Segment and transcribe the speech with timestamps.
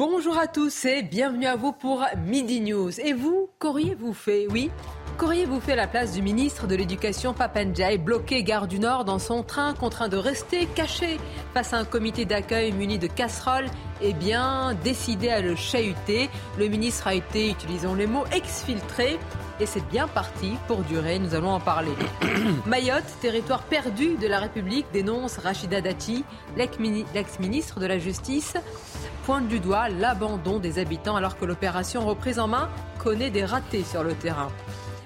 [0.00, 2.98] Bonjour à tous et bienvenue à vous pour Midi News.
[3.00, 4.70] Et vous, qu'auriez-vous fait Oui
[5.18, 9.42] Qu'auriez-vous fait la place du ministre de l'Éducation Papanjai, bloqué gare du Nord dans son
[9.42, 11.18] train, contraint de rester caché
[11.52, 13.66] face à un comité d'accueil muni de casseroles?
[14.00, 16.30] Eh bien, décidé à le chahuter.
[16.58, 19.18] Le ministre a été, utilisons les mots, exfiltré
[19.60, 21.92] et c'est bien parti pour durer, nous allons en parler.
[22.66, 26.24] Mayotte, territoire perdu de la République, dénonce Rachida Dati,
[26.56, 28.54] l'ex-ministre de la Justice,
[29.30, 32.68] pointe du doigt l'abandon des habitants alors que l'opération reprise en main
[32.98, 34.48] connaît des ratés sur le terrain.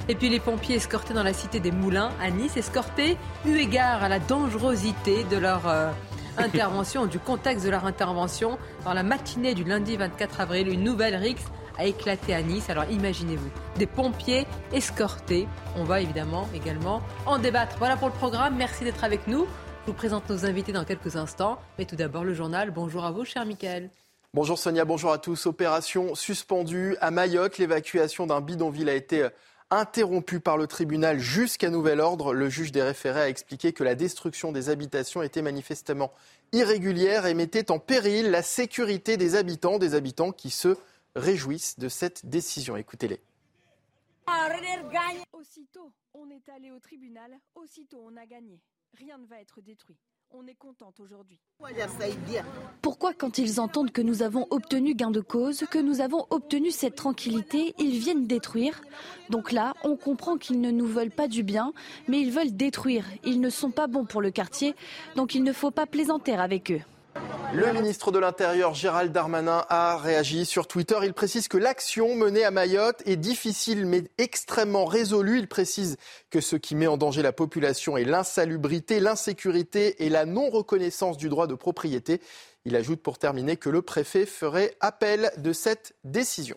[0.09, 4.03] Et puis les pompiers escortés dans la cité des Moulins à Nice, escortés eu égard
[4.03, 5.91] à la dangerosité de leur euh,
[6.39, 8.57] intervention, du contexte de leur intervention.
[8.87, 11.45] Dans la matinée du lundi 24 avril, une nouvelle rixe
[11.77, 12.71] a éclaté à Nice.
[12.71, 15.47] Alors imaginez-vous, des pompiers escortés.
[15.77, 17.77] On va évidemment également en débattre.
[17.77, 18.57] Voilà pour le programme.
[18.57, 19.45] Merci d'être avec nous.
[19.83, 21.59] Je vous présente nos invités dans quelques instants.
[21.77, 22.71] Mais tout d'abord, le journal.
[22.71, 23.91] Bonjour à vous, cher Michael.
[24.35, 25.47] Bonjour Sonia, bonjour à tous.
[25.47, 27.59] Opération suspendue à Mayotte.
[27.59, 29.29] L'évacuation d'un bidonville a été
[29.71, 32.35] interrompue par le tribunal jusqu'à nouvel ordre.
[32.35, 36.13] Le juge des référés a expliqué que la destruction des habitations était manifestement
[36.51, 40.77] irrégulière et mettait en péril la sécurité des habitants, des habitants qui se
[41.15, 42.77] réjouissent de cette décision.
[42.77, 43.21] Écoutez-les.
[45.33, 48.59] Aussitôt, on est allé au tribunal, aussitôt on a gagné.
[48.99, 49.97] Rien ne va être détruit.
[50.37, 51.39] On est contente aujourd'hui.
[52.83, 56.73] Pourquoi quand ils entendent que nous avons obtenu gain de cause, que nous avons obtenu
[56.73, 58.83] cette tranquillité, ils viennent détruire?
[59.31, 61.73] Donc là, on comprend qu'ils ne nous veulent pas du bien,
[62.09, 63.07] mais ils veulent détruire.
[63.23, 64.75] Ils ne sont pas bons pour le quartier,
[65.15, 66.81] donc il ne faut pas plaisanter avec eux.
[67.53, 70.97] Le ministre de l'Intérieur, Gérald Darmanin, a réagi sur Twitter.
[71.05, 75.39] Il précise que l'action menée à Mayotte est difficile mais extrêmement résolue.
[75.39, 75.97] Il précise
[76.31, 81.29] que ce qui met en danger la population est l'insalubrité, l'insécurité et la non-reconnaissance du
[81.29, 82.21] droit de propriété.
[82.65, 86.57] Il ajoute pour terminer que le préfet ferait appel de cette décision.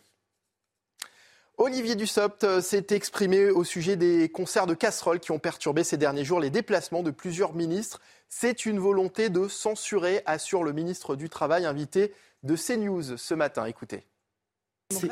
[1.60, 6.24] Olivier Dussopt s'est exprimé au sujet des concerts de casseroles qui ont perturbé ces derniers
[6.24, 8.00] jours les déplacements de plusieurs ministres.
[8.30, 13.66] C'est une volonté de censurer, assure le ministre du Travail invité de CNews ce matin.
[13.66, 14.04] Écoutez.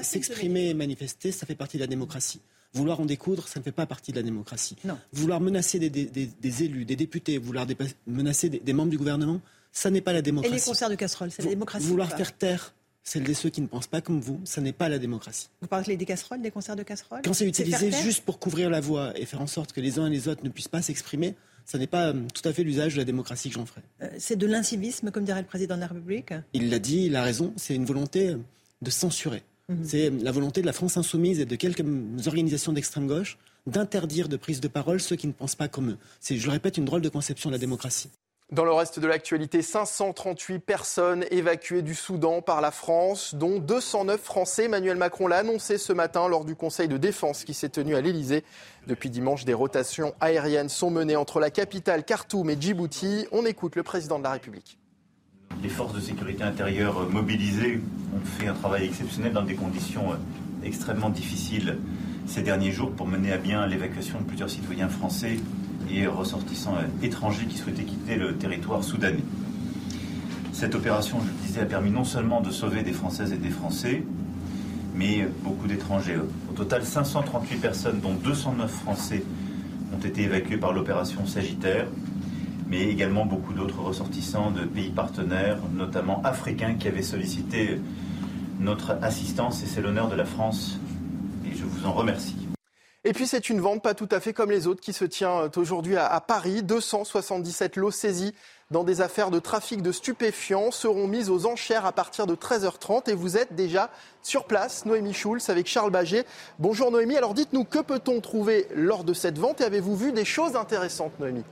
[0.02, 2.42] S'exprimer et manifester, ça fait partie de la démocratie.
[2.74, 4.76] Vouloir en découdre, ça ne fait pas partie de la démocratie.
[5.14, 7.66] Vouloir menacer des, élus, des députés, vouloir
[8.06, 10.54] menacer des, membres du gouvernement, ça n'est pas la démocratie.
[10.54, 13.62] Et les concerts de casseroles, c'est la démocratie Vouloir faire taire celles et ceux qui
[13.62, 15.48] ne pensent pas comme vous, ça n'est pas la démocratie.
[15.62, 17.22] Vous parlez des casseroles, des concerts de casseroles?
[17.24, 20.08] Quand c'est utilisé juste pour couvrir la voie et faire en sorte que les uns
[20.08, 22.94] et les autres ne puissent pas s'exprimer, ça n'est pas euh, tout à fait l'usage
[22.94, 23.82] de la démocratie que j'en ferai.
[24.02, 27.16] Euh, c'est de l'incivisme, comme dirait le président de la République Il l'a dit, il
[27.16, 28.38] a raison, c'est une volonté euh,
[28.82, 29.44] de censurer.
[29.68, 29.84] Mhm.
[29.84, 31.84] C'est la volonté de la France insoumise et de quelques
[32.28, 33.38] organisations d'extrême gauche
[33.68, 35.98] d'interdire de prise de parole ceux qui ne pensent pas comme eux.
[36.20, 38.10] C'est, je le répète, une drôle de conception de la démocratie.
[38.52, 44.22] Dans le reste de l'actualité, 538 personnes évacuées du Soudan par la France, dont 209
[44.22, 44.66] Français.
[44.66, 48.02] Emmanuel Macron l'a annoncé ce matin lors du Conseil de défense qui s'est tenu à
[48.02, 48.44] l'Elysée.
[48.86, 53.26] Depuis dimanche, des rotations aériennes sont menées entre la capitale Khartoum et Djibouti.
[53.32, 54.78] On écoute le président de la République.
[55.64, 57.82] Les forces de sécurité intérieure mobilisées
[58.16, 60.20] ont fait un travail exceptionnel dans des conditions
[60.64, 61.80] extrêmement difficiles
[62.28, 65.40] ces derniers jours pour mener à bien l'évacuation de plusieurs citoyens français
[65.92, 69.24] et ressortissants euh, étrangers qui souhaitaient quitter le territoire soudanais.
[70.54, 73.50] Cette opération, je le disais, a permis non seulement de sauver des Françaises et des
[73.50, 74.04] Français,
[74.96, 76.18] mais beaucoup d'étrangers.
[76.50, 79.24] Au total, 538 personnes, dont 209 Français,
[79.94, 81.88] ont été évacués par l'opération Sagittaire,
[82.70, 87.80] mais également beaucoup d'autres ressortissants de pays partenaires, notamment africains, qui avaient sollicité
[88.60, 90.80] notre assistance, et c'est l'honneur de la France,
[91.46, 92.45] et je vous en remercie.
[93.08, 95.44] Et puis c'est une vente pas tout à fait comme les autres qui se tient
[95.44, 96.64] euh, aujourd'hui à, Paris.
[96.64, 98.34] 277 lots saisis
[98.72, 103.12] dans des affaires de trafic de stupéfiants seront mises aux enchères à partir de 13h30
[103.12, 103.92] et vous êtes déjà
[104.24, 106.26] sur place, Noémie Schulz avec Charles Baget.
[106.58, 109.62] Bonjour Noémie, alors dites-nous que peut-on trouver lors de cette vente?
[109.62, 111.44] Et avez-vous vu des choses intéressantes Noémie?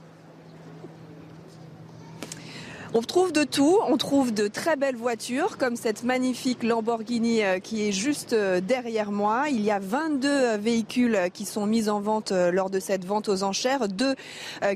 [2.96, 7.58] On trouve de tout, on trouve de très belles voitures comme cette magnifique Lamborghini euh,
[7.58, 9.46] qui est juste euh, derrière moi.
[9.50, 13.30] Il y a 22 euh, véhicules qui sont mis en vente lors de cette vente
[13.30, 14.14] aux enchères, deux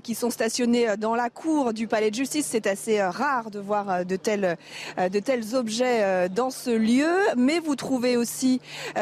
[0.03, 2.47] qui sont stationnés dans la cour du palais de justice.
[2.49, 4.57] C'est assez rare de voir de tels,
[5.53, 8.61] objets dans ce lieu, mais vous trouvez aussi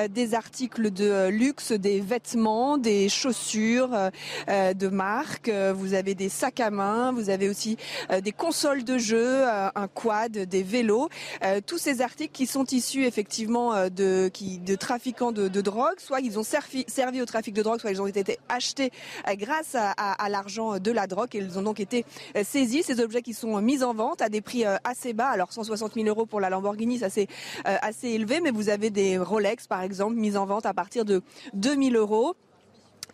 [0.10, 3.92] des articles de luxe, des vêtements, des chaussures
[4.48, 7.78] de marque, vous avez des sacs à main, vous avez aussi
[8.22, 11.10] des consoles de jeux, euh, un quad, des vélos,
[11.44, 16.40] euh, tous ces articles qui sont issus effectivement euh, de, trafiquants de, drogue, soit ils
[16.40, 16.86] ont servi,
[17.22, 18.92] au trafic de drogue, soit ils ont été achetés
[19.34, 21.30] grâce à, à, l'argent de la drogue.
[21.34, 22.06] Et ils ont donc été
[22.44, 22.84] saisis.
[22.84, 26.08] Ces objets qui sont mis en vente à des prix assez bas, alors 160 000
[26.08, 27.28] euros pour la Lamborghini, ça c'est
[27.64, 31.22] assez élevé, mais vous avez des Rolex par exemple mis en vente à partir de
[31.54, 32.36] 2000 euros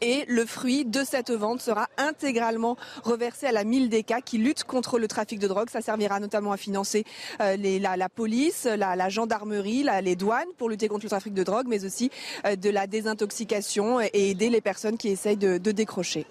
[0.01, 4.99] et le fruit de cette vente sera intégralement reversé à la Mildeca qui lutte contre
[4.99, 5.69] le trafic de drogue.
[5.69, 7.05] Ça servira notamment à financer
[7.39, 11.85] euh, la, police, la, gendarmerie, les douanes pour lutter contre le trafic de drogue, mais
[11.85, 12.09] aussi
[12.45, 16.25] euh, de la désintoxication et aider les personnes qui essayent de décrocher.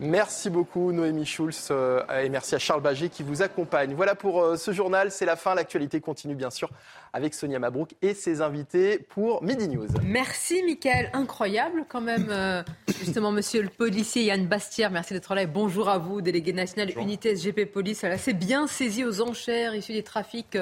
[0.00, 3.94] Merci beaucoup Noémie Schulz euh, et merci à Charles Baget qui vous accompagne.
[3.94, 5.54] Voilà pour euh, ce journal, c'est la fin.
[5.54, 6.68] L'actualité continue bien sûr
[7.12, 9.86] avec Sonia Mabrouk et ses invités pour Midi News.
[10.02, 12.26] Merci Mickaël, incroyable quand même.
[12.30, 12.64] Euh,
[12.98, 16.90] justement, monsieur le policier Yann Bastière, merci d'être là et bonjour à vous, délégué national
[16.98, 18.04] unité SGP Police.
[18.18, 20.58] C'est bien saisi aux enchères issues des trafics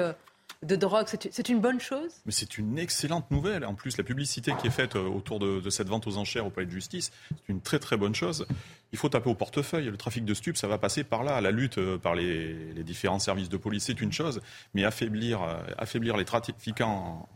[0.63, 2.11] de drogue, c'est une bonne chose?
[2.25, 3.65] Mais c'est une excellente nouvelle.
[3.65, 6.49] En plus, la publicité qui est faite euh, autour de, cette vente aux enchères au
[6.49, 8.45] palais de justice, c'est une très très bonne chose.
[8.91, 9.85] Il faut taper au portefeuille.
[9.85, 11.41] Le trafic de stupes, ça va passer par là.
[11.41, 14.41] La lutte euh, par les, différents services de police, c'est une chose.
[14.73, 17.27] Mais affaiblir, euh, affaiblir les trafiquants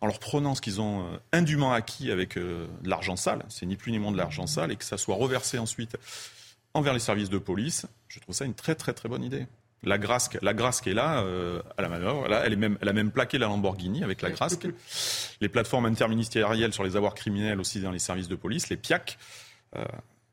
[0.00, 3.90] en, leur prenant ce qu'ils ont indûment acquis avec de l'argent sale, c'est ni plus
[3.90, 5.96] ni moins de l'argent sale, et que ça soit reversé ensuite
[6.72, 9.46] envers les services de police, je trouve ça une très très très bonne idée.
[9.84, 12.26] La Grasque, la Grasque est là, euh, à la manœuvre.
[12.28, 14.66] Là, elle, est même, elle a même plaqué la Lamborghini avec la Grasque.
[15.40, 19.18] Les plateformes interministérielles sur les avoirs criminels aussi dans les services de police, les PIAC.
[19.76, 19.84] Euh,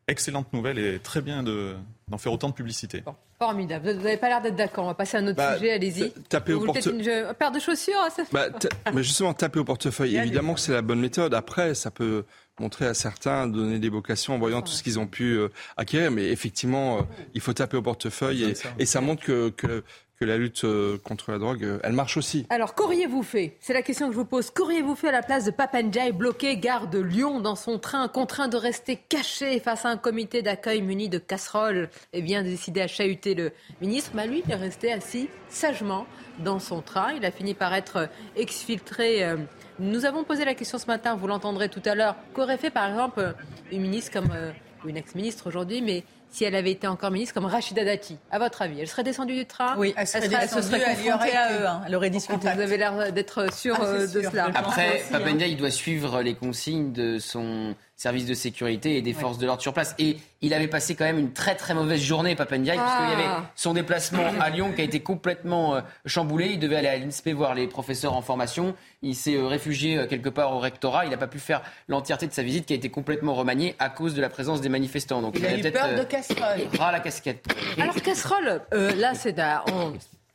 [0.07, 3.03] excellente nouvelle et très bien d'en faire autant de publicité.
[3.39, 3.91] formidable.
[3.91, 4.85] Vous n'avez pas l'air d'être d'accord.
[4.85, 5.71] On va passer à un autre bah, sujet.
[5.71, 6.11] Allez-y.
[6.29, 7.07] Taper au portefeuille.
[7.07, 7.99] Une paire de chaussures.
[8.15, 8.23] Ça...
[8.31, 8.47] Bah,
[8.93, 10.15] mais justement, taper au portefeuille.
[10.17, 11.33] Évidemment que c'est la bonne méthode.
[11.33, 12.25] Après, ça peut
[12.59, 16.11] montrer à certains, donner des vocations en voyant tout ce qu'ils ont pu euh, acquérir.
[16.11, 17.01] Mais effectivement, euh,
[17.33, 19.83] il faut taper au portefeuille et, ça montre que, que,
[20.21, 22.47] la lutte euh, contre la drogue, elle marche aussi.
[22.49, 23.57] Alors, qu'auriez-vous fait?
[23.59, 24.49] C'est la question que je vous pose.
[24.49, 28.47] Qu'auriez-vous fait à la place de Papanjay, bloqué gare de Lyon dans son train, contraint
[28.47, 32.87] de rester caché face à un comité d'accueil muni de casseroles et bien décidé à
[32.87, 33.51] chahuter le
[33.81, 34.11] ministre?
[34.15, 36.07] Bah, Lui, il est resté assis sagement
[36.39, 37.11] dans son train.
[37.13, 39.35] Il a fini par être exfiltré.
[39.79, 42.89] Nous avons posé la question ce matin, vous l'entendrez tout à l'heure, qu'aurait fait par
[42.89, 43.35] exemple
[43.71, 44.51] une ministre comme, euh,
[44.85, 48.61] une ex-ministre aujourd'hui, mais si elle avait été encore ministre comme Rachida Dati, à votre
[48.61, 49.75] avis Elle serait descendue du train?
[49.77, 51.65] Oui, elle serait, elle serait, confrontée à eux.
[51.65, 51.81] Hein.
[51.87, 52.49] Elle aurait discuté.
[52.53, 54.51] Vous avez l'air d'être sûr ah, euh, de cela.
[54.53, 59.37] Après, Papendia, il doit suivre les consignes de son service de sécurité et des forces
[59.37, 59.95] de l'ordre sur place.
[59.99, 63.13] Et il avait passé quand même une très très mauvaise journée, Papendiaï, parce qu'il y
[63.13, 63.45] avait ah.
[63.55, 66.47] son déplacement à Lyon qui a été complètement euh, chamboulé.
[66.47, 68.75] Il devait aller à l'INSPE voir les professeurs en formation.
[69.01, 71.05] Il s'est euh, réfugié euh, quelque part au rectorat.
[71.05, 73.89] Il n'a pas pu faire l'entièreté de sa visite qui a été complètement remaniée à
[73.89, 75.21] cause de la présence des manifestants.
[75.21, 76.67] Donc il, a eu peur de casserole.
[76.77, 77.45] Ras la casquette.
[77.79, 79.39] Alors casserole, là c'est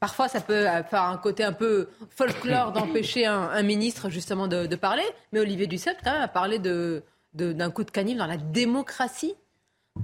[0.00, 5.02] Parfois, ça peut faire un côté un peu folklore d'empêcher un, ministre justement de, parler.
[5.32, 7.02] Mais Olivier Dussopt, quand même, a parlé de,
[7.34, 9.34] d'un coup de canif dans la démocratie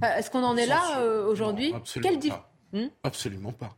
[0.03, 2.51] euh, Est-ce qu'on en est là euh, aujourd'hui Absolument, pas.
[2.73, 3.75] Hmm absolument pas.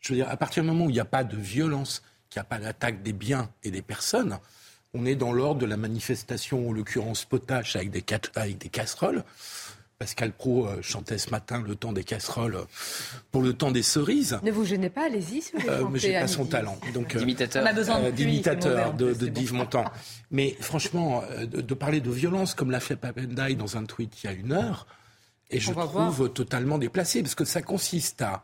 [0.00, 2.40] Je veux dire, à partir du moment où il n'y a pas de violence, qu'il
[2.40, 4.38] n'y a pas d'attaque des biens et des personnes,
[4.94, 8.04] on est dans l'ordre de la manifestation, en l'occurrence potache avec des,
[8.34, 9.24] avec des casseroles.
[10.00, 12.64] Pascal Pro euh, chantait ce matin le temps des casseroles
[13.30, 14.40] pour le temps des cerises.
[14.42, 15.42] Ne vous gênez pas, allez-y.
[15.42, 16.78] Si euh, mais j'ai pas son talent.
[16.94, 17.62] Donc, d'imitateur.
[17.66, 19.84] Euh, d'imitateur de, de, Yves Montand.
[20.30, 24.30] Mais franchement, de, parler de violence comme l'a fait Papendai dans un tweet il y
[24.30, 24.86] a une heure,
[25.50, 28.42] et je trouve totalement déplacé, parce que ça consiste à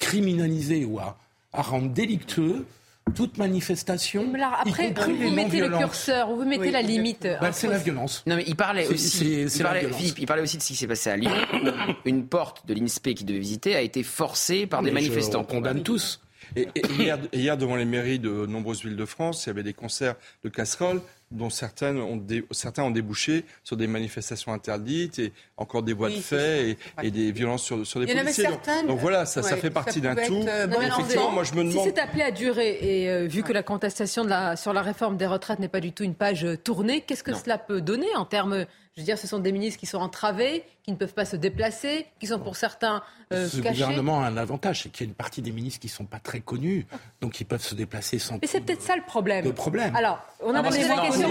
[0.00, 1.16] criminaliser ou à
[1.52, 2.66] rendre délictueux
[3.14, 4.32] toute manifestation.
[4.60, 8.22] après, où vous mettez le curseur, vous mettez la limite bah, C'est la violence.
[8.26, 9.42] Non, mais il parlait aussi.
[9.42, 11.32] il, parlait, Philippe, il parlait aussi de ce qui s'est passé à Lyon.
[12.04, 15.40] une porte de l'INSPE qu'il devait visiter a été forcée par des manifestants.
[15.40, 16.20] on condamne tous.
[16.54, 19.72] Et, hier, hier, devant les mairies de nombreuses villes de France, il y avait des
[19.72, 25.82] concerts de casseroles dont certaines ont certains ont débouché sur des manifestations interdites et encore
[25.82, 28.48] des voies de fait et, des violences sur, sur des policiers.
[28.86, 30.44] Donc, voilà, ça, ça fait partie d'un tout.
[30.46, 31.72] Euh, effectivement, moi je me demande.
[31.72, 34.82] Si c'est appelé à durer et euh, vu que la contestation de la, sur la
[34.82, 37.80] réforme des retraites n'est pas du tout une page euh, tournée, qu'est-ce que cela peut
[37.80, 40.96] donner en termes Je veux dire, ce sont des ministres qui sont entravés, qui ne
[40.96, 44.88] peuvent pas se déplacer, qui sont pour certains euh, Ce gouvernement a un avantage, c'est
[44.88, 46.86] qu'il y a une partie des ministres qui ne sont pas très connus,
[47.20, 48.38] donc ils peuvent se déplacer sans.
[48.40, 49.44] Mais c'est peut-être ça le problème.
[49.44, 49.94] Le problème.
[49.94, 51.28] Alors, on a posé la question.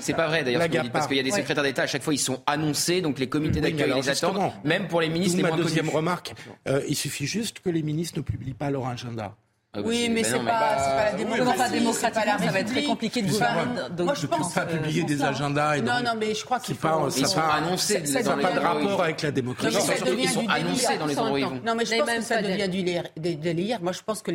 [0.00, 2.18] C'est pas vrai d'ailleurs, parce qu'il y a des secrétaires d'État à chaque fois ils
[2.18, 5.36] sont annoncés, donc les comités d'accueil les attendent, même pour les ministres.
[5.36, 6.34] Les ma deuxième remarque,
[6.66, 9.36] euh, il suffit juste que les ministres ne publient pas leur agenda.
[9.72, 11.92] Ah Oui, mais c'est pas, c'est pas la démocratie.
[11.94, 12.10] ça
[12.50, 13.82] va être très compliqué de gouverner.
[13.96, 14.52] Donc, Moi, je pense.
[14.52, 15.76] pas publier des agendas.
[15.76, 17.08] Et Non, donc- non, mais je crois qu'il C'est pas, faut.
[17.08, 19.76] Ils sont pas- annoncés ça n'a pas de rapport avec la Non, démocratie.
[19.76, 20.98] mais Non, ça devient ils sont du annoncés délire.
[20.98, 21.60] dans les endroits où ils vont.
[21.64, 22.82] Non, mais je Mais pense même que ça devient du
[23.36, 23.80] délire-.
[23.80, 24.32] Moi, je pense que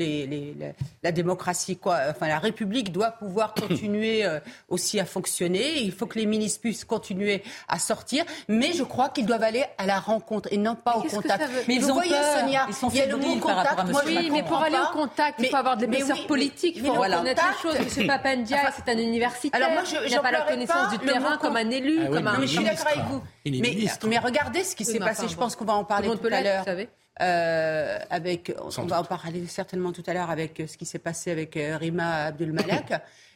[1.04, 4.40] la, démocratie, quoi, enfin, la République doit pouvoir continuer euh,
[4.70, 5.80] aussi à fonctionner.
[5.82, 9.66] Il faut que les ministres puissent continuer à sortir, mais je crois qu'ils doivent aller
[9.78, 11.44] à la rencontre et non pas au contact.
[11.68, 12.16] Mais ils vous ont voyez.
[12.40, 13.82] Sonia, Ils sont il y a le mot contact.
[14.06, 16.86] Oui, mais pour aller au contact, il Mais- faut avoir des l'épaisseur oui, politique, il
[16.86, 17.80] faut reconnaître les choses.
[17.80, 19.62] Monsieur Papandia, c'est un universitaire.
[19.62, 21.98] Alors moi, je- il j'en n'a pas la connaissance pas, du terrain comme un élu,
[22.02, 23.22] Ah oui, comme un Non, mais je suis d'accord avec vous.
[23.46, 24.08] Mais, ministre.
[24.08, 25.22] mais regardez ce qui Oui, s'est passé.
[25.24, 26.60] enfin, je pense qu'on va en parler Tout à l'heure.
[26.60, 26.90] vous savez.
[27.22, 31.00] Euh, avec, on va en parler certainement tout à l'heure avec euh, ce qui s'est
[31.00, 33.02] passé avec euh, Rima Abdul-Malak.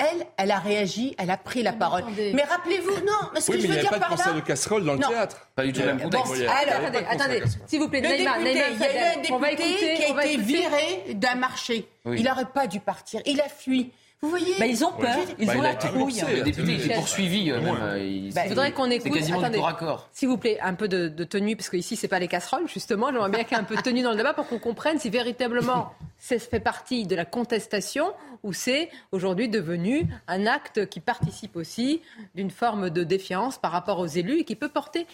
[0.00, 2.00] Elle, elle a réagi, elle a pris la parole.
[2.00, 2.32] attendez.
[2.34, 3.96] Mais rappelez-vous, non, mais ce Oui, que mais je il veux n'y a dire pas
[3.96, 4.44] de par concert de là.
[4.44, 5.08] casserole dans le Non.
[5.08, 5.48] théâtre.
[5.54, 6.32] Pas du tout le même Bon, contexte.
[6.42, 9.20] alors, Attendez, attendez, s'il vous plaît, le Naïma, député, Naïma il y a eu un
[9.20, 10.36] député écouter, qui a été écouter.
[10.38, 11.88] viré d'un marché.
[12.04, 12.16] Oui.
[12.18, 13.20] Il n'aurait pas dû partir.
[13.26, 13.92] Il a fui.
[14.22, 15.98] Vous voyez Bah, ils ont peur, ils Bah, ont il la trouille.
[16.20, 16.36] coursé.
[16.36, 17.50] Le député était poursuivi.
[17.50, 19.10] euh, même, euh, il- Je voudrais qu'on écoute.
[19.12, 19.58] C'est quasiment attendez.
[19.78, 20.10] corps.
[20.12, 22.68] S'il vous plaît, un peu de, de tenue, parce que ici, c'est pas les casseroles,
[22.68, 23.10] justement.
[23.10, 24.98] J'aimerais bien qu'il y ait un peu de tenue dans le débat pour qu'on comprenne
[24.98, 28.12] si véritablement ça fait partie de la contestation
[28.42, 32.02] ou c'est aujourd'hui devenu un acte qui participe aussi
[32.34, 35.06] d'une forme de défiance par rapport aux élus et qui peut porter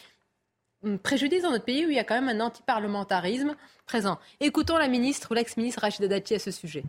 [0.83, 3.55] hum, préjudice dans notre pays où il y a quand même un antiparlementarisme
[3.87, 4.19] présent.
[4.41, 6.83] Écoutons la ministre ou l'ex-ministre Rachida Dati à ce sujet.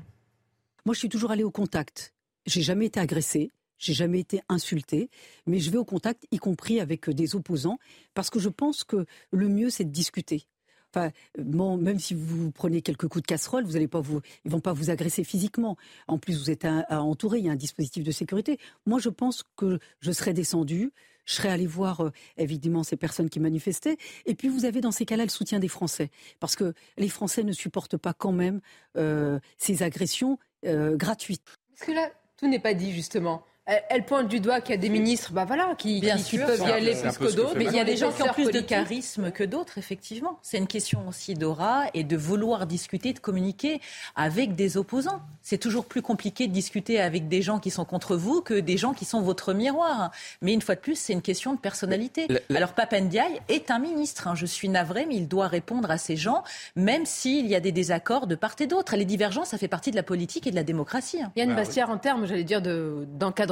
[0.87, 2.13] Moi, je suis toujours allée au contact.
[2.45, 3.51] J'ai jamais été agressée.
[3.77, 5.09] J'ai jamais été insultée,
[5.45, 7.77] mais je vais au contact, y compris avec euh, des opposants,
[8.13, 10.47] parce que je pense que le mieux, c'est de discuter.
[10.95, 14.61] Enfin, même si vous prenez quelques coups de casserole, vous allez pas vous, ils vont
[14.61, 15.75] pas vous agresser physiquement.
[16.07, 18.57] En plus, vous êtes entouré, il y a un dispositif de sécurité.
[18.85, 20.93] Moi, je pense que je serais descendue,
[21.25, 23.97] je serais allée voir euh, évidemment ces personnes qui manifestaient.
[24.25, 27.43] Et puis, vous avez dans ces cas-là le soutien des Français, parce que les Français
[27.43, 28.61] ne supportent pas quand même
[28.95, 31.43] euh, ces agressions euh, gratuites.
[31.71, 33.43] Parce que là, tout n'est pas dit, justement.
[33.69, 36.23] Elle, elle pointe du doigt qu'il y a des ministres, bah voilà, qui, Bien qui-
[36.23, 36.45] qui sûr.
[36.45, 37.53] peuvent y aller plus que d'autres.
[37.57, 40.39] Mais il y a des gens qui ont plus de charisme que d'autres, effectivement.
[40.41, 43.81] C'est une question aussi d'aura et de vouloir discuter, de communiquer
[44.15, 45.19] avec des opposants.
[45.41, 48.77] C'est toujours plus compliqué de discuter avec des gens qui sont contre vous que des
[48.77, 50.11] gens qui sont votre miroir.
[50.41, 52.27] Mais une fois de plus, c'est une question de personnalité.
[52.55, 54.27] Alors Papendiaï est un ministre.
[54.27, 54.35] hein.
[54.35, 56.43] Je suis navrée, mais il doit répondre à ces gens,
[56.77, 58.95] même s'il y a des désaccords de part et d'autre.
[58.95, 61.21] Les divergences, ça fait partie de la politique et de la démocratie.
[61.21, 61.31] hein.
[61.35, 63.05] Yann Bastière, en termes, j'allais dire, de-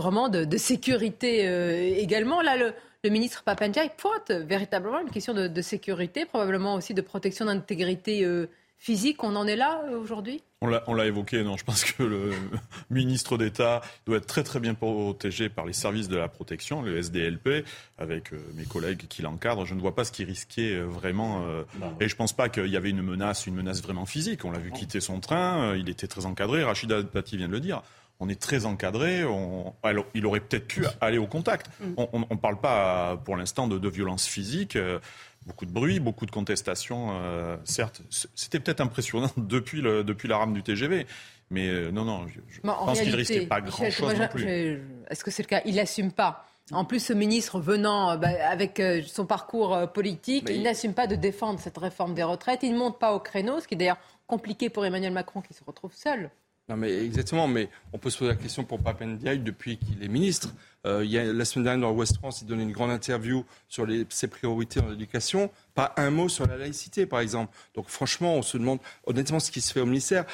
[0.06, 5.34] d'encadrement, de, de sécurité euh, également, là, le, le ministre Papandiaï pointe véritablement une question
[5.34, 8.48] de, de sécurité, probablement aussi de protection d'intégrité euh,
[8.78, 9.24] physique.
[9.24, 10.42] On en est là euh, aujourd'hui?
[10.62, 12.32] On l'a, évoqué, non, je pense que le
[12.90, 16.98] ministre d'État doit être très très bien protégé par les services de la protection, le
[16.98, 17.66] SDLP,
[18.00, 19.66] avec euh, mes collègues qui l'encadrent.
[19.66, 21.46] Je ne vois pas ce qui risquait euh, vraiment.
[21.46, 21.64] euh,
[22.00, 24.44] et je ne pense pas qu'il y avait une menace, une menace vraiment physique.
[24.44, 26.64] On l'a vu quitter son train, euh, il était très encadré.
[26.64, 27.84] Rachida Dati vient de le dire.
[28.19, 29.25] On est très encadré.
[29.25, 31.67] On, alors, il aurait peut-être pu aller au contact.
[31.98, 34.75] On ne parle pas pour l'instant de, de violence physique.
[34.75, 35.00] euh,
[35.45, 38.01] Beaucoup de bruit, beaucoup de contestations, euh, certes.
[38.34, 41.05] C'était peut-être impressionnant depuis, le, depuis la rame du TGV.
[41.51, 44.81] Mais euh, non, non, je, pense qu'il risquait pas grand-chose non plus.
[45.07, 45.62] Est-ce que c'est le cas?
[45.65, 46.48] Il n'assume pas.
[46.72, 50.63] En plus, ce ministre venant bah, avec euh, son parcours euh, politique, Mais il il-
[50.63, 52.62] n'assume pas de défendre cette réforme des retraites.
[52.63, 55.53] Il ne monte pas au créneau, ce qui est d'ailleurs compliqué pour Emmanuel Macron qui
[55.53, 56.31] se retrouve seul.
[56.67, 57.48] Non, mais exactement.
[57.48, 60.53] Mais on peut se poser la question pour Papendiaï depuis qu'il est ministre.
[60.86, 63.45] Euh, il y a, la semaine dernière, dans Ouest France, il donnait une grande interview
[63.67, 65.51] sur les, ses priorités en éducation.
[65.75, 67.55] Pas un mot sur la laïcité, par exemple.
[67.75, 70.25] Donc, franchement, on se demande honnêtement ce qui se fait au ministère.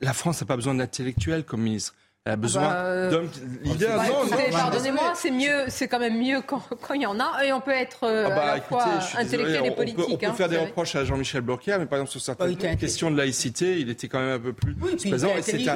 [0.00, 1.94] La France n'a pas besoin d'intellectuels comme ministre.
[2.24, 3.30] Elle a besoin bah, euh, d'hommes
[3.64, 3.96] leaders.
[3.96, 7.52] Bah, pardonnez-moi, c'est mieux, c'est quand même mieux quand, quand il y en a, et
[7.52, 9.70] on peut être euh, Ah bah, à la écoutez, fois je suis désolé, intellectuel et
[9.70, 10.06] on politique.
[10.08, 12.76] on peut hein, faire des reproches à Jean-Michel Blanquer, mais par exemple sur certaines intelligent.
[12.78, 15.30] questions de laïcité, il était quand même un peu plus Oui, présent.
[15.36, 15.68] Et c'était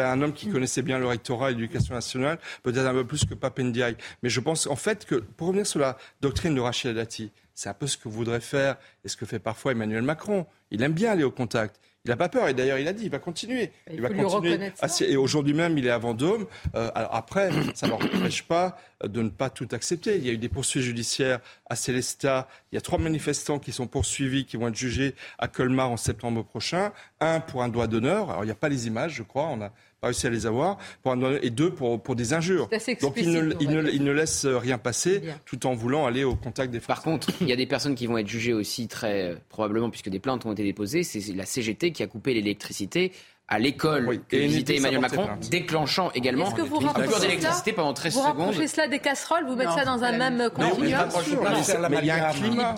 [0.00, 0.20] un, enfin.
[0.22, 3.96] homme qui connaissait bien le rectorat et l'éducation nationale, peut-être un peu plus que Papendiaï.
[4.22, 7.70] Mais je pense en fait que, pour revenir sur la doctrine de Rachida Dati, c'est
[7.70, 10.44] un peu ce que voudrait faire et ce que fait parfois Emmanuel Macron.
[10.70, 11.80] Il aime bien aller au contact.
[12.04, 13.70] Il n'a pas peur et d'ailleurs il a dit il va continuer.
[13.88, 14.72] Il va continuer.
[15.02, 16.46] et aujourd'hui même il est à Vendôme.
[16.74, 20.16] Euh, alors après ça ne l'empêche pas de ne pas tout accepter.
[20.16, 21.38] Il y a eu des poursuites judiciaires
[21.70, 22.48] à Célestat.
[22.72, 25.96] Il y a trois manifestants qui sont poursuivis, qui vont être jugés à Colmar en
[25.96, 26.92] septembre prochain.
[27.20, 28.30] Un pour un droit d'honneur.
[28.30, 29.44] Alors, il n'y a pas les images, je crois.
[29.44, 30.78] On a pas réussi à les avoir.
[31.02, 32.68] Pour un, et deux pour, pour des injures.
[33.00, 36.34] Donc, il ne, il, ne, il ne, laisse rien passer tout en voulant aller au
[36.34, 39.36] contact des Par contre, il y a des personnes qui vont être jugées aussi très
[39.48, 41.04] probablement, puisque des plaintes ont été déposées.
[41.04, 43.12] C'est la CGT qui a coupé l'électricité
[43.46, 48.20] à l'école oui, que visitait Emmanuel Macron, déclanchant également une coupure d'électricité pendant 13 vous
[48.20, 48.34] secondes.
[48.34, 51.00] Vous rapprochez cela des casseroles, vous mettez ça dans un même continuum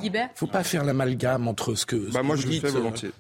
[0.03, 1.97] Il ne faut pas faire l'amalgame entre ce que.
[2.13, 3.13] Bah moi, je le fais volontiers.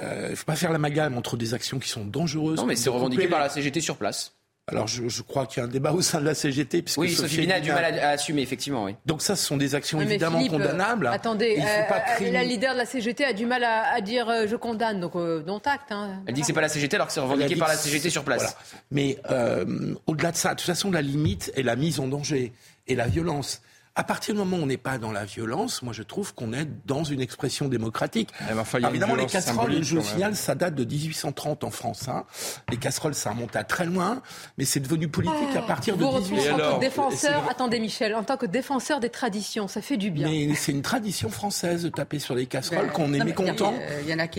[0.00, 2.58] Il ne faut pas faire l'amalgame entre des actions qui sont dangereuses.
[2.58, 4.32] Non, mais c'est revendiqué par la CGT sur place.
[4.68, 6.82] Alors, je, je crois qu'il y a un débat au sein de la CGT.
[6.82, 8.84] Puisque oui, Sophie Bina a du mal à, à, assumer, effectivement.
[8.84, 8.94] Oui.
[9.06, 11.08] Donc ça, ce sont des actions évidemment Philippe, condamnables.
[11.08, 14.54] Attendez, euh, la leader de la CGT a du mal à, à dire euh, je
[14.54, 15.90] condamne, donc euh, dont acte.
[15.90, 16.22] Hein.
[16.26, 18.22] Elle dit que c'est pas la CGT alors que c'est revendiqué par la CGT sur
[18.22, 18.42] place.
[18.42, 18.56] Voilà.
[18.92, 22.52] Mais euh, au-delà de ça, de toute façon, la limite est la mise en danger
[22.86, 23.62] et la violence.
[23.94, 26.54] À partir du moment où on n'est pas dans la violence, moi je trouve qu'on
[26.54, 28.30] est dans une expression démocratique.
[28.40, 30.84] Eh ben, enfin, il y a Évidemment, les casseroles, je le signale, ça date de
[30.84, 32.08] 1830 en France.
[32.08, 32.24] Hein.
[32.70, 34.22] Les casseroles, ça remonte à très loin,
[34.56, 36.52] mais c'est devenu politique oh, à partir vous de 1830.
[36.52, 40.10] En tant que défenseur, attendez Michel, en tant que défenseur des traditions, ça fait du
[40.10, 40.26] bien.
[40.26, 43.74] Mais c'est une tradition française de taper sur les casseroles, ben, qu'on est mécontent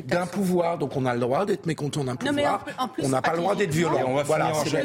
[0.08, 2.66] d'un pouvoir, donc on a le droit d'être mécontent d'un pouvoir.
[2.80, 4.02] En plus, on n'a pas le droit d'être violent.
[4.08, 4.76] On va voilà, c'est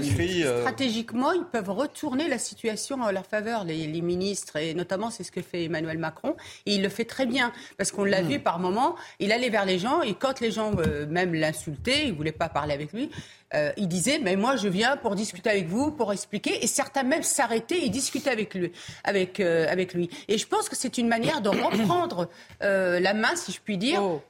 [0.45, 0.61] euh...
[0.61, 5.25] Stratégiquement, ils peuvent retourner la situation à leur faveur, les, les ministres, et notamment c'est
[5.25, 6.37] ce que fait Emmanuel Macron.
[6.67, 8.29] Et il le fait très bien, parce qu'on l'a mmh.
[8.29, 12.05] vu par moments, il allait vers les gens, et quand les gens euh, même l'insultaient,
[12.05, 13.11] ils ne voulaient pas parler avec lui,
[13.55, 17.03] euh, il disait, mais moi je viens pour discuter avec vous, pour expliquer, et certains
[17.03, 18.73] même s'arrêtaient et discutaient avec lui.
[19.05, 20.11] Avec, euh, avec lui.
[20.29, 22.29] Et je pense que c'est une manière de reprendre
[22.63, 24.03] euh, la main, si je puis dire.
[24.03, 24.23] Oh.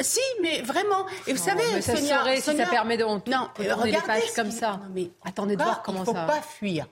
[0.00, 1.06] Si, mais vraiment.
[1.26, 3.90] Et vous non, savez, ça Sonia, serait, Sonia, si ça permet de on, non, regardez
[3.92, 4.80] les pages comme ça.
[4.82, 6.24] Non, mais attendez de voir comment il faut ça.
[6.24, 6.86] pas fuir.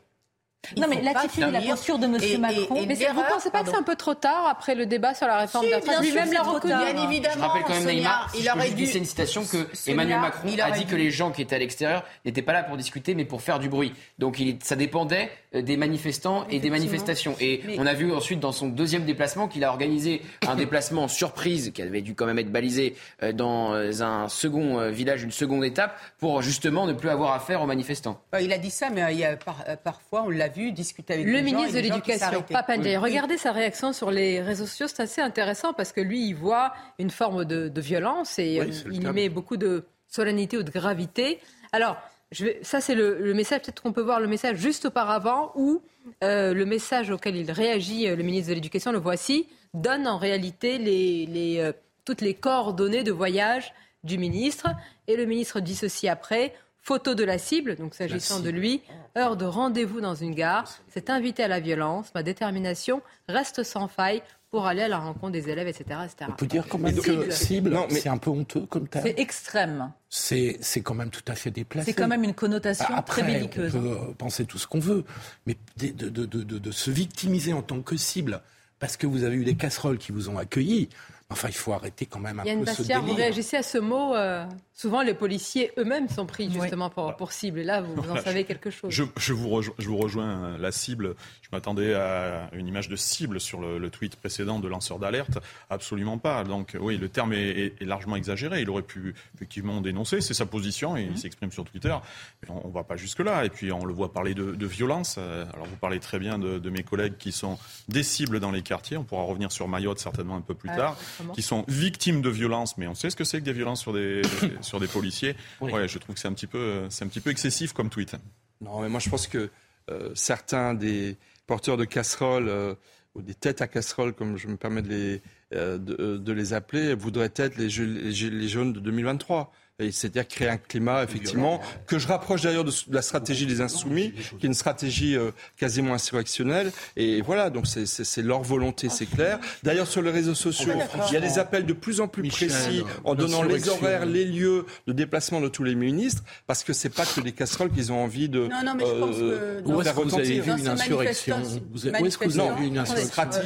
[0.76, 2.18] Il non, mais l'attitude et la posture de M.
[2.23, 2.76] Et, Macron.
[2.76, 4.87] Et, et mais vous ne pensez pas que c'est un peu trop tard après le
[4.87, 6.75] débat sur la réforme si, de la retraite Lui-même l'a reconnu.
[6.75, 7.35] Bien évidemment.
[7.37, 8.87] Je rappelle quand même, Sonia, Neymar, il aurait dû.
[8.87, 10.90] C'est une citation que Sonia, Emmanuel Macron a dit dû.
[10.90, 13.59] que les gens qui étaient à l'extérieur n'étaient pas là pour discuter, mais pour faire
[13.59, 13.92] du bruit.
[14.18, 17.37] Donc il, ça dépendait des manifestants et des manifestations.
[17.40, 21.09] Et Mais- on a vu ensuite dans son deuxième déplacement qu'il a organisé un déplacement
[21.09, 25.23] surprise qui avait dû quand même être balisé euh, dans euh, un second euh, village,
[25.23, 28.21] une seconde étape, pour justement ne plus avoir affaire aux manifestants.
[28.40, 30.73] Il a dit ça, mais euh, il y a par- euh, parfois, on l'a vu
[30.73, 32.55] discuter avec Le les gens ministre de l'Éducation, s'arrêtaient.
[32.55, 33.03] Papandiaï, Oui.
[33.03, 36.73] regardez sa réaction sur les réseaux sociaux, c'est assez intéressant parce que lui, il voit
[36.99, 40.63] une forme de, de violence et Oui, euh, il y met beaucoup de solennité ou
[40.63, 41.41] de gravité.
[41.73, 41.97] Alors,
[42.33, 45.53] je vais, ça c'est le, le message, peut-être qu'on peut voir le message juste auparavant
[45.57, 45.83] où
[46.23, 50.19] euh, le message auquel il réagit, euh, le ministre de l'Éducation, le voici, donne en
[50.19, 51.73] réalité les, les, euh,
[52.05, 53.73] toutes les coordonnées de voyage
[54.05, 54.69] du ministre.
[55.09, 56.55] Et le ministre dit ceci après.
[56.87, 58.83] Photo de la cible, donc s'agissant de lui,
[59.16, 63.88] heure de rendez-vous dans une gare, c'est invité à la violence, ma détermination reste sans
[63.88, 65.85] faille pour aller à la rencontre des élèves, etc.
[66.05, 66.27] etc.
[66.29, 67.33] On peut dire quand même que cible.
[67.33, 69.07] cible, c'est un peu honteux comme terme.
[69.07, 69.92] C'est extrême.
[70.11, 71.87] C'est c'est quand même tout à fait déplacé.
[71.90, 73.75] C'est quand même une connotation Après, très belliqueuse.
[73.75, 75.05] on peut euh, penser tout ce qu'on veut,
[75.47, 78.42] mais de, de- de- de- de- de se victimiser en tant que cible
[78.79, 80.90] parce que vous avez eu des casseroles qui vous ont accueilli,
[81.35, 83.20] enfin, il faut arrêter quand même un Yann peu ce Bastière, vous délire.
[83.25, 84.14] réagissez à ce mot.
[84.14, 87.59] euh, souvent, les policiers eux-mêmes sont pris justement pour, pour cible.
[87.61, 88.90] Et là, vous, vous en savez quelque chose.
[88.90, 91.14] Je, je vous rejoins, je vous rejoins euh, la cible.
[91.42, 95.38] Je m'attendais à une image de cible sur le, le tweet précédent de lanceur d'alerte.
[95.70, 96.42] Absolument pas.
[96.44, 98.61] Donc oui, le terme est, est- est largement exagéré.
[98.62, 100.20] Il aurait pu effectivement dénoncer.
[100.20, 101.94] C'est sa position et il s'exprime sur Twitter.
[102.42, 103.44] Mais on, ne va pas jusque là.
[103.44, 105.16] Et puis on le voit parler de, de violence.
[105.18, 108.51] Euh, Alors vous parlez très bien de, de mes collègues qui sont des cibles dans
[108.51, 108.97] les quartiers.
[108.97, 110.97] On pourra revenir sur Mayotte certainement un peu plus Ah, tard,
[111.33, 112.77] qui sont victimes de violences.
[112.77, 114.23] Mais on sait ce que c'est que des violences sur des
[114.61, 115.37] sur des policiers.
[115.61, 118.17] Ouais, je trouve que c'est un petit peu c'est un petit peu excessif comme tweet.
[118.61, 119.51] Non, mais moi je pense que
[119.91, 122.75] euh, certains des porteurs de casseroles euh,
[123.15, 126.53] ou des têtes à casseroles, comme je me permets de les, euh, de, de les
[126.55, 129.53] appeler, voudraient être les, les, les jeunes de 2023.
[129.81, 134.13] Et C'est-à-dire créer un climat, effectivement, que je rapproche d'ailleurs de, la stratégie des insoumis,
[134.39, 136.71] qui est une stratégie euh, quasiment insurrectionnelle.
[136.97, 139.41] Et voilà, donc c'est- leur volonté, c'est clair.
[139.65, 140.75] D'ailleurs, sur les réseaux sociaux,
[141.09, 144.07] il y a des appels de plus en plus Michel, précis en donnant les horaires,
[144.07, 147.73] les lieux de déplacement de tous les ministres, parce que c'est pas que des casseroles
[147.73, 149.97] qu'ils ont envie de, Non, non, mais je pense que euh, dans- Où est-ce faire
[149.97, 152.67] que vous avez vu une insurrection manifestations- Vous avez- Où est-ce que vous avez vu
[152.69, 153.37] une insurrection Vous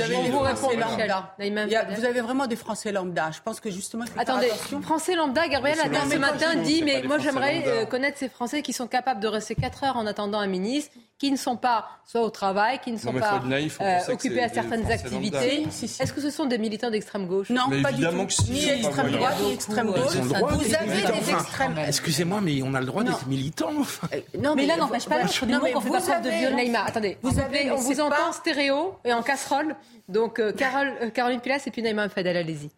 [2.05, 3.31] avez a- vraiment des Français lambda.
[3.31, 4.49] Je pense que justement, Attendez.
[4.83, 5.85] Français lambda, Gabriel Non,
[6.19, 9.29] ce mais matin dit mais moi j'aimerais euh, connaître ces Français qui sont capables de
[9.29, 12.93] rester 4 heures en attendant un ministre, qui ne sont pas soit au travail, qui
[12.93, 13.43] ne sont pas
[13.81, 15.65] euh, occupés à certaines activités.
[15.65, 17.51] Est-ce que ce sont des militants d'extrême gauche?
[17.51, 18.51] Non, pas du tout.
[18.51, 20.17] ni extrême droite, ni extrême gauche.
[20.17, 21.79] Vous avez des extrêmes.
[21.87, 23.73] Excusez-moi, mais on a le droit d'être militant.
[24.13, 25.47] Euh, non, mais là n'empêche pas l'autre.
[25.47, 26.87] Non, mais vous avez de violence.
[26.87, 27.19] attendez.
[27.23, 29.75] Vous avez, on vous entend stéréo et en casserole.
[30.09, 32.71] Donc, Carole, Caroline Pilas et puis Naïma Fadel, allez-y.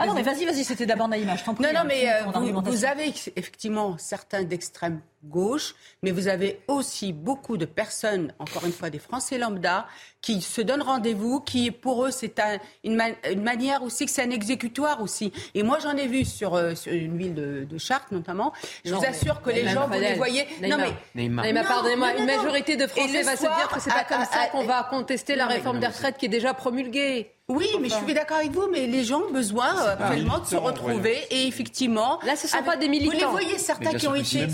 [0.00, 1.64] Ah non, mais vas-y, vas-y, c'était d'abord Naïma, je t'en prie.
[1.64, 2.22] Non, non, mais euh,
[2.62, 8.72] vous, avez effectivement certains d'extrême gauche, mais vous avez aussi beaucoup de personnes, encore une
[8.72, 9.86] fois des Français lambda,
[10.22, 12.40] qui se donnent rendez-vous, qui pour eux c'est
[12.84, 12.96] une,
[13.42, 15.32] manière aussi que c'est un exécutoire aussi.
[15.54, 18.54] Et moi j'en ai vu sur, euh, une ville de, Chartres notamment.
[18.84, 20.46] Je vous assure que les gens, vous les voyez.
[20.62, 20.78] Non
[21.14, 24.64] mais, pardonnez-moi, une majorité de Français va se dire que c'est pas comme ça qu'on
[24.64, 27.32] va contester la réforme des retraites qui est déjà promulguée.
[27.50, 30.56] Oui, mais je suis d'accord avec vous, mais les gens ont besoin euh, de se
[30.56, 32.20] retrouver et effectivement.
[32.24, 33.30] Là, ce ne sont pas des militants.
[33.30, 34.48] Vous les voyez certains qui ont été.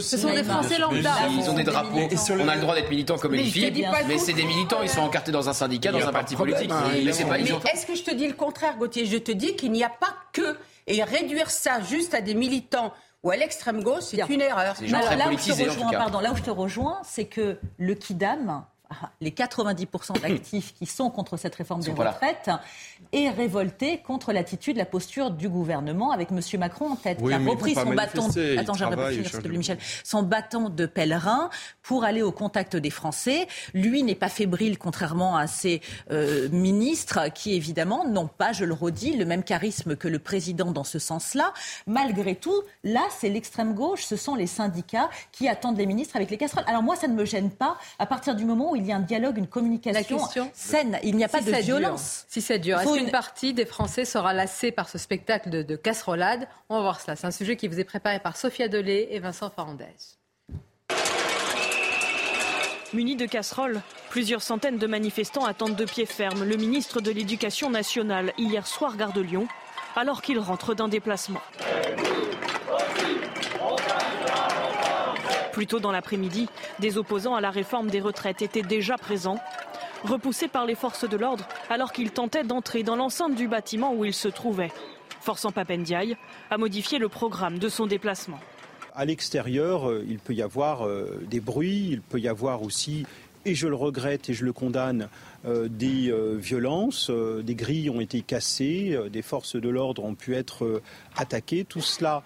[0.00, 1.12] Ce sont des Français lambda.
[1.30, 1.98] Ils ont des drapeaux.
[1.98, 4.82] On a le droit d'être militant comme Philippe, mais c'est des militants.
[4.82, 6.70] Ils sont encartés dans un syndicat, dans un parti politique.
[6.92, 9.06] Mais est-ce que je te dis le contraire, Gauthier?
[9.06, 12.92] Je te dis qu'il n'y a pas que et réduire ça juste à des militants
[13.22, 14.74] ou à l'extrême gauche, c'est une erreur.
[14.88, 18.64] là, où je te rejoins, pardon, là où je te rejoins, c'est que le Kidam,
[19.20, 22.50] les 90% d'actifs qui sont contre cette réforme des retraites
[23.12, 26.40] et révoltés contre l'attitude, la posture du gouvernement avec M.
[26.58, 28.28] Macron en tête, qui a repris son bâton.
[28.58, 29.78] Attends, finir, s'il Michel.
[30.04, 31.50] Son bâton de pèlerin
[31.82, 33.46] pour aller au contact des Français.
[33.74, 38.74] Lui n'est pas fébrile, contrairement à ses euh, ministres, qui évidemment n'ont pas, je le
[38.74, 41.52] redis, le même charisme que le président dans ce sens-là.
[41.86, 46.30] Malgré tout, là, c'est l'extrême gauche, ce sont les syndicats qui attendent les ministres avec
[46.30, 46.64] les casseroles.
[46.66, 48.96] Alors moi, ça ne me gêne pas à partir du moment où il y a
[48.96, 50.18] un dialogue, une communication
[50.52, 50.98] saine.
[51.02, 52.24] Il n'y a pas de violence.
[52.28, 55.76] si c'est dur, est-ce qu'une partie des Français sera lassée par ce spectacle de, de
[55.76, 56.48] casserolade?
[56.68, 57.16] On va voir cela.
[57.16, 59.84] C'est un sujet qui vous est préparé par Sophia Delay et Vincent Farandez.
[62.92, 67.70] Munis de casseroles, plusieurs centaines de manifestants attendent de pied ferme le ministre de l'Éducation
[67.70, 69.48] nationale hier soir gare de Lyon,
[69.96, 71.40] alors qu'il rentre d'un déplacement.
[75.52, 79.38] Plus tôt dans l'après-midi, des opposants à la réforme des retraites étaient déjà présents,
[80.02, 84.04] repoussés par les forces de l'ordre alors qu'ils tentaient d'entrer dans l'enceinte du bâtiment où
[84.06, 84.72] ils se trouvaient,
[85.20, 86.16] forçant Papendiaï
[86.50, 88.40] à modifier le programme de son déplacement.
[88.94, 93.06] À l'extérieur, euh, il peut y avoir euh, des bruits, il peut y avoir aussi,
[93.44, 95.08] et je le regrette et je le condamne,
[95.46, 100.80] euh, des violences, des grilles ont été cassées, des forces de l'ordre ont pu être
[101.16, 101.64] attaquées.
[101.64, 102.22] Tout cela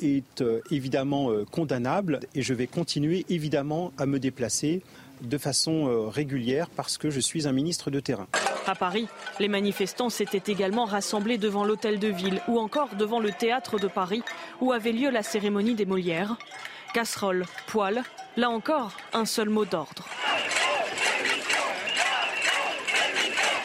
[0.00, 4.82] est euh, évidemment euh, condamnable et je vais continuer évidemment à me déplacer
[5.22, 8.26] de façon régulière parce que je suis un ministre de terrain.
[8.66, 9.08] À Paris,
[9.40, 13.86] les manifestants s'étaient également rassemblés devant l'hôtel de ville ou encore devant le théâtre de
[13.86, 14.22] Paris
[14.60, 16.36] où avait lieu la cérémonie des Molières.
[16.92, 18.02] Casserole, poêle,
[18.36, 20.06] là encore, un seul mot d'ordre.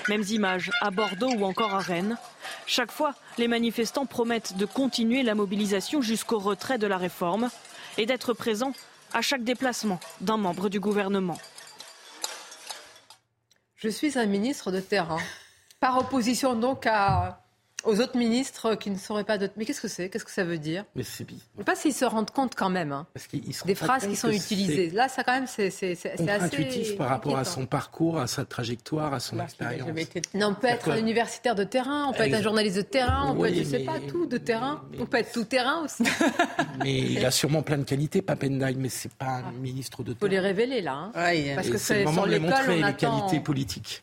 [0.07, 2.17] Mêmes images à Bordeaux ou encore à Rennes.
[2.65, 7.50] Chaque fois, les manifestants promettent de continuer la mobilisation jusqu'au retrait de la réforme
[7.97, 8.74] et d'être présents
[9.13, 11.38] à chaque déplacement d'un membre du gouvernement.
[13.76, 15.19] Je suis un ministre de terrain,
[15.80, 17.43] par opposition donc à
[17.84, 19.54] aux autres ministres qui ne sauraient pas d'autres.
[19.58, 20.10] Mais qu'est-ce que c'est?
[20.10, 20.86] Qu'est-ce que ça veut dire?
[20.96, 22.91] Mais c'est Je ne sais pas s'ils se rendent compte quand même.
[22.91, 23.08] Hein,
[23.65, 24.89] des phrases qui sont utilisées.
[24.91, 29.13] Là, ça quand même, c'est assez intuitif par rapport à son parcours, à sa trajectoire,
[29.13, 29.89] à son expérience.
[30.34, 33.32] Non, on peut être un universitaire de terrain, on peut être un journaliste de terrain,
[33.32, 34.82] on peut être, je ne sais pas, tout de terrain.
[35.00, 36.04] On peut être tout terrain aussi.
[36.84, 40.17] mais il a sûrement plein de qualités, Papendai, mais c'est pas un ministre de terrain.
[40.17, 41.12] Il faut les révéler là.
[41.13, 41.32] Hein.
[41.56, 44.02] parce que c'est le moment de montrer les qualités politiques.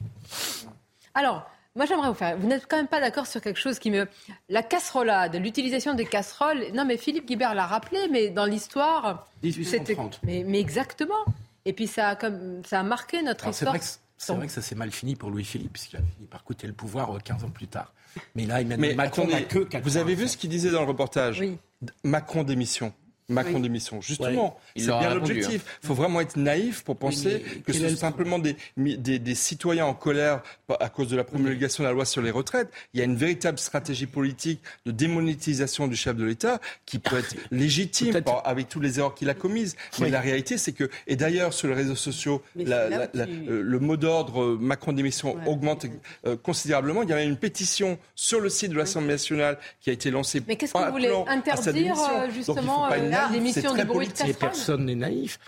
[1.14, 2.36] Alors, moi, j'aimerais vous faire.
[2.36, 4.08] Vous n'êtes quand même pas d'accord sur quelque chose qui me.
[4.48, 6.72] La casserolade, l'utilisation des casseroles.
[6.74, 9.28] Non, mais Philippe Guibert l'a rappelé, mais dans l'histoire.
[9.42, 10.20] 1830.
[10.24, 11.24] Mais, mais, exactement.
[11.64, 13.76] Et puis ça a, comme, ça a marqué notre histoire.
[14.20, 16.72] C'est vrai, que ça s'est mal fini pour Louis-Philippe, puisqu'il a fini par coûter le
[16.72, 17.92] pouvoir 15 euh, ans plus tard.
[18.34, 21.38] Mais là, Emmanuel Macron n'a que Vous avez vu ce qu'il disait dans le reportage?
[21.38, 21.58] Oui.
[22.02, 22.92] Macron démission.
[23.28, 24.00] Macron démission.
[24.00, 25.78] Justement, c'est bien l'objectif.
[25.82, 29.94] Il faut vraiment être naïf pour penser que ce sont simplement des, des, citoyens en
[29.94, 30.42] colère
[30.80, 32.70] à cause de la promulgation de la loi sur les retraites.
[32.94, 37.18] Il y a une véritable stratégie politique de démonétisation du chef de l'État qui peut
[37.18, 39.76] être légitime avec toutes les erreurs qu'il a commises.
[40.00, 44.42] Mais la réalité, c'est que, et d'ailleurs sur les réseaux sociaux, euh, le mot d'ordre
[44.42, 45.86] euh, Macron démission augmente
[46.26, 47.02] euh, considérablement.
[47.02, 50.42] Il y avait une pétition sur le site de l'Assemblée nationale qui a été lancée.
[50.46, 51.94] Mais qu'est-ce que vous voulez interdire
[52.34, 52.88] justement
[53.32, 55.38] l'émission de bruit de Personne n'est naïf.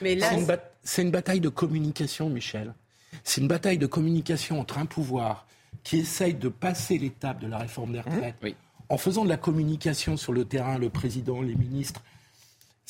[0.82, 2.74] C'est une, bataille de communication, Michel.
[3.24, 5.46] C'est une bataille de communication entre un pouvoir
[5.84, 8.36] qui essaye de passer l'étape de la réforme des retraites
[8.88, 12.02] en faisant de la communication sur le terrain, le président, les ministres.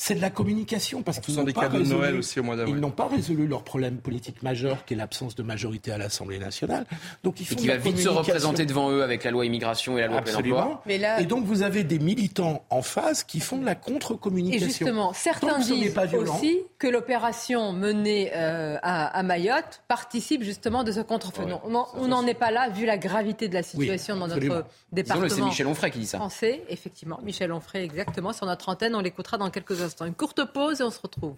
[0.03, 2.75] C'est de la communication parce qu'ils n'ont des pas résolu, Noël aussi au mois d'avril.
[2.75, 6.39] Ils n'ont pas résolu leur problème politique majeur qui est l'absence de majorité à l'Assemblée
[6.39, 6.85] nationale.
[7.23, 9.99] Donc il faut Et qui va vite se représenter devant eux avec la loi immigration
[9.99, 10.57] et la loi plein emploi.
[10.57, 10.81] Absolument.
[10.87, 13.75] Mais là- Et donc vous avez des militants en face qui font de la Et
[13.75, 14.67] contre-communication.
[14.67, 20.83] justement, certains disent pas violent, aussi que l'opération menée euh, à, à Mayotte participe justement
[20.83, 21.43] de ce contre-feu.
[21.45, 25.29] Non, on- n'en est pas là, vu la gravité de la situation dans notre département.
[25.29, 26.17] c'est Michel Onfray qui dit ça.
[26.17, 27.19] Français, effectivement.
[27.23, 28.33] Michel Onfray, exactement.
[28.33, 29.90] Sur notre antenne, on l'écoutera dans quelques instants.
[29.99, 31.35] Une courte pause et on se retrouve.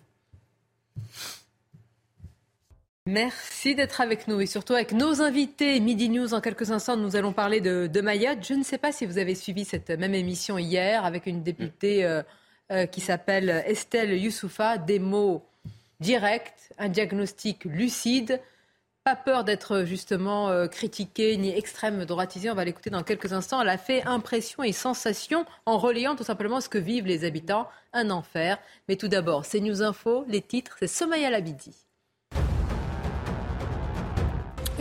[3.06, 5.80] Merci d'être avec nous et surtout avec nos invités.
[5.82, 8.46] Midi News, en quelques instants, nous allons parler de, de Mayotte.
[8.48, 12.06] Je ne sais pas si vous avez suivi cette même émission hier avec une députée
[12.06, 12.24] euh,
[12.72, 14.78] euh, qui s'appelle Estelle Youssoufa.
[14.78, 15.44] Des mots
[16.00, 18.40] directs, un diagnostic lucide.
[19.04, 22.50] Pas peur d'être justement euh, critiquée ni extrême droitisée.
[22.50, 23.62] On va l'écouter dans quelques instants.
[23.62, 27.68] Elle a fait impression et sensation en relayant tout simplement ce que vivent les habitants.
[27.92, 28.60] Un enfer.
[28.88, 30.24] Mais tout d'abord, c'est News Info.
[30.30, 31.76] Les titres, c'est Somaya Labidi.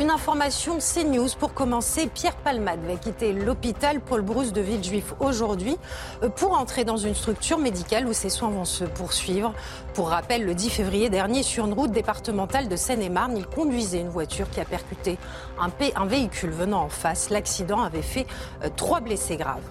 [0.02, 2.08] Une information CNews pour commencer.
[2.12, 5.76] Pierre Palmade va quitter l'hôpital Paul Brousse de Villejuif aujourd'hui
[6.24, 9.54] euh, pour entrer dans une structure médicale où ses soins vont se poursuivre.
[9.94, 14.08] Pour rappel, le 10 février dernier, sur une route départementale de Seine-et-Marne, il conduisait une
[14.08, 15.18] voiture qui a percuté
[15.60, 17.30] un, vé- un véhicule venant en face.
[17.30, 18.26] L'accident avait fait
[18.64, 19.62] euh, trois blessés graves.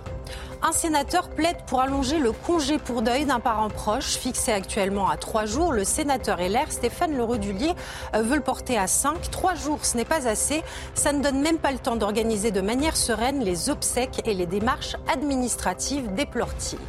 [0.64, 5.18] Un sénateur plaide pour allonger le congé pour deuil d'un parent proche, fixé actuellement à
[5.18, 5.74] trois jours.
[5.74, 7.72] Le sénateur LR, Stéphane Le Rudulier,
[8.16, 9.32] euh, veut le porter à cinq.
[9.32, 10.62] Trois jours, ce n'est pas assez.
[10.94, 14.46] Ça ne donne même pas le temps d'organiser de manière sereine les obsèques et les
[14.46, 16.80] démarches administratives, déplore-t-il.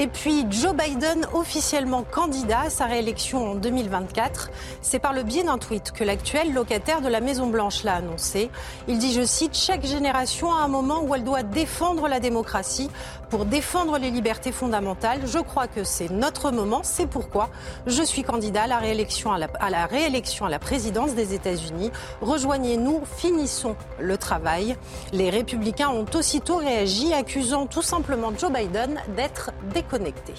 [0.00, 4.48] Et puis Joe Biden officiellement candidat à sa réélection en 2024.
[4.80, 8.48] C'est par le biais d'un tweet que l'actuel locataire de la Maison Blanche l'a annoncé.
[8.86, 12.88] Il dit, je cite, chaque génération a un moment où elle doit défendre la démocratie
[13.28, 15.22] pour défendre les libertés fondamentales.
[15.26, 16.82] Je crois que c'est notre moment.
[16.84, 17.50] C'est pourquoi
[17.88, 21.90] je suis candidat à la réélection à la, présidence des États-Unis.
[22.20, 24.76] Rejoignez-nous, finissons le travail.
[25.12, 29.50] Les républicains ont aussitôt réagi, accusant tout simplement Joe Biden d'être
[29.88, 30.34] connectés.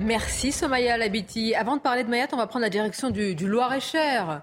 [0.00, 1.54] Merci Somaya Labiti.
[1.54, 4.40] Avant de parler de Mayotte, on va prendre la direction du, du Loir-et-Cher.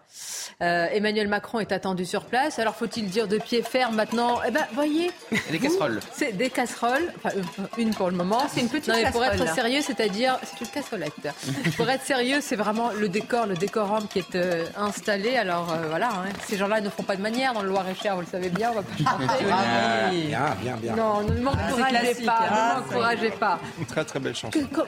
[0.61, 2.57] Euh, Emmanuel Macron est attendu sur place.
[2.57, 4.39] Alors faut-il dire de pied ferme maintenant?
[4.47, 5.11] Eh ben, voyez.
[5.31, 5.99] Et des casseroles.
[6.13, 7.11] C'est des casseroles.
[7.17, 7.35] Enfin,
[7.77, 8.43] une- une pour le moment.
[8.53, 11.13] c'est une petite Non, mais Pour casserole, être sérieux, c'est-à-dire, c'est une cassolette.
[11.77, 15.35] pour être sérieux, c'est vraiment le décor, le décorum qui est euh, installé.
[15.35, 16.29] Alors euh, voilà, hein.
[16.47, 18.71] ces gens-là ne font pas de manière dans le Loir-et-Cher, vous le savez bien.
[18.71, 19.45] On va pas chanter.
[19.51, 20.95] Ah, bien, bien, bien.
[20.95, 22.75] Non, ne m'encouragez classique, pas, hein.
[22.77, 23.59] ne m'encouragez pas.
[23.79, 24.57] Une très très belle chanson.
[24.57, 24.81] Que-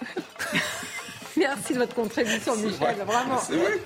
[1.36, 3.38] Merci de votre contribution, Michel, vraiment.
[3.38, 3.80] C'est vrai.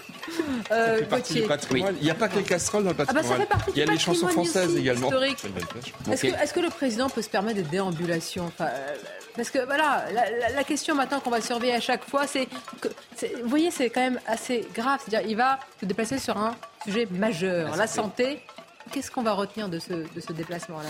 [0.72, 1.42] Euh, Ça fait partie Gauthier.
[1.42, 1.94] du patrimoine.
[2.00, 3.40] Il n'y a pas que les casseroles dans le Ah bah, ça patrimoine.
[3.42, 5.10] fait partie Il y a les chansons françaises aussi, également.
[5.12, 8.94] Est-ce que, le président peut se permettre des déambulations Enfin, euh,
[9.36, 12.48] Parce que voilà, la, la- la question maintenant qu'on va surveiller à chaque fois, c'est
[13.42, 15.00] vous voyez, c'est quand même assez grave.
[15.06, 18.40] C'est-à-dire, il va se déplacer sur un sujet majeur, la santé.
[18.90, 20.88] Qu'est-ce qu'on va retenir de ce, de ce déplacement-là?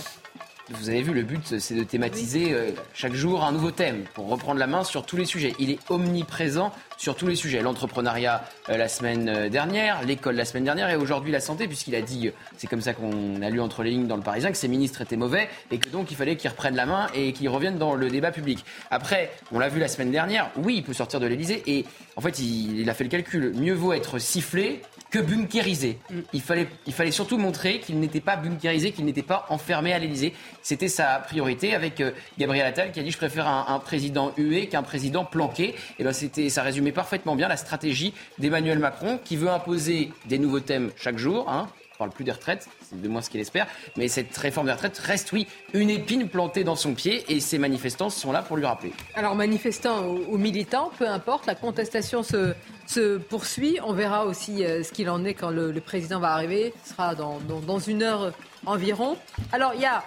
[0.71, 4.29] Vous avez vu, le but, c'est de thématiser euh, chaque jour un nouveau thème pour
[4.29, 5.53] reprendre la main sur tous les sujets.
[5.59, 7.61] Il est omniprésent sur tous les sujets.
[7.61, 11.95] L'entrepreneuriat euh, la semaine euh, dernière, l'école la semaine dernière et aujourd'hui la santé, puisqu'il
[11.95, 14.57] a dit, c'est comme ça qu'on a lu entre les lignes dans le Parisien, que
[14.57, 17.51] ses ministres étaient mauvais et que donc il fallait qu'ils reprennent la main et qu'ils
[17.51, 18.65] reviennent dans le débat public.
[18.91, 21.85] Après, on l'a vu la semaine dernière, oui, il peut sortir de l'Elysée et
[22.17, 23.53] en fait, il, il a fait le calcul.
[23.55, 24.81] Mieux vaut être sifflé
[25.15, 25.99] que bunkérisé.
[26.33, 30.01] Il fallait, il fallait surtout montrer qu'il n'était pas bunkérisé, qu'il n'était pas enfermé à
[30.01, 30.35] l'Élysée.
[30.61, 34.33] C'était sa priorité avec euh, Gabriel Attal qui a dit je préfère un, un président
[34.37, 35.77] hué qu'un président planqué.
[36.01, 40.41] Et ben c'était, ça résumait parfaitement bien la stratégie d'Emmanuel Macron qui veut imposer des
[40.41, 41.49] nouveaux thèmes chaque jour.
[41.49, 41.69] Hein.
[41.95, 43.69] On parle plus des retraites, c'est de moins ce qu'il espère.
[43.97, 47.57] Mais cette réforme des retraites reste, oui, une épine plantée dans son pied et ses
[47.57, 48.93] manifestants sont là pour lui rappeler.
[49.15, 52.53] Alors, manifestants ou, militants, peu importe, la contestation se,
[52.89, 53.79] se poursuit.
[53.85, 56.75] On verra aussi euh, ce qu'il en est quand le, le président va arriver.
[56.85, 58.33] Ce sera dans, dans- dans une heure
[58.67, 59.17] environ.
[59.53, 60.03] Alors, il y a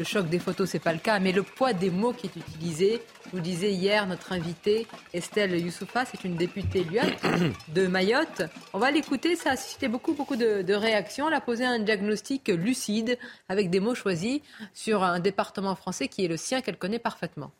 [0.00, 2.34] le choc des photos, c'est pas le cas, mais le poids des mots qui est
[2.34, 3.02] utilisé.
[3.34, 6.86] Vous disais hier, notre invitée Estelle Youssoufa, c'est une députée
[7.68, 8.44] de Mayotte.
[8.72, 11.28] On va l'écouter, ça a suscité beaucoup, beaucoup de, réactions.
[11.28, 13.18] Elle a posé un diagnostic lucide
[13.50, 14.40] avec des mots choisis
[14.72, 17.50] sur un département français qui est le sien qu'elle connaît parfaitement.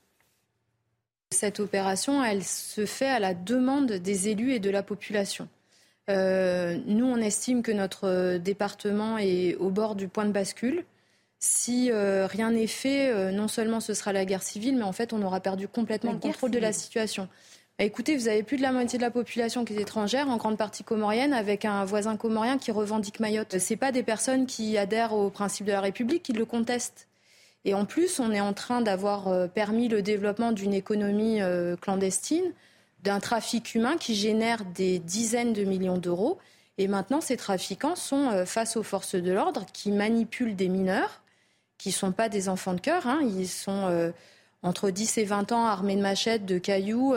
[1.32, 5.46] Cette opération, elle se fait à la demande des élus et de la population.
[6.08, 10.86] Euh, nous, on estime que notre département est au bord du point de bascule.
[11.40, 14.92] Si euh, rien n'est fait, euh, non seulement ce sera la guerre civile, mais en
[14.92, 17.28] fait, on aura perdu complètement La le contrôle de la situation.
[17.78, 20.36] Bah, écoutez, vous avez plus de la moitié de la population qui est étrangère, en
[20.36, 23.58] grande partie comorienne, avec un voisin comorien qui revendique Mayotte.
[23.58, 27.08] C'est pas des personnes qui adhèrent au principe de la République qui le contestent.
[27.64, 31.76] Et en plus, on est en train d'avoir euh, permis le développement d'une économie euh,
[31.76, 32.52] clandestine,
[33.02, 36.38] d'un trafic humain qui génère des dizaines de millions d'euros.
[36.78, 41.22] Et maintenant, ces trafiquants sont euh, face aux forces de l'ordre qui manipulent des mineurs,
[41.80, 43.06] qui ne sont pas des enfants de cœur.
[43.06, 43.20] Hein.
[43.22, 44.12] Ils sont
[44.62, 47.14] entre 10 et 20 ans armés de machettes, de cailloux.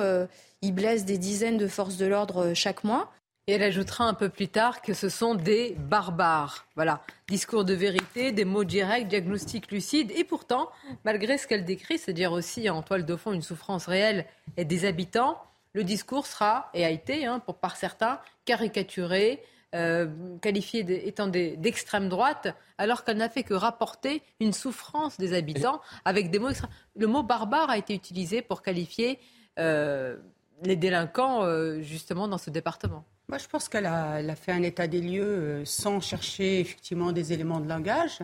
[0.61, 3.11] ils blessent des dizaines de forces de l'ordre chaque mois.
[3.45, 6.65] Et elle ajoutera un peu plus tard que ce sont des barbares.
[6.75, 10.11] Voilà, discours de vérité, des mots directs, diagnostic lucide.
[10.15, 10.69] Et pourtant,
[11.03, 14.85] malgré ce qu'elle décrit, c'est-à-dire aussi en toile de fond une souffrance réelle et des
[14.85, 15.37] habitants,
[15.73, 20.07] le discours sera, et a été, hein, pour, par certains, caricaturé, euh,
[20.39, 26.29] qualifié étant d'extrême droite, alors qu'elle n'a fait que rapporter une souffrance des habitants avec
[26.29, 26.49] des mots.
[26.95, 29.17] Le mot barbare a été utilisé pour qualifier
[29.57, 30.17] euh,
[30.61, 33.03] les délinquants, euh, justement, dans ce département.
[33.29, 37.59] Moi, je pense qu'elle a, fait un état des lieux sans chercher effectivement des éléments
[37.59, 38.19] de langage.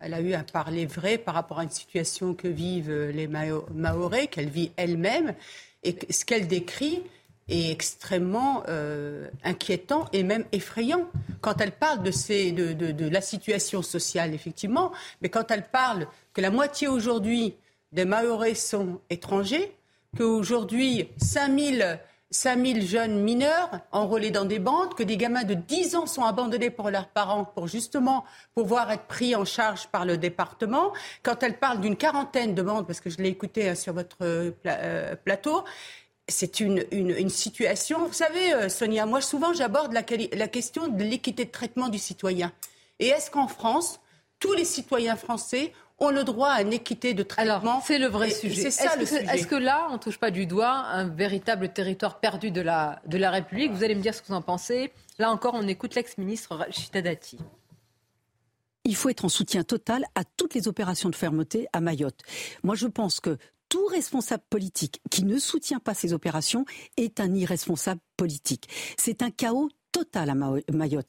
[0.00, 4.28] Elle a eu un parler vrai par rapport à une situation que vivent les Maoris,
[4.30, 5.34] qu'elle vit elle-même.
[5.82, 7.02] Et ce qu'elle décrit
[7.50, 11.06] est extrêmement euh, inquiétant et même effrayant.
[11.40, 16.06] Quand elle parle de, ces, de, de, la situation sociale, effectivement, mais quand elle parle
[16.32, 17.54] que la moitié aujourd'hui
[17.92, 19.74] des Maoris sont étrangers,
[20.16, 22.00] qu'aujourd'hui 5000
[22.32, 26.70] 5000 jeunes mineurs enrôlés dans des bandes, que des gamins de 10 ans sont abandonnés
[26.70, 30.92] par leurs parents pour justement pouvoir être pris en charge par le département.
[31.24, 34.18] Quand elle parle d'une quarantaine de bandes, parce que je l'ai écouté hein, sur votre
[34.22, 35.64] euh, euh, plateau,
[36.30, 38.06] c'est une, une, situation.
[38.06, 41.98] Vous savez, euh, Sonia, moi souvent j'aborde la, la question de l'équité de traitement du
[41.98, 42.52] citoyen.
[42.98, 44.00] Et est-ce qu'en France,
[44.38, 47.82] tous les citoyens français ont le droit à une équité de traitement.
[47.84, 48.68] C'est le vrai sujet.
[48.68, 53.00] Est-ce que, là, on ne touche pas du doigt un véritable territoire perdu de la,
[53.06, 53.72] de la République?
[53.72, 54.92] Vous allez me dire ce que vous en pensez.
[55.18, 57.38] Là encore, on écoute l'ex-ministre Rachida Dati.
[58.84, 62.22] Il faut être en soutien total à toutes les opérations de fermeté à Mayotte.
[62.62, 63.36] Moi, je pense que
[63.70, 66.66] tout responsable politique qui ne soutient pas ces opérations
[66.98, 68.68] est un irresponsable politique.
[68.98, 71.08] C'est un chaos total à Mayotte.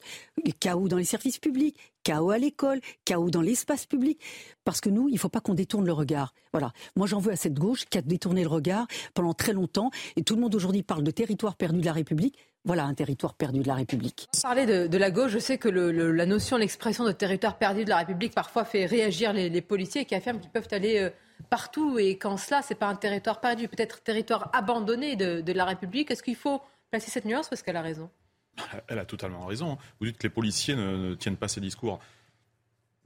[0.60, 4.20] Chaos dans les services publics, chaos à l'école, chaos dans l'espace public.
[4.64, 6.34] Parce que nous, il ne faut pas qu'on détourne le regard.
[6.52, 6.72] Voilà.
[6.96, 9.90] Moi, j'en veux à cette gauche qui a détourné le regard pendant très longtemps.
[10.16, 12.36] Et tout le monde aujourd'hui parle de territoire perdu de la République.
[12.64, 14.28] Voilà un territoire perdu de la République.
[14.40, 17.90] Parler de, de la gauche, je sais que la notion, l'expression de territoire perdu de
[17.90, 21.10] la République parfois fait réagir les, policiers qui affirment qu'ils peuvent aller euh,
[21.50, 26.10] partout et qu'en cela, c'est pas un territoire perdu, peut-être territoire abandonné de, la République.
[26.10, 28.10] Est-ce qu'il faut placer cette nuance est-ce qu'elle a raison?
[28.88, 29.78] Elle a totalement raison.
[29.98, 32.00] Vous dites que les policiers ne, tiennent pas ces discours.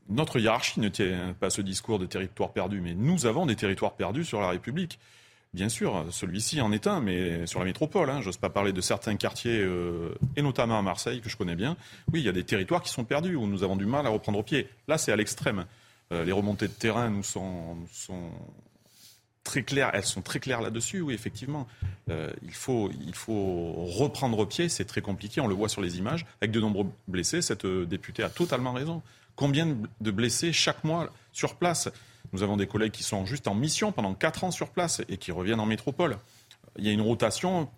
[0.09, 3.94] Notre hiérarchie ne tient pas ce discours de territoire perdu, mais nous avons des territoires
[3.94, 4.99] perdus sur la République.
[5.55, 8.81] Bien sûr, celui-ci en est un, mais sur la métropole, hein, j'ose pas parler de
[8.81, 11.77] certains quartiers, euh, et notamment à Marseille, que je connais bien.
[12.12, 14.11] Oui, il y a des territoires qui sont perdus, où nous avons du mal à
[14.11, 14.68] reprendre pied.
[14.87, 15.64] Là, c'est à l'extrême.
[16.12, 17.77] Euh, les remontées de terrain nous sont,
[19.42, 21.66] très claires, elles sont très claires là-dessus, oui, effectivement.
[22.11, 25.99] Euh, il, faut, il faut reprendre pied, c'est très compliqué, on le voit sur les
[25.99, 27.42] images, avec de nombreux blessés.
[27.42, 29.03] Cette euh, députée a totalement raison.
[29.35, 31.88] Combien de blessés chaque mois sur place?
[32.33, 35.16] Nous avons des collègues qui sont juste en mission pendant 4 ans sur place et
[35.16, 36.19] qui reviennent en métropole.
[36.79, 37.69] Il y a une rotation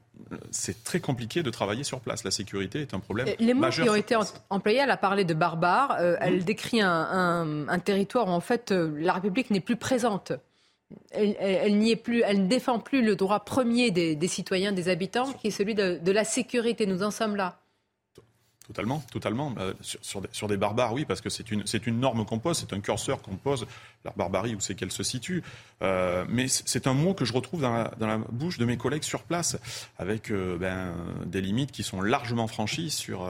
[0.50, 2.24] c'est très compliqué de travailler sur place.
[2.24, 3.28] La sécurité est un problème.
[3.38, 4.16] Les mots qui ont été
[4.50, 5.96] employés, elle a parlé de barbares.
[6.00, 10.32] Euh, elle décrit un, un, territoire où en fait la République n'est plus présente
[11.10, 15.32] elle, n'y est plus, elle ne défend plus le droit premier des, citoyens, des habitants,
[15.32, 16.86] qui est celui de, la sécurité.
[16.86, 17.60] Nous en sommes là.
[18.68, 19.54] Totalement, totalement.
[19.58, 22.80] Euh, sur, des, barbares, oui, parce que c'est une, une norme qu'on pose, c'est un
[22.80, 23.66] curseur qu'on pose,
[24.04, 25.42] la barbarie, où c'est qu'elle se situe.
[25.80, 29.22] Euh, mais c'est un mot que je retrouve dans la, bouche de mes collègues sur
[29.22, 29.56] place,
[29.98, 30.92] avec euh, ben,
[31.24, 33.26] des limites qui sont largement franchies sur,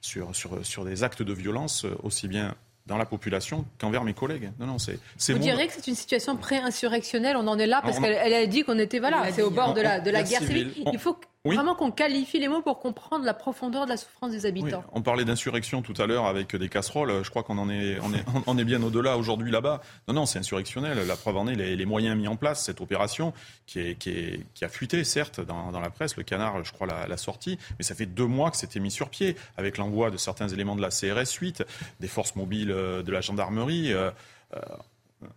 [0.00, 2.54] sur, sur, sur des actes de violence, aussi bien
[2.86, 4.52] dans la population qu'envers mes collègues.
[4.60, 4.98] Non, non, c'est.
[5.32, 7.36] Vous diriez que c'est une situation pré-insurrectionnelle.
[7.36, 9.80] On en est là parce qu'elle a dit qu'on était voilà, c'est au bord de
[9.80, 10.72] la, de la guerre civile.
[10.92, 14.44] Il faut Vraiment qu'on qualifie les mots pour comprendre la profondeur de la souffrance des
[14.44, 14.84] habitants.
[14.92, 17.24] On parlait d'insurrection tout à l'heure avec des casseroles.
[17.24, 19.80] Je crois qu'on en est, on est, on est bien au-delà aujourd'hui là-bas.
[20.08, 21.06] Non, non, c'est insurrectionnel.
[21.06, 23.32] La preuve en est les, les, moyens mis en place, cette opération
[23.66, 26.16] qui, est, qui, est, qui a fuité, certes, dans, dans, la presse.
[26.16, 27.58] Le canard, je crois, l'a sorti.
[27.78, 30.76] Mais ça fait deux mois que c'était mis sur pied avec l'envoi de certains éléments
[30.76, 31.64] de la CRS 8,
[32.00, 33.92] des forces mobiles euh, de la gendarmerie.
[33.92, 34.10] Euh,
[34.54, 34.60] euh,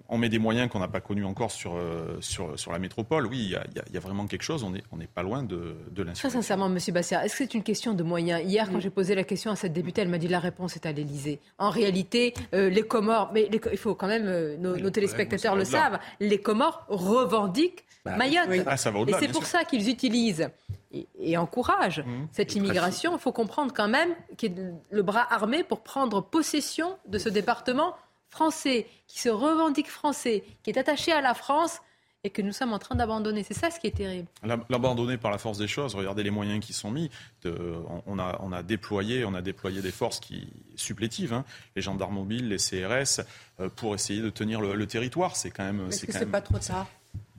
[0.09, 3.25] on met des moyens qu'on n'a pas connus encore sur, euh, sur, sur, la métropole.
[3.25, 4.63] Oui, il y, a vraiment quelque chose.
[4.63, 6.77] On n'est on pas loin de, de Très sincèrement, M.
[6.93, 8.41] Bassia, est-ce que c'est une question de moyens?
[8.45, 10.85] Hier, quand j'ai posé la question à cette députée, elle m'a dit la réponse est
[10.85, 11.39] à l'Élysée.
[11.57, 15.99] En réalité, euh, les Comores, mais il faut quand même, euh, nos, téléspectateurs le savent,
[16.19, 18.49] les Comores revendiquent bah, Mayotte.
[18.67, 18.75] Ah,
[19.07, 20.49] et c'est pour ça qu'ils utilisent
[20.91, 22.27] et, encouragent mmh.
[22.31, 23.13] cette immigration.
[23.13, 27.17] Il faut comprendre quand même qu'il y ait le bras armé pour prendre possession de
[27.17, 27.95] ce département
[28.31, 31.81] français, qui se revendique français, qui est attaché à la France
[32.23, 33.43] et que nous sommes en train d'abandonner.
[33.43, 34.27] C'est ça ce qui est terrible.
[34.43, 37.09] L'abandonner par la force des choses, regardez les moyens qui sont mis.
[37.45, 42.15] on, a, on, a, déployé, on a déployé des forces qui, supplétives, hein, les gendarmes
[42.15, 43.25] mobiles, les CRS,
[43.59, 45.35] euh, pour essayer de tenir le, territoire.
[45.35, 45.87] C'est quand même.
[45.89, 46.87] Est-ce que c'est pas trop tard?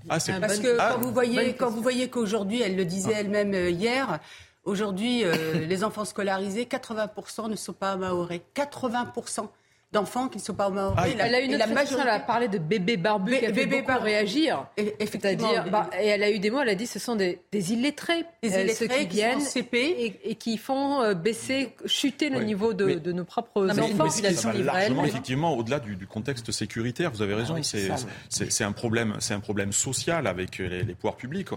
[0.09, 3.21] ah, Parce que quand, vous voyez, quand vous voyez qu'aujourd'hui, elle le disait ah.
[3.21, 4.19] elle-même euh, hier,
[4.65, 8.43] aujourd'hui, euh, les enfants scolarisés, 80% ne sont pas maorés.
[8.57, 9.49] 80%
[9.93, 10.97] d'enfants qui ne sont pas au Maori.
[10.97, 12.03] Ah, elle a une autre la majorité...
[12.03, 14.67] elle a parlé de bébés barbus qui a fait beaucoup réagir.
[14.77, 15.53] Et, effectivement.
[15.71, 18.25] Bah, et elle a eu des mots, elle a dit ce sont des, des illettrés.
[18.43, 20.19] Des euh, illettrés qui, viennent CP.
[20.25, 24.09] Et, qui font euh, baisser, chuter le niveau de, de, nos propres non, enfants.
[24.23, 27.97] Mais largement, effectivement, au-delà du, du, contexte sécuritaire, vous avez raison, ah
[28.29, 31.49] c'est un, problème, un problème social avec les, les pouvoirs publics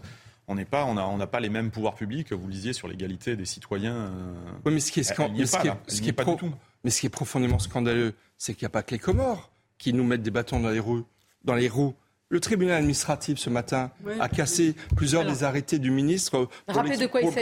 [0.48, 2.32] on n'est pas, on n'a on pas les mêmes pouvoirs publics.
[2.32, 3.96] Vous lisiez sur l'égalité des citoyens.
[3.96, 4.34] Euh,
[4.66, 6.54] oui, mais ce qui est, ce qui est, pas du tout.
[6.84, 9.94] Mais ce qui est profondément scandaleux, c'est qu'il n'y a pas que les Comores qui
[9.94, 11.06] nous mettent des bâtons dans les roues.
[11.44, 11.96] Dans les roues.
[12.30, 16.84] Le tribunal administratif ce matin a cassé plusieurs des arrêtés du ministre pour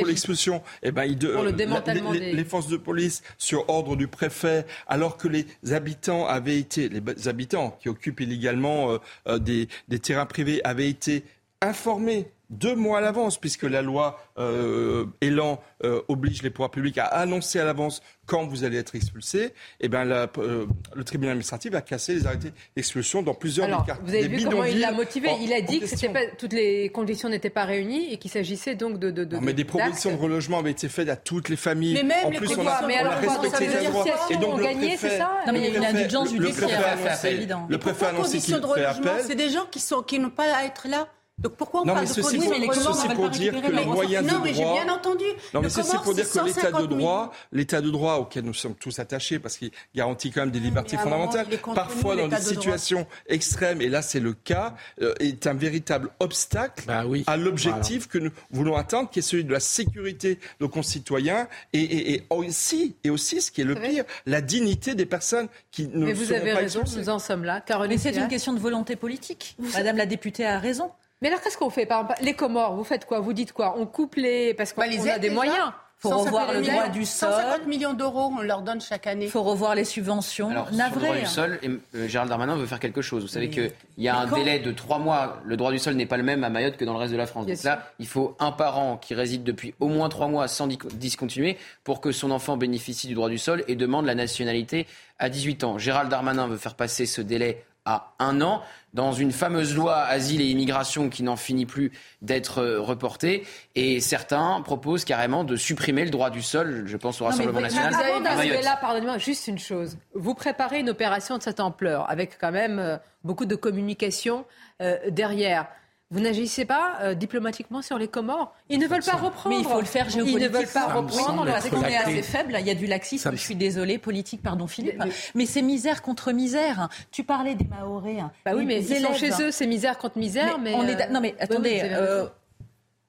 [0.06, 0.62] l'expulsion.
[0.82, 2.34] Eh ben, il pour le démantèlement les, des...
[2.34, 7.28] les, forces de police sur ordre du préfet, alors que les habitants avaient été, les
[7.30, 11.24] habitants qui occupent illégalement euh, euh, des, des terrains privés avaient été
[11.64, 16.97] informés deux mois à l'avance, puisque la loi euh, Elan euh, oblige les pouvoirs publics
[16.97, 21.74] à annoncer à l'avance quand vous allez être expulsé, eh ben, euh, le tribunal administratif
[21.74, 25.30] a cassé les arrêtés d'expulsion dans plusieurs Alors, Vous avez vu comment il l'a motivé
[25.41, 28.99] Il a dit que pas, toutes les conditions n'étaient pas réunies et qu'il s'agissait donc
[28.99, 29.11] de.
[29.11, 31.93] de, de mais des propositions de relogement avaient été faites à toutes les familles.
[31.95, 34.05] Mais même en plus, on a, mais alors, on a respecté les droits.
[34.30, 37.34] Et donc, le gagné, c'est ça Non, mais il y a une indulgence judiciaire, c'est
[37.34, 37.66] évident.
[37.70, 39.11] Le préfet a annoncé qu'il fait appel.
[39.26, 39.66] C'est des gens
[40.05, 41.07] qui n'ont pas à être là.
[41.40, 44.26] Donc pourquoi on non, parle mais de ceci pour, ceci pour dire que les moyens
[44.32, 44.76] non, de mais droit.
[44.78, 45.26] j'ai bien entendu.
[45.54, 48.76] Non, mais c'est pour dire que l'état de droit, l'état de droit auquel nous sommes
[48.76, 53.82] tous attachés, parce qu'il garantit quand même des libertés fondamentales, parfois dans des situations extrêmes,
[53.82, 58.20] et là c'est le cas, euh, est un véritable obstacle bah oui, à l'objectif que
[58.20, 62.24] nous voulons atteindre, qui est celui de la sécurité de nos concitoyens, et, et, et
[62.30, 66.14] aussi, et aussi, ce qui est le pire, la dignité des personnes qui ne mais
[66.14, 67.60] vous avez raison, nous en sommes là.
[67.60, 69.56] Caroline mais c'est une question de volonté politique.
[69.74, 70.92] Madame la députée a raison.
[71.24, 71.86] Mais alors, qu'est-ce qu'on fait?
[71.86, 73.22] Par exemple, Les Comores, vous faites quoi?
[73.22, 73.76] Vous dites quoi?
[73.78, 74.54] On coupe les.
[74.54, 75.72] Parce qu'on bah, a des moyens.
[76.06, 77.32] Il faut revoir le droit du sol.
[77.32, 79.24] 150 millions d'euros, on leur donne chaque année.
[79.24, 80.50] Il faut revoir les subventions.
[80.50, 83.22] Alors, sur le droit du sol, euh, Gérald Darmanin veut faire quelque chose.
[83.22, 85.40] Vous savez qu'il y a un délai de trois mois.
[85.46, 87.18] Le droit du sol n'est pas le même à Mayotte que dans le reste de
[87.18, 87.46] la France.
[87.46, 91.58] Donc là, il faut un parent qui réside depuis au moins trois mois sans discontinuer
[91.86, 94.88] pour que son enfant bénéficie du droit du sol et demande la nationalité
[95.20, 95.78] à 18 ans.
[95.78, 98.62] Gérald Darmanin veut faire passer ce délai à un an
[98.94, 103.46] dans une fameuse loi asile et immigration qui n'en finit plus d'être euh, reportée.
[103.76, 107.94] Et certains proposent carrément de supprimer le droit du sol, je pense au Rassemblement national.
[107.94, 109.98] Avant d'arriver là, pardonnez-moi, juste une chose.
[110.14, 114.46] Vous préparez une opération de cette ampleur, avec quand même euh, beaucoup de communication
[114.82, 115.68] euh, derrière.
[116.14, 119.55] Vous n'agissez pas euh, diplomatiquement sur les Comores Ils ne veulent pas reprendre.
[119.55, 120.45] Mais il faut le faire géopolitiquement.
[120.45, 122.55] Ils ne veulent pas reprendre parce qu'on est assez faible.
[122.59, 123.32] Il y a du laxisme.
[123.32, 125.01] Je suis désolée, politique, pardon Philippe.
[125.34, 126.89] Mais, c'est misère contre misère.
[127.11, 128.18] Tu parlais des Mahorais.
[128.45, 130.59] Bah oui, mais ils sont chez eux, c'est misère contre misère.
[130.59, 131.82] Mais, on est euh, non, mais attendez.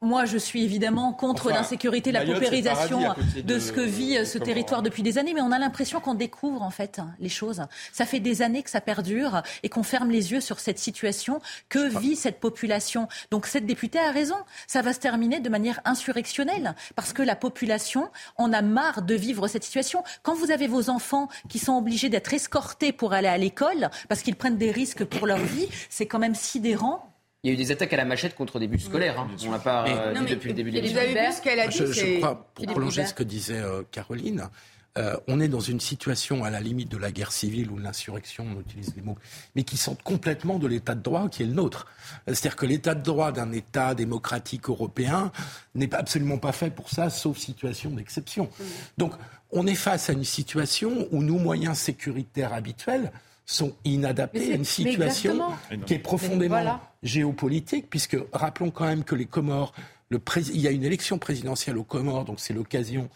[0.04, 4.82] Moi, je suis évidemment contre l'insécurité, la paupérisation de, ce que vit euh, ce territoire
[4.82, 7.62] depuis des années, mais on a l'impression qu'on découvre en fait les choses.
[7.90, 11.40] Ça fait des années que ça perdure et qu'on ferme les yeux sur cette situation
[11.70, 13.08] que vit cette population.
[13.30, 14.36] Donc cette députée a raison.
[14.66, 19.14] Ça va se terminer de manière insurrectionnelle parce que la population en a marre de
[19.14, 20.04] vivre cette situation.
[20.22, 24.20] Quand vous avez vos enfants qui sont obligés d'être escortés pour aller à l'école parce
[24.20, 27.13] qu'ils prennent des risques pour leur vie, c'est quand même sidérant
[27.44, 29.20] il y a eu des attaques à la machette contre des bus scolaires.
[29.20, 29.28] Hein.
[29.46, 30.98] On l'a pas euh, dit depuis le début de l'émission.
[30.98, 34.48] Dit je, crois, pour prolonger ce que disait euh, Caroline,
[34.96, 37.82] euh, on est dans une situation à la limite de la guerre civile ou de
[37.82, 39.18] l'insurrection, on utilise les mots,
[39.54, 41.86] mais qui sont complètement de l'état de droit qui est le nôtre.
[42.26, 45.30] C'est-à-dire que l'état de droit d'un État démocratique européen
[45.74, 48.44] n'est absolument pas fait pour ça, sauf situation d'exception.
[48.44, 48.64] Mm.
[48.96, 49.12] Donc,
[49.50, 53.12] on est face à une situation où nos moyens sécuritaires habituels
[53.46, 55.38] sont inadaptés à une situation
[55.86, 59.74] qui est profondément géopolitique, puisque rappelons quand même que les Comores,
[60.08, 63.10] le il y a une élection présidentielle aux Comores, donc c'est l'occasion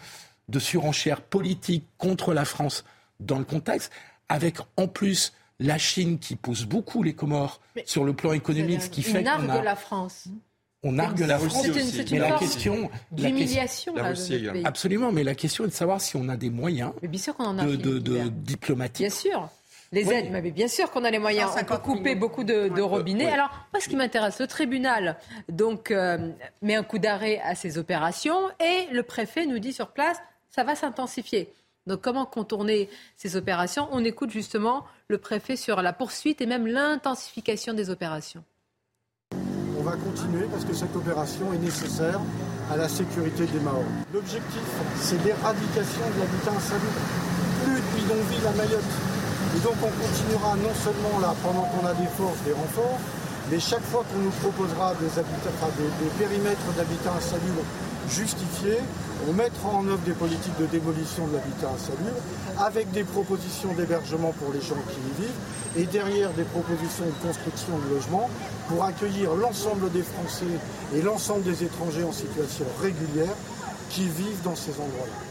[0.48, 2.84] de surenchères politiques contre la France
[3.20, 3.92] dans le contexte,
[4.28, 8.90] avec en plus la Chine qui pousse beaucoup les Comores sur le plan économique, ce
[8.90, 9.62] qui fait qu'on a...
[9.62, 10.28] la France.
[10.84, 11.66] On nargue la France,
[12.12, 13.94] mais la question, d'humiliation,
[14.64, 15.10] absolument.
[15.10, 19.06] Mais la question est de savoir si on a des moyens de, de, de diplomatiques.
[19.06, 19.48] Bien sûr.
[19.90, 21.50] Les aides, mais bien sûr qu'on a les moyens.
[21.58, 23.32] On peut couper beaucoup de, robinets.
[23.32, 25.16] Alors, moi, ce qui m'intéresse, le tribunal
[25.48, 26.30] donc euh,
[26.62, 30.18] met un coup d'arrêt à ces opérations et le préfet nous dit sur place,
[30.50, 31.52] ça va s'intensifier.
[31.86, 33.88] Donc comment contourner ces opérations?
[33.92, 38.44] On écoute justement le préfet sur la poursuite et même l'intensification des opérations.
[39.78, 42.20] On va continuer parce que cette opération est nécessaire
[42.70, 43.86] à la sécurité des Maoris.
[44.12, 44.60] L'objectif,
[44.96, 47.00] c'est l'éradication de l'habitat insalubre.
[47.64, 49.27] Plus de bidonvilles à Mayotte.
[49.58, 53.00] Et donc on continuera non seulement là pendant qu'on a des forces, des renforts,
[53.50, 55.10] mais chaque fois qu'on nous proposera des,
[56.16, 57.62] périmètres d'habitat insalubre
[58.08, 58.78] justifiés,
[59.28, 62.22] on mettra en œuvre des politiques de démolition de l'habitat insalubre
[62.56, 65.40] avec des propositions d'hébergement pour les gens qui y vivent
[65.76, 68.30] et derrière des propositions de construction de logements
[68.68, 70.54] pour accueillir l'ensemble des Français
[70.94, 73.34] et l'ensemble des étrangers en situation régulière
[73.90, 75.27] qui vivent dans ces endroits-là.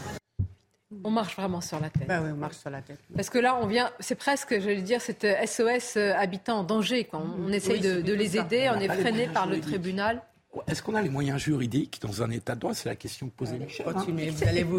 [1.04, 2.08] On marche vraiment sur la tête.
[2.08, 2.98] Bah oui, on marche sur la tête.
[3.14, 6.64] Parce que là, on vient, c'est presque, je vais dire, cette SOS euh, habitant en
[6.64, 7.04] danger.
[7.04, 7.22] Quoi.
[7.38, 10.22] On, essaye de, les aider, on, est freiné par le tribunal.
[10.66, 12.72] Est-ce qu'on a les moyens juridiques dans un état de droit?
[12.72, 13.86] C'est la question que posait Michel.
[13.86, 14.06] Hein.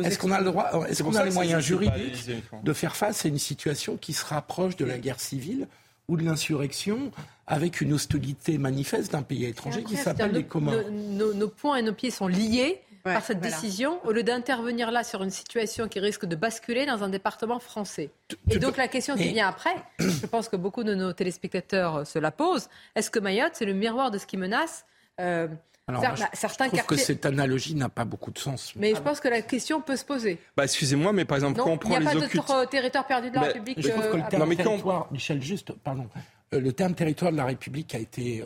[0.04, 2.28] Est-ce qu'on a le droit Est-ce qu'on a les moyens juridiques
[2.64, 5.68] de faire face à une situation qui se rapproche de la guerre civile
[6.08, 7.12] ou de l'insurrection
[7.46, 10.90] avec une hostilité manifeste d'un pays étranger qui s'appelle les Comores?
[10.92, 12.82] nos, points et nos pieds sont liés
[13.14, 17.04] par cette décision, au lieu d'intervenir là sur une situation qui risque de basculer dans
[17.04, 18.10] un département français.
[18.50, 22.20] Et donc la question qui vient après, je pense que beaucoup de nos téléspectateurs se
[22.20, 24.86] la posent, est-ce que Mayotte, c'est le miroir de ce qui menace
[25.20, 25.48] euh,
[25.88, 26.04] alors,
[26.34, 28.74] certains je trouve que cette analogie n'a pas beaucoup de sens.
[28.76, 30.38] Mais je pense que la question peut se poser.
[30.56, 33.08] Bah, excusez-moi, mais par exemple, quand on prend les Il n'y a pas de territoire
[33.08, 33.82] perdu de la République.
[33.82, 36.08] Je trouve que le euh, terme territoire, Michel, juste, pardon,
[36.54, 38.46] euh, le terme territoire de la République a été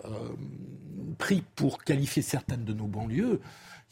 [1.17, 3.41] pris pour qualifier certaines de nos banlieues.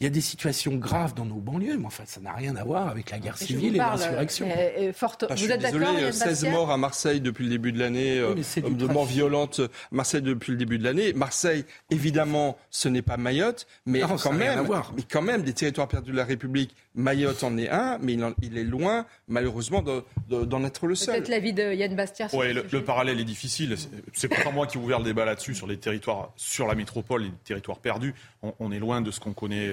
[0.02, 2.64] Il y a des situations graves dans nos banlieues, mais enfin, ça n'a rien à
[2.64, 4.48] voir avec la guerre civile et l'insurrection.
[4.50, 8.18] Euh, euh, ah, vous êtes d'accord 16 morts à Marseille depuis le début de l'année,
[8.18, 11.12] euh, de morts violentes à Marseille depuis le début de l'année.
[11.12, 16.10] Marseille, évidemment, ce n'est pas Mayotte, mais quand même, mais quand même, des territoires perdus
[16.10, 19.82] de la République, Mayotte en est un, mais il, est loin, malheureusement,
[20.28, 21.14] d'en être le seul.
[21.14, 22.28] Peut-être l'avis de Yann Bastien.
[22.32, 23.76] Oui, le, parallèle est difficile.
[24.12, 27.22] C'est pas moi qui ai ouvert le débat là-dessus sur les territoires, sur la métropole,
[27.22, 28.14] les territoires perdus.
[28.58, 29.72] On, est loin de ce qu'on connaît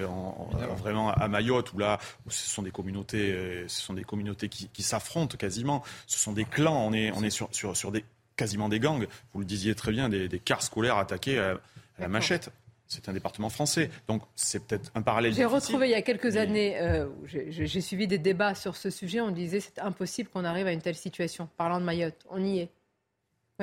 [0.78, 2.00] vraiment à Mayotte, où là,
[2.30, 5.84] ce sont des communautés, euh, ce sont des communautés qui, s'affrontent quasiment.
[6.08, 6.86] Ce sont des clans.
[6.88, 8.06] On est, on est sur, sur, sur des,
[8.36, 9.06] quasiment des gangs.
[9.34, 11.60] Vous le disiez très bien, des, des cars scolaires attaqués à,
[12.00, 12.50] la machette.
[12.90, 13.92] C'est un département français.
[14.08, 15.34] Donc c'est peut-être un parallèle.
[15.34, 19.22] J'ai retrouvé il y a quelques années, euh, j'ai suivi des débats sur ce sujet,
[19.22, 21.48] on disait c'est impossible qu'on arrive à une telle situation.
[21.56, 22.70] Parlant de Mayotte, on y est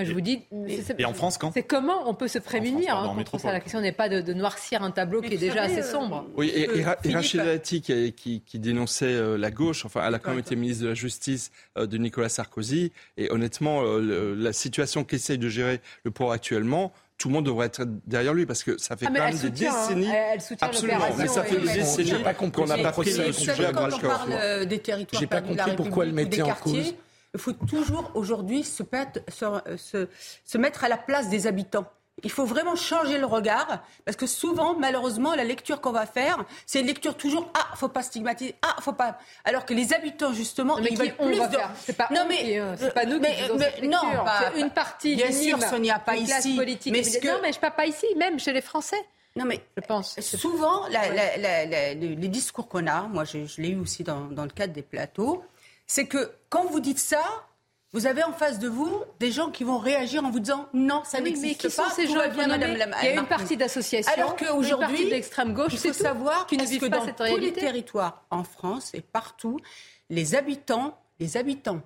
[0.04, 0.42] je vous dis.
[0.98, 1.52] Et, en France, quand?
[1.52, 3.52] C'est comment on peut se prémunir hein, contre ça?
[3.52, 6.26] La question n'est pas de, noircir un tableau qui est déjà assez euh, sombre.
[6.36, 10.40] Oui, et, et, Rachid Dati, qui, dénonçait euh, la gauche, enfin, elle a quand même
[10.40, 12.92] été ministre de la Justice euh, de Nicolas Sarkozy.
[13.16, 17.82] Et honnêtement, la situation qu'essaye de gérer le pouvoir actuellement, tout le monde devrait être
[18.06, 19.50] derrière lui parce que ça fait ah, quand même des hein.
[19.50, 20.10] décennies.
[20.10, 22.12] Elle soutient absolument, mais ça fait des décennies
[22.52, 24.66] qu'on n'a pas pris le sujet à bras le corps.
[24.66, 26.94] Des territoires, j'ai pas compris pourquoi elle mettait en cause
[27.36, 28.82] il faut toujours aujourd'hui se,
[29.76, 30.08] se,
[30.44, 31.86] se, mettre à la place des habitants.
[32.22, 36.44] Il faut vraiment changer le regard parce que souvent, malheureusement, la lecture qu'on va faire,
[36.64, 39.18] c'est une lecture toujours ah, faut pas stigmatiser, ah, faut pas.
[39.44, 41.58] Alors que les habitants, justement, mais ils veulent plus de.
[41.78, 43.36] C'est pas non mais euh, c'est pas nous mais,
[43.78, 43.98] qui non,
[44.56, 45.16] une partie.
[45.16, 46.56] Bien sûr, Sonia, pas ici.
[46.56, 46.92] Politique.
[46.92, 47.28] Mais que...
[47.28, 48.96] non, mais je pas pas ici, même chez les Français.
[49.36, 50.18] Non, mais je pense.
[50.20, 54.72] Souvent, les discours qu'on a, moi je, je l'ai eu aussi dans, dans, le cadre
[54.72, 55.44] des plateaux,
[55.86, 57.22] c'est que quand vous dites ça,
[57.96, 61.00] vous avez en face de vous des gens qui vont réagir en vous disant non,
[61.06, 61.64] ça n'existe pas.
[61.64, 62.20] Mais qui sont ces gens
[63.02, 66.64] Il y a une partie d'association, alors qu'aujourd'hui, d'extrême gauche, il faut savoir qui ne
[66.66, 69.58] vivent pas dans tous les territoires en France et partout,
[70.10, 71.80] les habitants, les habitants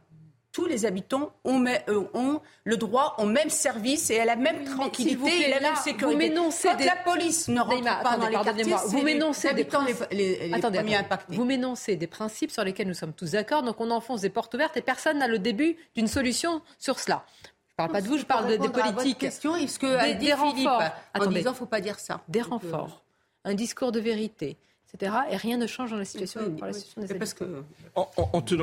[0.53, 4.65] tous les habitants ont, euh, ont, le droit au même service et à la même
[4.65, 6.31] tranquillité et à la même sécurité.
[6.31, 6.85] Vous Quand des...
[6.85, 9.67] la police ne rentre pas dans les quartiers, vous m'énoncez des,
[10.11, 10.83] les, les, attendez.
[11.29, 14.55] Vous m'énoncez des principes sur lesquels nous sommes tous d'accord, donc on enfonce des portes
[14.55, 17.25] ouvertes et personne n'a le début d'une solution sur cela.
[17.45, 19.19] Je ne parle pas de vous, je parle des politiques.
[19.19, 20.83] question, est-ce que des, des renforts,
[21.19, 22.21] en disant faut pas dire ça.
[22.29, 23.03] Des renforts,
[23.45, 24.59] un discours de vérité,
[24.95, 25.13] etc.
[25.31, 27.65] Et rien ne change dans la situation, la situation des parce que...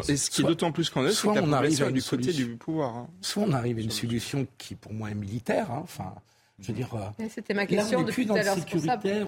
[0.10, 2.96] Et ce qui est d'autant plus qu'on c'est qu'on arrive à du côté du pouvoir.
[2.96, 3.08] Hein.
[3.22, 5.72] Soit on arrive à une solution qui, pour moi, est militaire.
[5.72, 5.82] Hein.
[5.84, 6.14] Enfin,
[6.60, 8.58] je veux dire, euh, c'était ma question depuis tout à l'heure.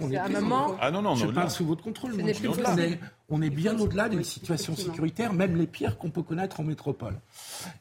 [0.01, 0.75] On est un moment.
[0.81, 2.13] Ah non non, je parle sous votre contrôle.
[2.15, 6.59] On est, on est bien au-delà d'une situation sécuritaire, même les pires qu'on peut connaître
[6.59, 7.19] en métropole.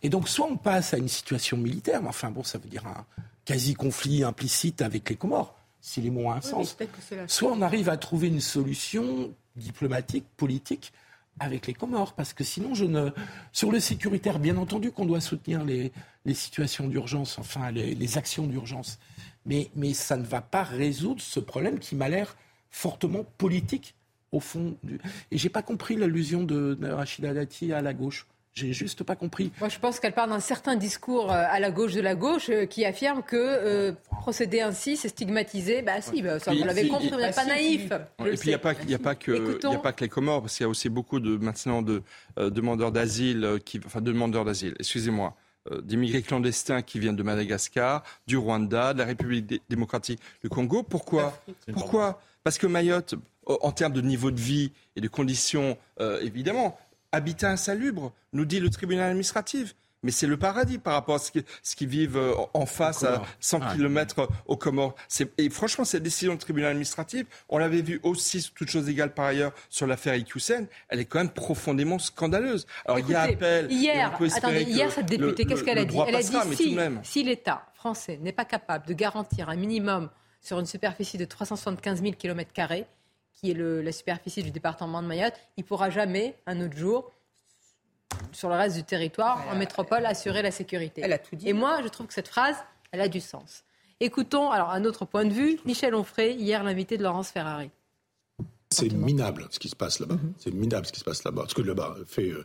[0.02, 2.86] Et donc, soit on passe à une situation militaire, mais enfin bon, ça veut dire
[2.86, 3.04] un
[3.46, 6.76] quasi conflit implicite avec les Comores si les mots ont un sens.
[7.26, 10.92] Soit on arrive à trouver une solution diplomatique, politique,
[11.40, 13.10] avec les Comores, parce que sinon, je ne.
[13.52, 15.92] Sur le sécuritaire, bien entendu qu'on doit soutenir les,
[16.34, 18.98] situations d'urgence, enfin les, actions d'urgence,
[19.46, 22.36] mais, mais ça ne va pas résoudre ce problème qui m'a l'air
[22.70, 23.94] fortement politique
[24.32, 24.76] au fond.
[24.82, 24.98] Du...
[25.30, 28.26] Et j'ai pas compris l'allusion de, de Rachida Dati à la gauche.
[28.58, 29.52] J'ai juste pas compris.
[29.60, 32.50] Moi, je pense qu'elle parle d'un certain discours euh, à la gauche de la gauche
[32.50, 35.82] euh, qui affirme que euh, procéder ainsi, c'est stigmatiser.
[35.82, 37.84] Bah si, bah, ça, vous l'avez compris, vous n'êtes pas naïf.
[37.92, 40.64] et puis il n'y a, pas, que, y a pas que les Comores, parce qu'il
[40.64, 42.02] y a aussi beaucoup de, maintenant de
[42.36, 45.36] demandeurs d'asile, qui, enfin de demandeurs d'asile, excusez-moi,
[45.82, 50.82] d'immigrés clandestins qui viennent de Madagascar, du Rwanda, de la République démocratique du Congo.
[50.82, 51.40] Pourquoi?
[51.72, 52.20] Pourquoi?
[52.42, 53.14] Parce que Mayotte,
[53.46, 55.76] en termes de niveau de vie et de conditions,
[56.22, 56.78] évidemment,
[57.12, 59.74] habitat insalubre, nous dit le tribunal administratif.
[60.04, 63.60] Mais c'est le paradis par rapport à ce qu'ils vivent euh, en face, à 100
[63.72, 64.94] km aux Comores.
[65.38, 69.24] Et franchement, cette décision du tribunal administratif, on l'avait vu aussi, toutes choses égales par
[69.24, 72.66] ailleurs, sur l'affaire Iqiyoussen, elle est quand même profondément scandaleuse.
[72.84, 73.72] Alors il y a appel.
[73.72, 75.98] Hier, attendez, hier cette députée, qu'est-ce qu'elle a dit?
[76.06, 80.60] Elle a dit si, si l'État français n'est pas capable de garantir un minimum sur
[80.60, 82.52] une superficie de 375 000 km,
[83.40, 87.12] qui est la superficie du département de Mayotte, il ne pourra jamais, un autre jour,
[88.32, 91.02] sur le reste du territoire, en métropole, assurer la sécurité.
[91.04, 91.48] Elle a tout dit.
[91.48, 92.56] Et moi, je trouve que cette phrase,
[92.90, 93.64] elle a du sens.
[94.00, 97.70] Écoutons, alors, un autre point de vue, Michel Onfray, hier l'invité de Laurence Ferrari.
[98.70, 100.16] C'est minable ce qui se passe là-bas.
[100.16, 100.32] Mhm.
[100.38, 101.44] C'est minable ce qui se passe là-bas.
[101.48, 102.44] Ce que là-bas fait euh,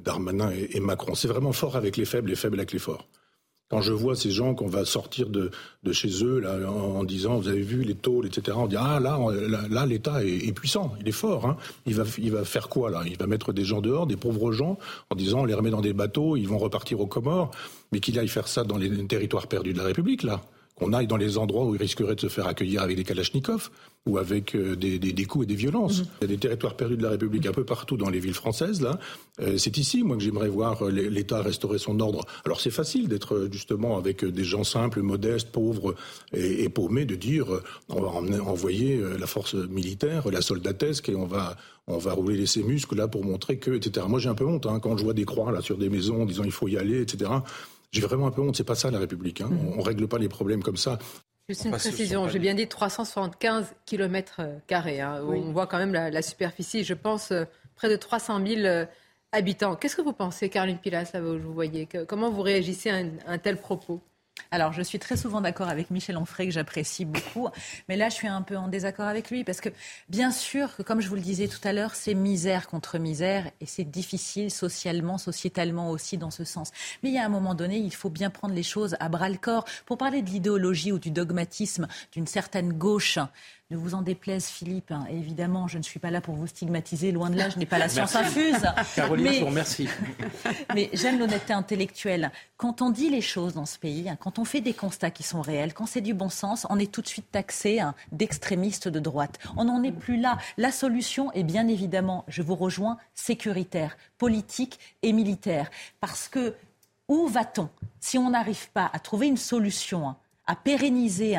[0.00, 1.14] Darmanin et Macron.
[1.14, 3.08] C'est vraiment fort avec les faibles et faible avec les forts.
[3.70, 5.50] Quand je vois ces gens qu'on va sortir de,
[5.90, 9.18] chez eux là, en, disant, vous avez vu les taux, etc., on dit, ah là,
[9.70, 11.46] là, l'État est, puissant, il est fort.
[11.46, 11.56] Hein.
[11.86, 13.02] Il, va, il va faire quoi là?
[13.06, 14.78] Il va mettre des gens dehors, des pauvres gens,
[15.10, 17.50] en disant, on les remet dans des bateaux, ils vont repartir aux Comores,
[17.90, 20.42] mais qu'il aille faire ça dans les territoires perdus de la République, là
[20.76, 23.70] qu'on aille dans les endroits où ils risqueraient de se faire accueillir avec des kalachnikovs
[24.06, 26.00] ou avec euh, des, des, coups et des violences.
[26.00, 26.06] Mhm.
[26.20, 28.34] Il y a des territoires perdus de la République un peu partout dans les villes
[28.34, 28.82] françaises.
[28.82, 28.98] Là,
[29.40, 32.24] euh, c'est ici, moi, que j'aimerais voir euh, l'État restaurer son ordre.
[32.44, 35.94] Alors c'est facile d'être justement avec des gens simples, modestes, pauvres
[36.34, 37.46] et, paumés, de dire
[37.88, 42.62] on va envoyer la force militaire, la soldatesque, et on va on va rouler ses
[42.62, 44.06] muscles là pour montrer que, etc.
[44.08, 46.22] Moi j'ai un peu honte hein, quand je vois des croix là sur des maisons
[46.22, 47.30] en disant il faut y aller, etc.
[47.94, 49.40] J'ai vraiment un peu honte, c'est pas ça la République.
[49.40, 49.50] Hein.
[49.72, 50.98] On, ne règle pas les problèmes comme ça.
[51.48, 55.02] Juste une précision, j'ai bien dit 375 km carrés.
[55.02, 55.22] Hein.
[55.22, 57.44] On voit quand même la, superficie, je pense, euh,
[57.76, 58.86] près de 300 000 euh,
[59.30, 59.76] habitants.
[59.76, 61.86] Qu'est-ce que vous pensez, Caroline Pilas, là, vous voyez?
[62.08, 64.00] Comment vous réagissez à un tel propos?
[64.50, 67.48] Alors, je suis très souvent d'accord avec Michel Onfray, que j'apprécie beaucoup,
[67.88, 69.68] mais là, je suis un peu en désaccord avec lui, parce que
[70.08, 73.50] bien sûr que, comme je vous le disais tout à l'heure, c'est misère contre misère,
[73.60, 76.70] et c'est difficile socialement, sociétalement aussi dans ce sens.
[77.02, 79.28] Mais il y a un moment donné, il faut bien prendre les choses à bras
[79.28, 79.64] le corps.
[79.86, 83.18] Pour parler de l'idéologie ou du dogmatisme d'une certaine gauche,
[83.70, 84.90] ne vous en déplaise, Philippe.
[84.90, 85.06] Hein.
[85.10, 87.12] évidemment, je ne suis pas là pour vous stigmatiser.
[87.12, 88.62] Loin de là, je n'ai pas la science infuse.
[88.94, 89.88] Caroline, mais, remercie.
[90.74, 92.30] mais j'aime l'honnêteté intellectuelle.
[92.58, 95.22] Quand on dit les choses dans ce pays, hein, quand on fait des constats qui
[95.22, 98.88] sont réels, quand c'est du bon sens, on est tout de suite taxé hein, d'extrémistes
[98.88, 99.38] de droite.
[99.56, 100.38] On n'en est plus là.
[100.58, 105.70] La solution est bien évidemment, je vous rejoins, sécuritaire, politique et militaire.
[106.00, 106.54] Parce que
[107.08, 107.68] où va-t-on
[108.00, 110.14] si on n'arrive pas à trouver une solution
[110.46, 111.36] à pérenniser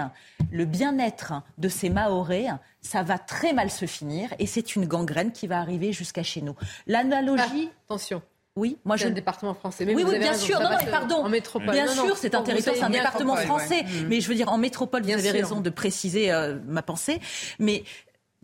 [0.55, 2.47] le bien-être de ces Mahorais,
[2.81, 6.41] ça va très mal se finir et c'est une gangrène qui va arriver jusqu'à chez
[6.41, 6.55] nous.
[6.87, 7.69] L'analogie.
[7.69, 8.21] Ah, attention.
[8.55, 9.83] Oui, moi j'ai un département français.
[9.83, 10.61] Mais oui, oui, bien sûr.
[10.61, 11.17] Non, mais pardon.
[11.17, 11.71] En métropole.
[11.71, 13.83] Bien sûr, c'est un territoire, c'est un département français.
[13.83, 14.07] Mm.
[14.07, 17.19] Mais je veux dire, en métropole, vous avez raison de préciser euh, ma pensée.
[17.59, 17.83] Mais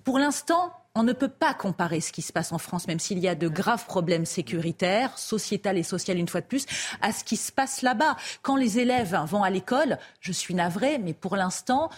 [0.03, 3.19] pour l'instant, on ne peut pas comparer ce qui se passe en France, même s'il
[3.19, 6.65] y a de graves problèmes sécuritaires, sociétal et social une fois de plus,
[7.01, 8.17] à ce qui se passe là-bas.
[8.41, 11.89] Quand les élèves vont à l'école, je suis navrée, mais pour l'instant,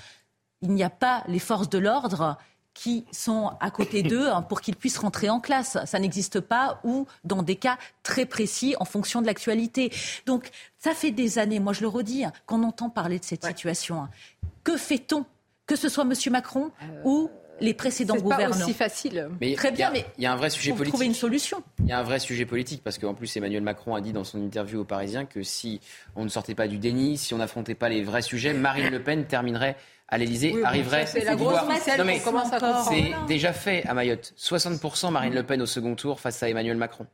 [0.62, 2.38] il n'y a pas les forces de l'ordre
[2.74, 5.78] qui sont à côté d'eux pour qu'ils puissent rentrer en classe.
[5.86, 9.92] Ça n'existe pas ou dans des cas très précis en fonction de l'actualité.
[10.26, 13.46] Donc ça fait des années, moi je le redis, hein, qu'on entend parler de cette
[13.46, 14.08] situation.
[14.64, 15.26] Que fait-on?
[15.66, 16.14] Que ce soit M.
[16.32, 17.30] Macron euh, ou
[17.60, 18.54] les précédents gouvernements.
[18.54, 19.30] C'est aussi facile.
[19.42, 20.94] Mais Très bien, mais il y a un vrai sujet politique.
[20.94, 21.64] Trouver une solution.
[21.80, 24.24] Il y a un vrai sujet politique parce qu'en plus Emmanuel Macron a dit dans
[24.24, 25.80] son interview aux Parisiens que si
[26.16, 29.02] on ne sortait pas du déni, si on n'affrontait pas les vrais sujets, Marine Le
[29.02, 29.76] Pen terminerait
[30.08, 31.06] à l'Elysée, arriverait.
[31.06, 31.56] C'est la grosse
[31.98, 32.22] non, mais
[32.88, 34.34] C'est déjà fait à Mayotte.
[34.38, 37.08] 60% Marine Le Pen au second tour face à Emmanuel Macron.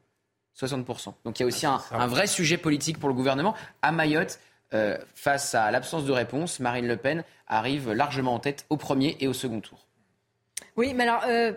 [0.60, 1.14] 60%.
[1.24, 3.56] Donc il y a aussi un, vrai sujet politique pour le gouvernement.
[3.82, 4.40] À Mayotte,
[4.74, 9.16] euh, face à l'absence de réponse, Marine Le Pen arrive largement en tête au premier
[9.20, 9.89] et au second tour.
[10.78, 11.52] Oui, mais alors, euh,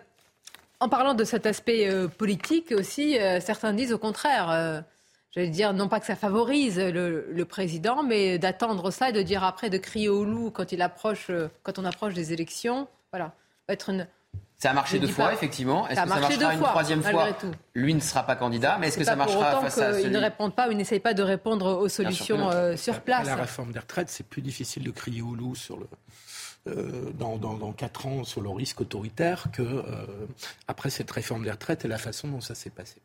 [0.81, 4.83] en parlant de cet aspect euh, politique aussi, euh, certains disent au contraire,
[5.31, 9.45] j'allais dire, non pas que ça favorise le, président, mais d'attendre ça et de dire
[9.45, 11.31] après, de crier au loup quand, il approche,
[11.63, 12.89] quand on approche des élections.
[13.13, 13.33] Voilà,
[13.69, 14.07] va être une.
[14.59, 15.89] Ça a marché deux fois, effectivement.
[15.89, 17.29] Est-ce que ça marchera une troisième fois
[17.75, 20.05] Lui ne sera pas candidat, mais est-ce que ça marchera face à celui...
[20.05, 23.27] Il ne répond pas ou il n'essaye pas de répondre aux solutions sur place.
[23.27, 25.89] La réforme des retraites, c'est plus difficile de crier au loup sur le,
[26.69, 29.83] euh, dans, dans, 4 ans sur le risque autoritaire que euh,
[30.69, 32.97] après cette réforme des retraites et la façon dont ça s'est passé.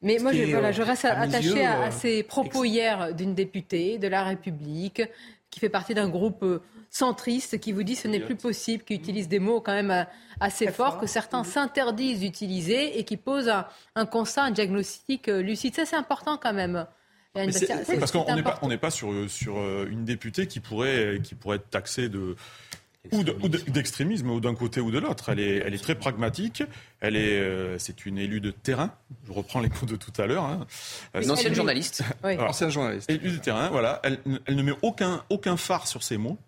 [0.00, 4.22] Mais moi, je, voilà, je reste attaché à, ces propos hier d'une députée de la
[4.22, 5.02] République
[5.50, 6.44] qui fait partie d'un groupe
[6.90, 9.90] centriste qui vous dit que ce n'est plus possible, qui utilise des mots quand même
[9.90, 10.04] euh,
[10.40, 13.52] assez forts, que certains s'interdisent d'utiliser et qui posent
[13.94, 15.74] un, constat, un diagnostic euh, lucide.
[15.74, 16.86] Ça, c'est important quand même.
[17.34, 21.70] parce qu'on n'est pas, pas, sur, sur euh, une députée qui pourrait, qui pourrait être
[21.70, 22.36] taxée de
[23.68, 25.30] d'extrémisme, ou d'un côté ou de l'autre.
[25.30, 26.62] Elle est, elle est très pragmatique.
[27.00, 28.92] Elle est, c'est une élue de terrain.
[29.26, 30.44] Je reprends les mots de tout à l'heure.
[30.44, 30.66] Hein.
[31.14, 32.02] Une ancienne journaliste.
[32.22, 33.10] ancienne journaliste.
[33.10, 34.00] Élue de terrain, voilà.
[34.04, 36.38] Elle, elle, ne met aucun, aucun phare sur ses mots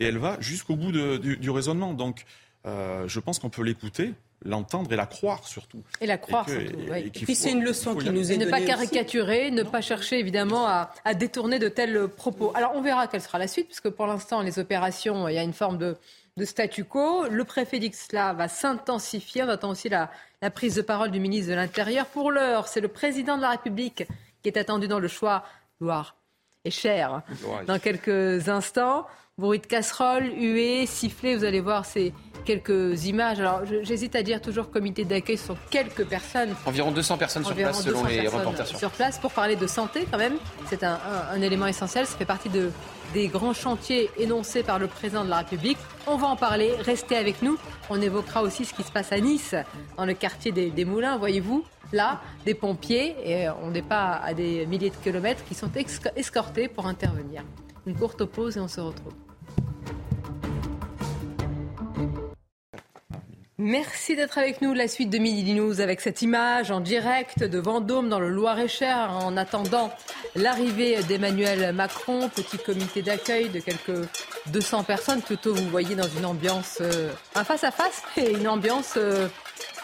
[0.00, 1.94] et elle va jusqu'au bout du, raisonnement.
[1.94, 2.24] Donc,
[2.66, 5.82] euh, je pense qu'on peut l'écouter, l'entendre et la croire surtout.
[6.00, 6.92] Et la croire surtout.
[6.94, 8.46] Et, puis c'est une leçon qui nous est donnée.
[8.46, 12.52] Ne pas caricaturer, ne pas chercher évidemment à, détourner de tels propos.
[12.54, 15.42] Alors on verra quelle sera la suite, puisque pour l'instant les opérations, il y a
[15.42, 15.96] une forme de,
[16.42, 17.26] statu quo.
[17.28, 19.42] Le préfet dit que cela va s'intensifier.
[19.42, 20.10] On attend aussi la,
[20.40, 22.06] la prise de parole du ministre de l'Intérieur.
[22.06, 24.04] Pour l'heure, c'est le président de la République
[24.42, 25.44] qui est attendu dans le choix
[25.80, 26.16] Loire
[26.64, 27.22] et cher
[27.66, 29.06] dans quelques instants
[29.40, 31.34] bruit de casserole, huée, sifflet.
[31.34, 32.12] Vous allez voir ces
[32.44, 33.40] quelques images.
[33.40, 36.54] Alors, j'hésite à dire toujours comité d'accueil, ce sont quelques personnes.
[36.66, 38.66] Environ 200 personnes sur place, selon les reporters.
[38.66, 40.36] Sur place, pour parler de santé, quand même.
[40.66, 40.98] C'est un,
[41.40, 42.06] élément essentiel.
[42.06, 42.70] Ça fait partie de,
[43.14, 45.78] des grands chantiers énoncés par le président de la République.
[46.06, 46.72] On va en parler.
[46.78, 47.58] Restez avec nous.
[47.88, 49.54] On évoquera aussi ce qui se passe à Nice,
[49.96, 51.18] dans le quartier des, des Moulins.
[51.18, 55.70] Voyez-vous, là, des pompiers, et on n'est pas à des milliers de kilomètres, qui sont
[56.16, 57.42] escortés pour intervenir.
[57.86, 59.14] Une courte pause et on se retrouve.
[63.62, 64.72] Merci d'être avec nous.
[64.72, 69.10] La suite de Midi News avec cette image en direct de Vendôme dans le Loir-et-Cher
[69.10, 69.92] en attendant
[70.34, 72.30] l'arrivée d'Emmanuel Macron.
[72.34, 74.08] Petit comité d'accueil de quelques
[74.46, 75.20] 200 personnes.
[75.20, 79.28] Plutôt, vous voyez, dans une ambiance, euh, un face-à-face et une ambiance euh,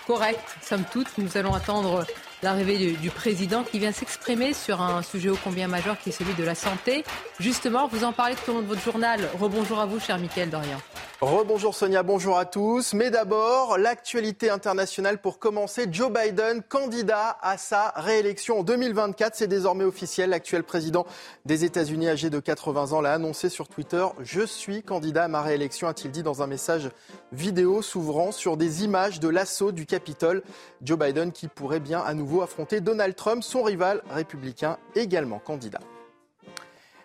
[0.07, 1.19] correcte, somme toute.
[1.19, 2.07] Nous allons attendre
[2.43, 6.35] l'arrivée du, président qui vient s'exprimer sur un sujet ô combien majeur qui est celui
[6.35, 7.05] de la santé.
[7.41, 9.21] Justement, vous en parlez tout au long de votre journal.
[9.39, 10.79] Rebonjour à vous, cher Mickaël Dorian.
[11.23, 12.93] Rebonjour Sonia, bonjour à tous.
[12.93, 15.87] Mais d'abord, l'actualité internationale pour commencer.
[15.91, 19.35] Joe Biden, candidat à sa réélection en 2024.
[19.35, 20.29] C'est désormais officiel.
[20.29, 21.07] L'actuel président
[21.47, 24.05] des États-Unis, âgé de 80 ans, l'a annoncé sur Twitter.
[24.21, 26.91] Je suis candidat à ma réélection, a-t-il dit dans un message
[27.33, 30.43] vidéo s'ouvrant sur des images de l'assaut du Capitole.
[30.83, 35.81] Joe Biden qui pourrait bien à nouveau affronter Donald Trump, son rival républicain, également candidat.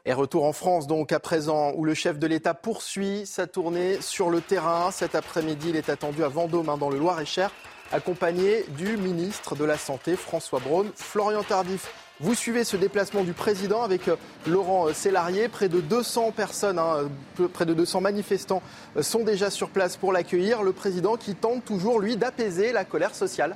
[0.06, 4.02] Et retour en France donc à présent où le chef de l'État poursuit sa tournée
[4.02, 4.90] sur le terrain.
[4.92, 7.52] Cet après-midi, il est attendu à Vendôme hein, dans le Loir-et-Cher
[7.92, 10.88] accompagné du ministre de la Santé François Braun.
[10.96, 14.16] Florian Tardif, vous suivez ce déplacement du président avec euh,
[14.48, 15.48] Laurent euh, Sélarié.
[15.48, 17.10] Près de 200 personnes, hein,
[17.54, 18.62] près de 200 manifestants
[18.96, 20.64] euh, sont déjà sur place pour l'accueillir.
[20.64, 23.56] Le président qui tente toujours, lui, d'apaiser la colère sociale.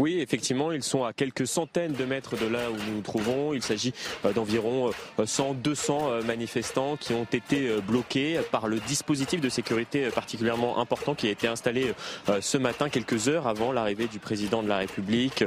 [0.00, 3.52] Oui, effectivement, ils sont à quelques centaines de mètres de là où nous nous trouvons.
[3.52, 3.92] Il s'agit
[4.24, 4.92] euh, d'environ
[5.22, 10.78] 100, euh, 200 euh, manifestants qui ont été bloqués par le dispositif de sécurité particulièrement
[10.78, 11.92] important qui a été installé
[12.40, 15.44] ce matin, quelques heures avant l'arrivée du président de la République.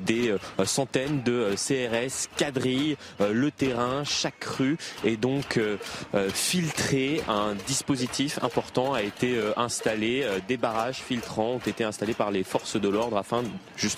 [0.00, 0.34] Des
[0.64, 5.60] centaines de CRS quadrillent le terrain, chaque rue est donc
[6.32, 7.22] filtré.
[7.28, 10.26] Un dispositif important a été installé.
[10.48, 13.42] Des barrages filtrants ont été installés par les forces de l'ordre afin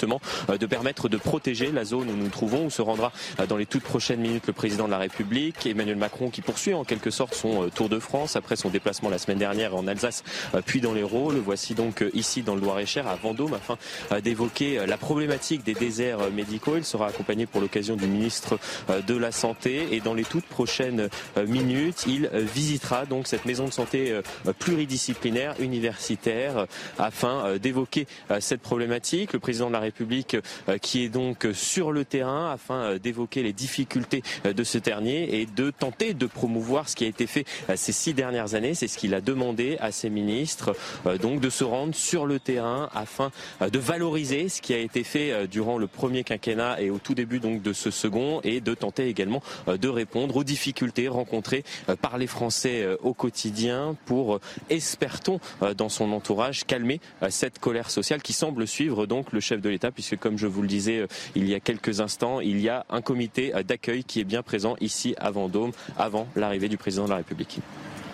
[0.03, 3.47] euh, de permettre de protéger la zone où nous nous trouvons, où se rendra euh,
[3.47, 6.85] dans les toutes prochaines minutes le président de la République, Emmanuel Macron qui poursuit en
[6.85, 10.25] quelque sorte son euh, tour de France après son déplacement la semaine dernière en Alsace
[10.67, 11.31] puis dans l'Hérault.
[11.31, 13.77] Le voici donc ici dans le Loir-et-Cher à Vendôme afin
[14.21, 16.77] d'évoquer la problématique des déserts médicaux.
[16.77, 21.09] Il sera accompagné pour l'occasion du ministre de la Santé et dans les toutes prochaines
[21.47, 24.21] minutes, il visitera donc cette maison de santé
[24.59, 26.67] pluridisciplinaire universitaire
[26.99, 28.07] afin d'évoquer
[28.41, 29.33] cette problématique.
[29.33, 30.37] Le président République
[30.69, 34.79] euh, qui est donc sur le terrain afin euh, d'évoquer les difficultés euh, de ce
[34.79, 37.45] dernier et de tenter de promouvoir ce qui a été fait
[37.77, 38.75] ces six dernières années.
[38.75, 40.75] C'est ce qu'il a demandé à ses ministres,
[41.21, 43.31] donc de se rendre sur le terrain afin
[43.61, 47.41] de valoriser ce qui a été fait durant le premier quinquennat et au tout début
[47.41, 51.65] donc de ce second et de tenter également de répondre aux difficultés rencontrées
[52.01, 55.41] par les Français au quotidien pour, espère-t-on,
[55.75, 59.91] dans son entourage, calmer cette colère sociale qui semble suivre donc le chef de l'État,
[59.91, 62.87] puisque comme je vous le disais euh, il y a quelques instants, il y a
[62.91, 67.05] un comité euh, d'accueil qui est bien présent ici à Vendôme avant l'arrivée du président
[67.05, 67.61] de la République.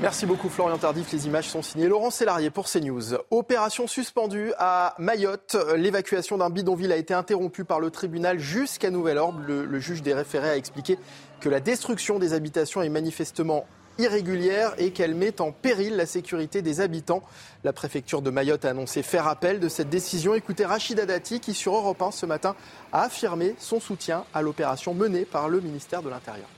[0.00, 1.12] Merci beaucoup Florian Tardif.
[1.12, 1.86] Les images sont signées.
[1.86, 3.16] Laurent Sélarié pour CNews.
[3.30, 5.58] Opération suspendue à Mayotte.
[5.76, 9.40] L'évacuation d'un bidonville a été interrompue par le tribunal jusqu'à nouvel ordre.
[9.46, 10.96] Le, le juge des référés a expliqué
[11.40, 13.66] que la destruction des habitations est manifestement
[14.00, 17.22] irrégulière et qu'elle met en péril la sécurité des habitants.
[17.64, 20.34] La préfecture de Mayotte a annoncé faire appel de cette décision.
[20.34, 22.56] Écoutez Rachida Dati qui sur Europe 1 ce matin
[22.92, 26.48] a affirmé son soutien à l'opération menée par le ministère de l'Intérieur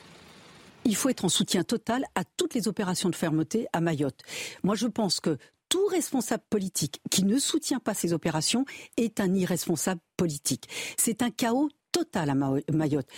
[0.84, 4.20] il faut être en soutien total à toutes les opérations de fermeté à Mayotte.
[4.62, 5.38] Moi, je pense que
[5.68, 8.64] tout responsable politique qui ne soutient pas ces opérations
[8.96, 10.68] est un irresponsable politique.
[10.98, 13.08] C'est un chaos total à Mayotte.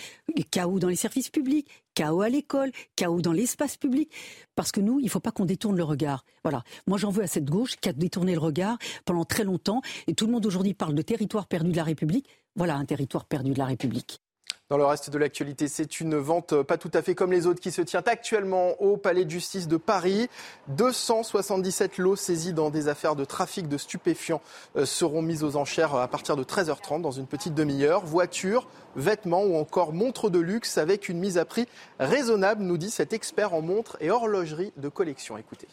[0.51, 4.11] Chaos dans les services publics, chaos à l'école, chaos dans l'espace public.
[4.55, 6.23] Parce que nous, il ne faut pas qu'on détourne le regard.
[6.43, 6.63] Voilà.
[6.85, 9.81] Moi, j'en veux à cette gauche qui a détourné le regard pendant très longtemps.
[10.07, 12.29] Et tout le monde aujourd'hui parle de territoire perdu de la République.
[12.55, 14.21] Voilà un territoire perdu de la République.
[14.67, 17.59] Dans le reste de l'actualité, c'est une vente pas tout à fait comme les autres
[17.59, 20.27] qui se tient actuellement au Palais de justice de Paris.
[20.69, 24.41] 277 lots saisis dans des affaires de trafic de stupéfiants
[24.75, 28.07] euh, seront mis aux enchères à partir de 13h30 dans une petite demi-heure.
[28.07, 31.67] Voitures, vêtements ou encore montres de luxe avec une mise à prix
[31.99, 35.37] raisonnable, nous dit cet expert en montres et horlogerie de collection.
[35.37, 35.67] Écoutez.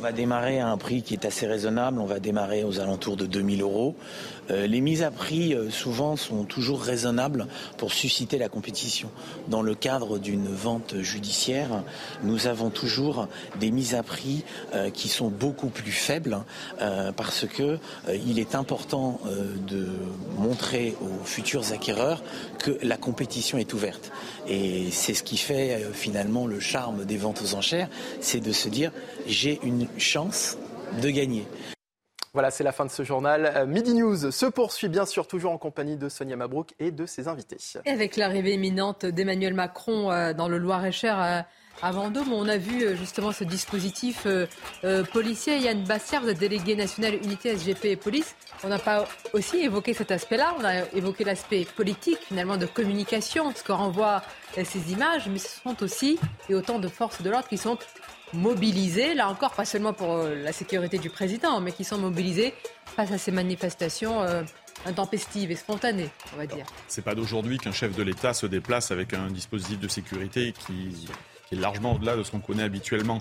[0.00, 2.00] On va démarrer à un prix qui est assez raisonnable.
[2.00, 3.94] On va démarrer aux alentours de 2000 euros.
[4.50, 7.46] Euh, les mises à prix, euh, souvent, sont toujours raisonnables
[7.76, 9.10] pour susciter la compétition.
[9.48, 11.82] Dans le cadre d'une vente judiciaire,
[12.22, 13.28] nous avons toujours
[13.60, 14.42] des mises à prix
[14.74, 16.38] euh, qui sont beaucoup plus faibles
[17.16, 17.78] parce que
[18.26, 19.20] il est important
[19.68, 19.88] de
[20.38, 22.22] montrer aux futurs acquéreurs
[22.58, 24.10] que la compétition est ouverte.
[24.48, 27.88] Et c'est ce qui fait finalement le charme des ventes aux enchères,
[28.20, 28.92] c'est de se dire
[29.26, 30.56] j'ai une chance
[31.02, 31.46] de gagner.
[32.32, 33.52] Voilà, c'est la fin de ce journal.
[33.56, 37.04] Euh, Midi News se poursuit bien sûr toujours en compagnie de Sonia Mabrouk et de
[37.04, 37.56] ses invités.
[37.86, 41.40] avec l'arrivée imminente d'Emmanuel Macron euh, dans le Loir-et-Cher euh,
[41.82, 44.26] à Vendôme, on a vu justement ce dispositif
[45.14, 45.56] policier.
[45.60, 48.36] Yann Bastière, vous êtes délégué national unité SGP et police.
[48.62, 50.54] On n'a pas aussi évoqué cet aspect-là.
[50.60, 54.22] On a évoqué l'aspect politique, finalement, de communication, ce que renvoient
[54.62, 56.18] ces images, mais ce sont aussi
[56.50, 57.78] et autant de forces de l'ordre qui sont
[58.32, 62.54] mobilisés, là encore, pas seulement pour euh, la sécurité du président, mais qui sont mobilisés
[62.96, 64.42] face à ces manifestations euh,
[64.86, 66.66] intempestives et spontanées, on va dire.
[66.88, 71.08] C'est pas d'aujourd'hui qu'un chef de l'État se déplace avec un dispositif de sécurité qui,
[71.52, 73.20] est largement au-delà de ce qu'on connaît habituellement.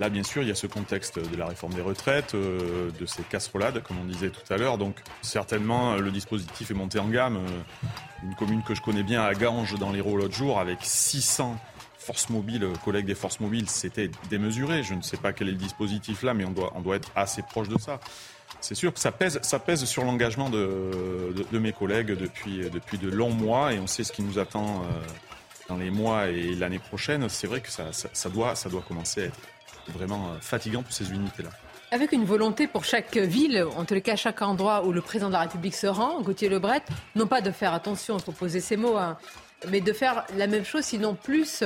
[0.00, 3.06] Là, bien sûr, il y a ce contexte de la réforme des retraites, euh, de
[3.06, 4.76] ces casserolades, comme on disait tout à l'heure.
[4.76, 7.38] Donc, certainement, le dispositif est monté en gamme.
[8.22, 11.58] une commune que je connais bien à Ganges, dans l'Hérault, l'autre jour, avec 600
[12.10, 14.82] forces mobiles, collègues des forces mobiles, c'était démesuré.
[14.82, 17.12] Je ne sais pas quel est le dispositif là, mais on doit, on doit être
[17.14, 18.00] assez proche de ça.
[18.60, 22.98] C'est sûr que ça pèse, ça pèse sur l'engagement de, de, mes collègues depuis, depuis
[22.98, 24.86] de longs mois et on sait ce qui nous attend euh,
[25.68, 27.28] dans les mois et l'année prochaine.
[27.28, 29.40] C'est vrai que ça, ça, doit, ça doit commencer à être
[29.94, 31.50] vraiment euh, fatigant pour ces unités-là.
[31.92, 35.34] Avec une volonté pour chaque ville, en les cas chaque endroit où le président de
[35.34, 36.82] la République se rend, Gauthier Lebret,
[37.14, 39.16] non pas de faire attention, il faut poser ces mots, hein,
[39.68, 41.64] mais de faire la même chose, sinon plus,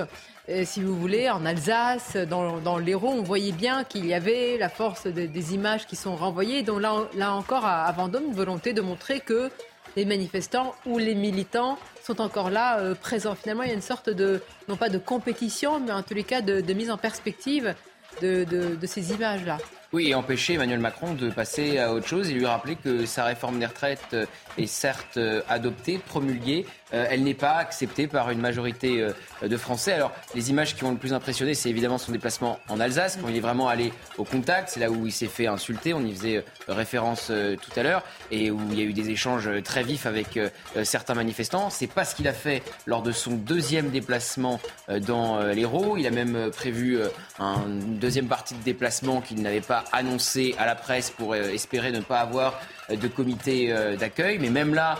[0.49, 4.59] euh, si vous voulez, en Alsace, dans, dans l'Hérault, on voyait bien qu'il y avait
[4.59, 6.63] la force des images qui sont renvoyées.
[6.63, 9.51] Donc là, là encore, à, Vendôme, une volonté de montrer que
[9.97, 13.35] les manifestants ou les militants sont encore là, euh, présents.
[13.35, 16.25] Finalement, il y a une sorte de, non pas de compétition, mais en tous les
[16.25, 17.75] cas de, mise en perspective
[18.21, 19.59] de, de ces images-là.
[19.95, 23.23] Oui, et empêcher Emmanuel Macron de passer à autre chose et lui rappeler que sa
[23.23, 24.27] réforme des retraites euh,
[24.59, 29.13] est certes adoptée, promulguée, euh, elle n'est pas acceptée par une majorité euh,
[29.49, 29.93] de Français.
[29.93, 33.29] Alors, les images qui ont le plus impressionné, c'est évidemment son déplacement en Alsace, quand
[33.29, 34.69] il est vraiment allé au contact.
[34.71, 35.93] C'est là où il s'est fait insulter.
[35.93, 39.11] On y faisait euh, référence tout à l'heure et où il y a eu des
[39.11, 40.39] échanges très vifs avec
[40.83, 41.71] certains manifestants.
[41.71, 45.97] C'est pas ce qu'il a fait lors de son deuxième déplacement dans l'Hérault.
[45.97, 46.99] Il a même prévu
[47.39, 52.01] une deuxième partie de déplacement qu'il n'avait pas annoncé à la presse pour espérer ne
[52.01, 52.61] pas avoir
[52.91, 54.39] de comité d'accueil.
[54.39, 54.99] Mais même là,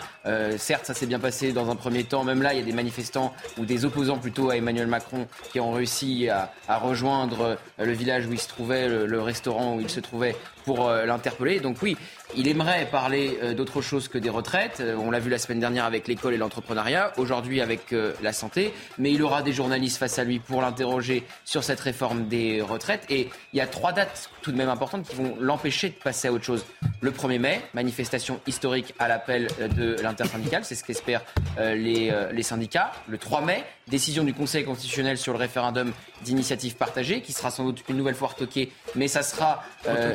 [0.57, 2.25] certes, ça s'est bien passé dans un premier temps.
[2.25, 5.61] Même là, il y a des manifestants ou des opposants plutôt à Emmanuel Macron qui
[5.61, 9.89] ont réussi à, rejoindre euh, le village où il se trouvait, le, restaurant où il
[9.89, 11.61] se trouvait pour euh, l'interpeller.
[11.61, 11.97] Donc oui,
[12.37, 14.83] il aimerait parler euh, d'autre chose que des retraites.
[14.99, 18.73] On l'a vu la semaine dernière avec l'école et l'entrepreneuriat, aujourd'hui avec la santé.
[18.99, 23.05] Mais il aura des journalistes face à lui pour l'interroger sur cette réforme des retraites.
[23.09, 26.29] Et il y a trois dates tout de même importantes qui vont l'empêcher de passer
[26.29, 26.65] à autre chose.
[27.01, 31.25] Le 1er mai, manifestation historique à l'appel de l'intersyndicale, c'est ce qu'espèrent
[31.59, 32.93] les, les syndicats.
[33.09, 37.65] Le 3 mai, décision du Conseil constitutionnel sur le référendum d'initiative partagée, qui sera sans
[37.65, 40.15] doute une nouvelle fois retoqué, mais ça sera euh,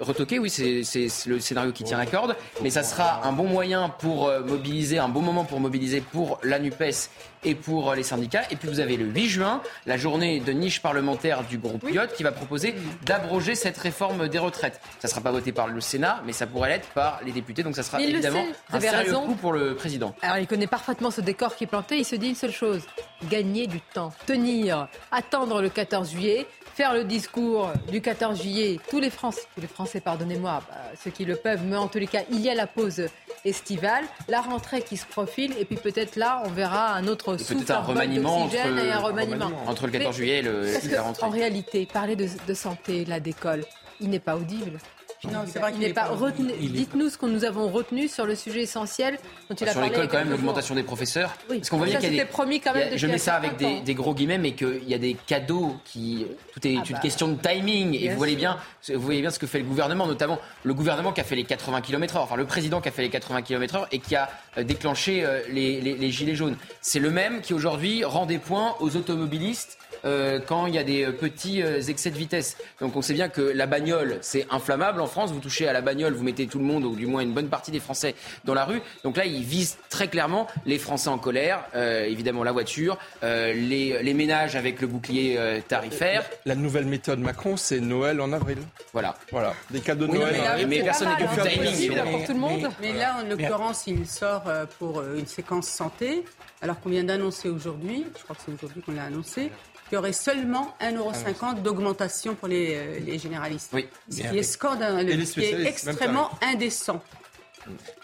[0.00, 0.38] retoqué.
[0.38, 0.82] oui, c'est
[1.26, 4.98] le scénario qui tient la corde, mais ça sera un bon moyen pour euh, mobiliser,
[4.98, 7.10] un bon moment pour mobiliser pour la Nupes
[7.46, 8.42] et pour euh, les syndicats.
[8.50, 11.96] Et puis vous avez le 8 juin, la journée de niche parlementaire du groupe oui.
[12.16, 12.74] qui va proposer
[13.06, 14.80] d'abroger cette réforme des retraites.
[14.98, 17.62] Ça ne sera pas voté par le Sénat, mais ça pourrait l'être par les députés.
[17.62, 20.14] Donc ça sera évidemment un sérieux coup pour le président.
[20.20, 21.98] Alors il connaît parfaitement ce décor qui est planté.
[21.98, 22.82] Il se dit une seule chose
[23.30, 28.78] gagner du temps, tenir, attendre le 14 juillet, faire le discours du 14 juillet.
[28.90, 31.98] Tous les Français, tous les Français, pardonnez-moi, bah, ceux qui le peuvent, mais en tous
[31.98, 33.06] les cas, il y a la pause
[33.48, 37.70] estivale, la rentrée qui se profile, et puis peut-être là, on verra un autre souffle,
[37.72, 39.50] un, remaniement entre, et un remaniement.
[39.66, 41.26] entre le 14 juillet et le, la rentrée.
[41.26, 43.64] En réalité, parler de, de santé, là, d'école,
[44.00, 44.78] il n'est pas audible.
[45.24, 46.52] Non, c'est vrai qu'il n'est pas, retenu.
[46.52, 50.08] Dites-nous ce que nous avons retenu sur le sujet essentiel dont il a sur l'école,
[50.08, 51.34] quand même, l'augmentation des professeurs.
[51.50, 51.58] Oui.
[51.58, 52.28] Parce qu'on voit bien qu'il y a des.
[52.28, 52.96] promis quand même.
[52.96, 56.26] je mets ça avec des, des, gros guillemets, mais qu'il y a des cadeaux qui.
[56.52, 57.94] Tout est ah une bah, question de timing.
[57.94, 58.58] Et vous voyez bien,
[58.88, 61.44] vous voyez bien ce que fait le gouvernement, notamment le gouvernement qui a fait les
[61.44, 64.64] 80 km/h, enfin le président qui a fait les 80 km/h et qui a euh,
[64.64, 66.56] déclenché euh, les, les, les gilets jaunes.
[66.80, 70.84] C'est le même qui aujourd'hui rend des points aux automobilistes euh, quand il y a
[70.84, 72.56] des petits euh, excès de vitesse.
[72.80, 75.32] Donc on sait bien que la bagnole, c'est inflammable en France.
[75.32, 77.48] Vous touchez à la bagnole, vous mettez tout le monde, ou du moins une bonne
[77.48, 78.80] partie des Français, dans la rue.
[79.04, 84.02] Donc là, ils visent très clairement les Français en colère, euh, évidemment la voiture, les,
[84.02, 85.38] les, ménages avec le bouclier
[85.68, 86.24] tarifaire.
[86.46, 88.58] La, nouvelle méthode Macron, c'est Noël en avril.
[88.92, 89.14] Voilà.
[89.30, 89.54] Voilà.
[89.70, 90.66] Des cadeaux de Noël.
[90.68, 92.02] Mais, personne n'est du timing.
[92.10, 92.68] Pour tout le monde.
[92.80, 94.44] Mais, là, en l'occurrence, il sort
[94.78, 96.24] pour une séquence santé,
[96.62, 99.50] alors qu'on vient d'annoncer aujourd'hui, je crois que c'est aujourd'hui qu'on l'a annoncé,
[99.90, 103.70] il y aurait seulement 1,50€ d'augmentation pour les, euh, les généralistes.
[103.72, 103.88] Oui.
[104.10, 107.02] Ce qui est scandaleux, ce qui est extrêmement indécent.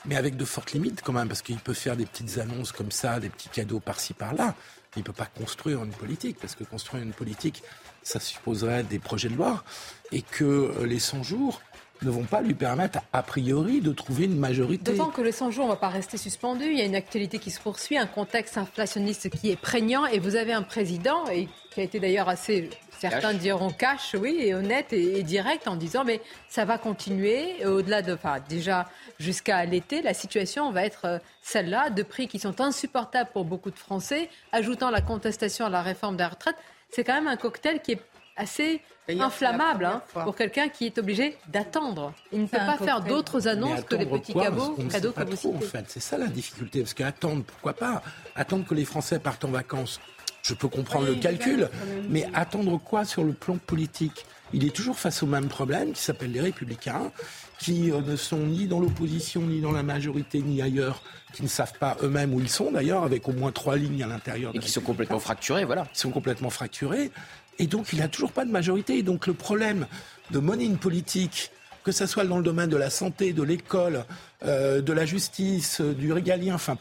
[0.04, 2.90] Mais avec de fortes limites quand même, parce qu'il peut faire des petites annonces comme
[2.90, 4.54] ça, des petits cadeaux par-ci par-là.
[4.96, 7.62] Il ne peut pas construire une politique, parce que construire une politique,
[8.02, 9.64] ça supposerait des projets de loi,
[10.10, 11.62] et que euh, les 100 jours,
[12.04, 14.92] ne vont pas lui permettre, a priori, de trouver une majorité.
[14.92, 16.64] D'autant que les 100 jours ne va pas rester suspendu.
[16.64, 20.06] Il y a une actualité qui se poursuit, un contexte inflationniste qui est prégnant.
[20.06, 24.36] Et vous avez un président, et qui a été d'ailleurs assez, certains diront cash, oui,
[24.40, 27.64] et honnête et, direct en disant mais ça va continuer.
[27.64, 28.88] Au-delà de, enfin, déjà
[29.18, 33.70] jusqu'à l'été, la situation va être euh, celle-là, de prix qui sont insupportables pour beaucoup
[33.70, 36.56] de Français, ajoutant la contestation à la réforme des retraites.
[36.90, 38.00] C'est quand même un cocktail qui est
[38.36, 42.12] assez inflammable hein, pour quelqu'un qui est obligé d'attendre.
[42.32, 45.56] Il ne peut pas faire d'autres annonces que les petits cadeaux, cadeaux que vous citez.
[45.56, 46.80] En fait, c'est ça la difficulté.
[46.80, 48.02] Parce qu'attendre, pourquoi pas
[48.34, 50.00] Attendre que les Français partent en vacances,
[50.42, 51.68] je peux comprendre le calcul,
[52.08, 54.24] mais attendre quoi sur le plan politique
[54.54, 57.10] il est toujours face au même problème qui s'appelle les républicains,
[57.58, 61.02] qui euh, ne sont ni dans l'opposition, ni dans la majorité, ni ailleurs,
[61.32, 64.06] qui ne savent pas eux-mêmes où ils sont d'ailleurs, avec au moins trois lignes à
[64.06, 64.52] l'intérieur.
[64.54, 65.86] Et qui sont complètement fracturés, voilà.
[65.94, 67.10] Ils sont complètement fracturés.
[67.58, 68.98] Et donc, il n'a toujours pas de majorité.
[68.98, 69.86] Et donc, le problème
[70.30, 71.50] de monnaie politique,
[71.84, 74.04] que ce soit dans le domaine de la santé, de l'école,
[74.44, 76.76] euh, de la justice, euh, du régalien, enfin,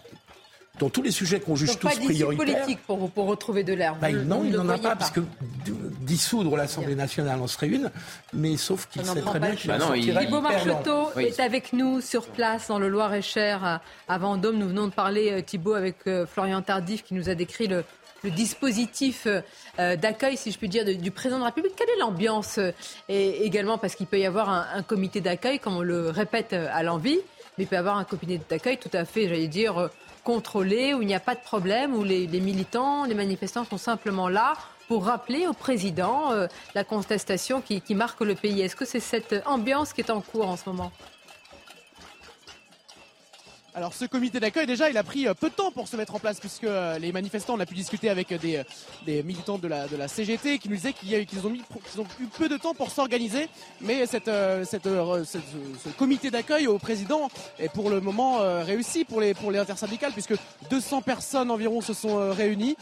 [0.80, 2.46] dans tous les sujets qu'on juge tous pas prioritaires.
[2.46, 3.96] politique pour, pour retrouver de l'air.
[4.00, 5.20] Bah, non, il n'en a pas, parce que
[6.02, 7.92] dissoudre l'Assemblée nationale en serait une,
[8.34, 9.78] mais sauf qu'il sait très bien qu'il bah
[10.20, 14.58] Thibault Marcheteau est avec nous sur place dans le Loir-et-Cher à Vendôme.
[14.58, 15.98] Nous venons de parler, euh, Thibault, avec
[16.28, 17.84] Florian Tardif qui nous a décrit le,
[18.24, 19.28] le dispositif
[19.80, 21.76] euh, d'accueil, si je puis dire, du président de la République.
[21.76, 22.72] Quelle est l'ambiance euh,
[23.08, 26.84] également parce qu'il peut y avoir un, comité d'accueil, comme on le répète euh, à
[26.84, 27.20] l'envie,
[27.58, 29.90] mais il peut y avoir un comité d'accueil tout à fait, j'allais dire,
[30.24, 34.30] contrôlé, où il n'y a pas de problème, où les, militants, les manifestants sont simplement
[34.30, 34.54] là
[34.88, 36.32] pour rappeler au président
[36.76, 38.62] la contestation qui marque le pays.
[38.62, 40.92] Est-ce que c'est cette ambiance qui est en cours en ce moment?
[43.74, 46.14] Alors ce comité d'accueil déjà il a pris euh, peu de temps pour se mettre
[46.14, 48.64] en place puisque euh, les manifestants on a pu discuter avec des, euh,
[49.06, 52.92] des militants de la, CGT qui nous disaient qu'ils ont, eu peu de temps pour
[52.92, 53.48] s'organiser.
[53.80, 59.52] Mais cette, ce comité d'accueil au président est pour le moment réussi pour les, pour
[59.52, 60.34] les intersyndicales puisque
[60.70, 62.76] 200 personnes environ se sont réunies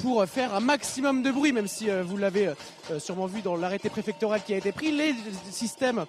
[0.00, 2.52] pour faire un maximum de bruit même si vous l'avez
[2.98, 4.90] sûrement vu dans l'arrêté préfectoral qui a été pris.
[4.90, 5.14] Les
[5.50, 6.04] systèmes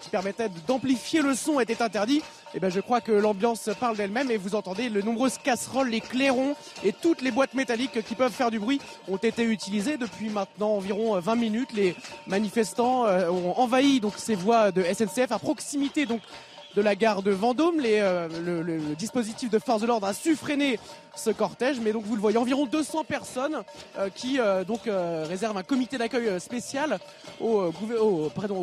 [0.00, 2.22] qui permettaient d'amplifier le son étaient interdits.
[2.54, 5.36] Et eh ben je crois que l'ambiance l'ambiance parle d'elle-même et vous entendez les nombreuses
[5.36, 9.42] casseroles, les clairons et toutes les boîtes métalliques qui peuvent faire du bruit ont été
[9.42, 11.72] utilisées depuis maintenant environ 20 minutes.
[11.72, 11.96] Les
[12.28, 17.32] manifestants euh, ont envahi donc ces voies de SNCF à proximité de la gare de
[17.32, 17.80] Vendôme.
[17.84, 18.28] Euh,
[18.62, 20.78] le, dispositif de force de l'ordre a su freiner
[21.16, 23.62] ce cortège, mais donc vous le voyez, environ 200 personnes
[23.98, 24.38] euh, qui
[24.68, 27.00] donc réservent un comité d'accueil spécial
[27.40, 27.72] au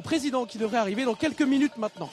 [0.01, 2.09] président qui devrait arriver dans quelques minutes maintenant.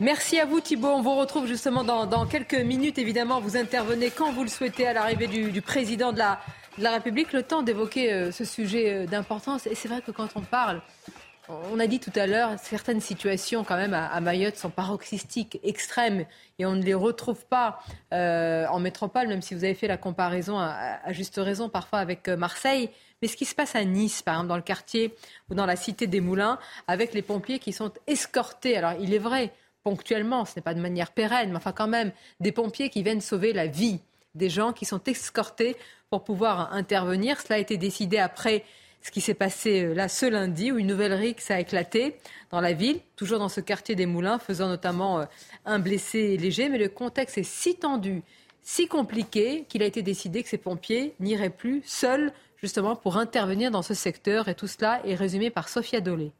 [0.00, 0.90] Merci à vous Thibault.
[0.90, 2.98] On vous retrouve justement dans, quelques minutes.
[2.98, 6.38] Évidemment, vous intervenez quand vous le souhaitez à l'arrivée du, président de la,
[6.78, 7.32] République.
[7.32, 9.66] Le temps d'évoquer euh, ce sujet euh, d'importance.
[9.66, 10.82] Et c'est vrai que quand on parle,
[11.48, 16.26] on a dit tout à l'heure, certaines situations quand même à, Mayotte sont paroxystiques, extrêmes,
[16.60, 17.80] et on ne les retrouve pas
[18.12, 21.98] euh, en métropole, même si vous avez fait la comparaison à, à, juste raison parfois
[21.98, 22.90] avec Marseille.
[23.20, 25.16] Mais ce qui se passe à Nice, par exemple, dans le quartier
[25.50, 28.76] ou dans la cité des Moulins, avec les pompiers qui sont escortés.
[28.76, 29.52] Alors il est vrai,
[29.88, 33.22] ponctuellement, ce n'est pas de manière pérenne, mais enfin quand même, des pompiers qui viennent
[33.22, 34.00] sauver la vie
[34.34, 35.76] des gens qui sont escortés
[36.10, 37.40] pour pouvoir intervenir.
[37.40, 38.64] Cela a été décidé après
[39.00, 42.16] ce qui s'est passé euh, là ce lundi, où une nouvelle rixe a éclaté
[42.50, 45.24] dans la ville, toujours dans ce quartier des Moulins, faisant notamment euh,
[45.64, 46.68] un blessé léger.
[46.68, 48.22] Mais le contexte est si tendu,
[48.62, 53.70] si compliqué, qu'il a été décidé que ces pompiers n'iraient plus seuls, justement, pour intervenir
[53.70, 54.48] dans ce secteur.
[54.48, 56.32] Et tout cela est résumé par Sophia Dolé.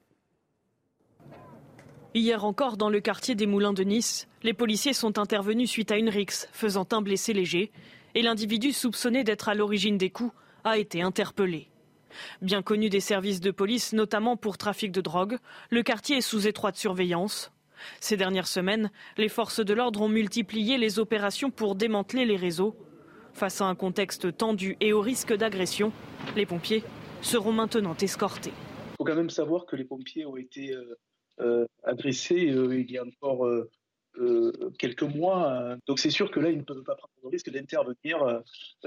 [2.19, 5.99] Hier encore, dans le quartier des Moulins de Nice, les policiers sont intervenus suite à
[5.99, 7.71] une rixe, faisant un blessé léger,
[8.17, 10.33] et l'individu soupçonné d'être à l'origine des coups
[10.65, 11.69] a été interpellé.
[12.43, 15.39] Bien connu des services de police, notamment pour trafic de drogue,
[15.71, 17.53] le quartier est sous étroite surveillance.
[18.01, 22.75] Ces dernières semaines, les forces de l'ordre ont multiplié les opérations pour démanteler les réseaux.
[23.33, 25.93] Face à un contexte tendu et au risque d'agression,
[26.35, 26.83] les pompiers
[27.23, 28.53] seront maintenant escortés.
[28.95, 30.99] Il faut quand même savoir que les pompiers ont été euh,
[31.41, 33.49] euh, agressés euh, il y a encore
[34.81, 35.77] quelques mois.
[35.87, 38.43] Donc c'est sûr que là, ils ne peuvent pas prendre le risque d'intervenir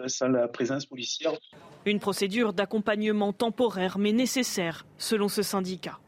[0.07, 1.31] sans la présence policière.
[1.85, 5.99] Une procédure d'accompagnement temporaire mais nécessaire, selon ce syndicat.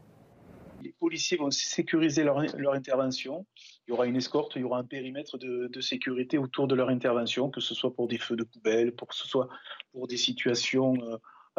[0.82, 2.40] Les policiers vont sécuriser leur,
[2.74, 3.46] intervention.
[3.88, 6.90] Il y aura une escorte, il y aura un périmètre de, sécurité autour de leur
[6.90, 9.48] intervention, que ce soit pour des feux de poubelle, pour que ce soit
[9.94, 10.98] pour des situations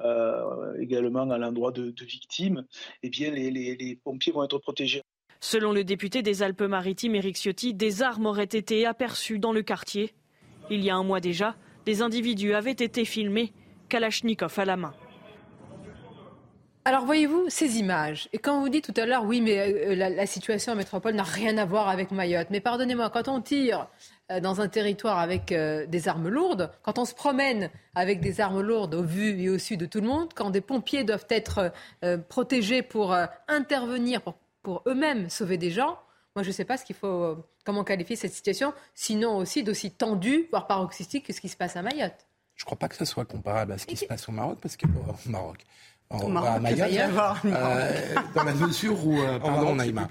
[0.03, 2.65] euh, également à l'endroit de, victimes.
[3.03, 5.03] Eh bien, les, les pompiers vont être protégés.
[5.41, 10.15] Selon le député des Alpes-Maritimes, Éric Ciotti, des armes auraient été aperçues dans le quartier.
[10.71, 13.53] Il y a un mois déjà, des individus avaient été filmés
[13.89, 14.95] Kalachnikov à la main.
[16.87, 20.27] Alors voyez-vous ces images, et quand vous dites tout à l'heure, oui, mais euh, la,
[20.27, 23.85] situation en métropole n'a rien à voir avec Mayotte, mais pardonnez-moi, quand on tire euh,
[24.41, 28.61] dans un territoire avec euh, des armes lourdes, quand on se promène avec des armes
[28.61, 31.73] lourdes au vu et au su de tout le monde, quand des pompiers doivent être
[32.29, 33.17] protégés pour
[33.49, 35.99] intervenir, pour, pour eux-mêmes sauver des gens,
[36.35, 39.91] moi je ne sais pas ce qu'il faut, comment qualifier cette situation, sinon aussi d'aussi
[39.91, 42.27] tendue, voire paroxystique que ce qui se passe à Mayotte.
[42.55, 44.59] Je ne crois pas que ce soit comparable à ce qui se passe au Maroc,
[44.61, 45.65] parce que au Maroc.
[46.11, 46.91] À Mayotte,
[47.45, 50.09] euh, dans la mesure où, euh, pardon Naïma,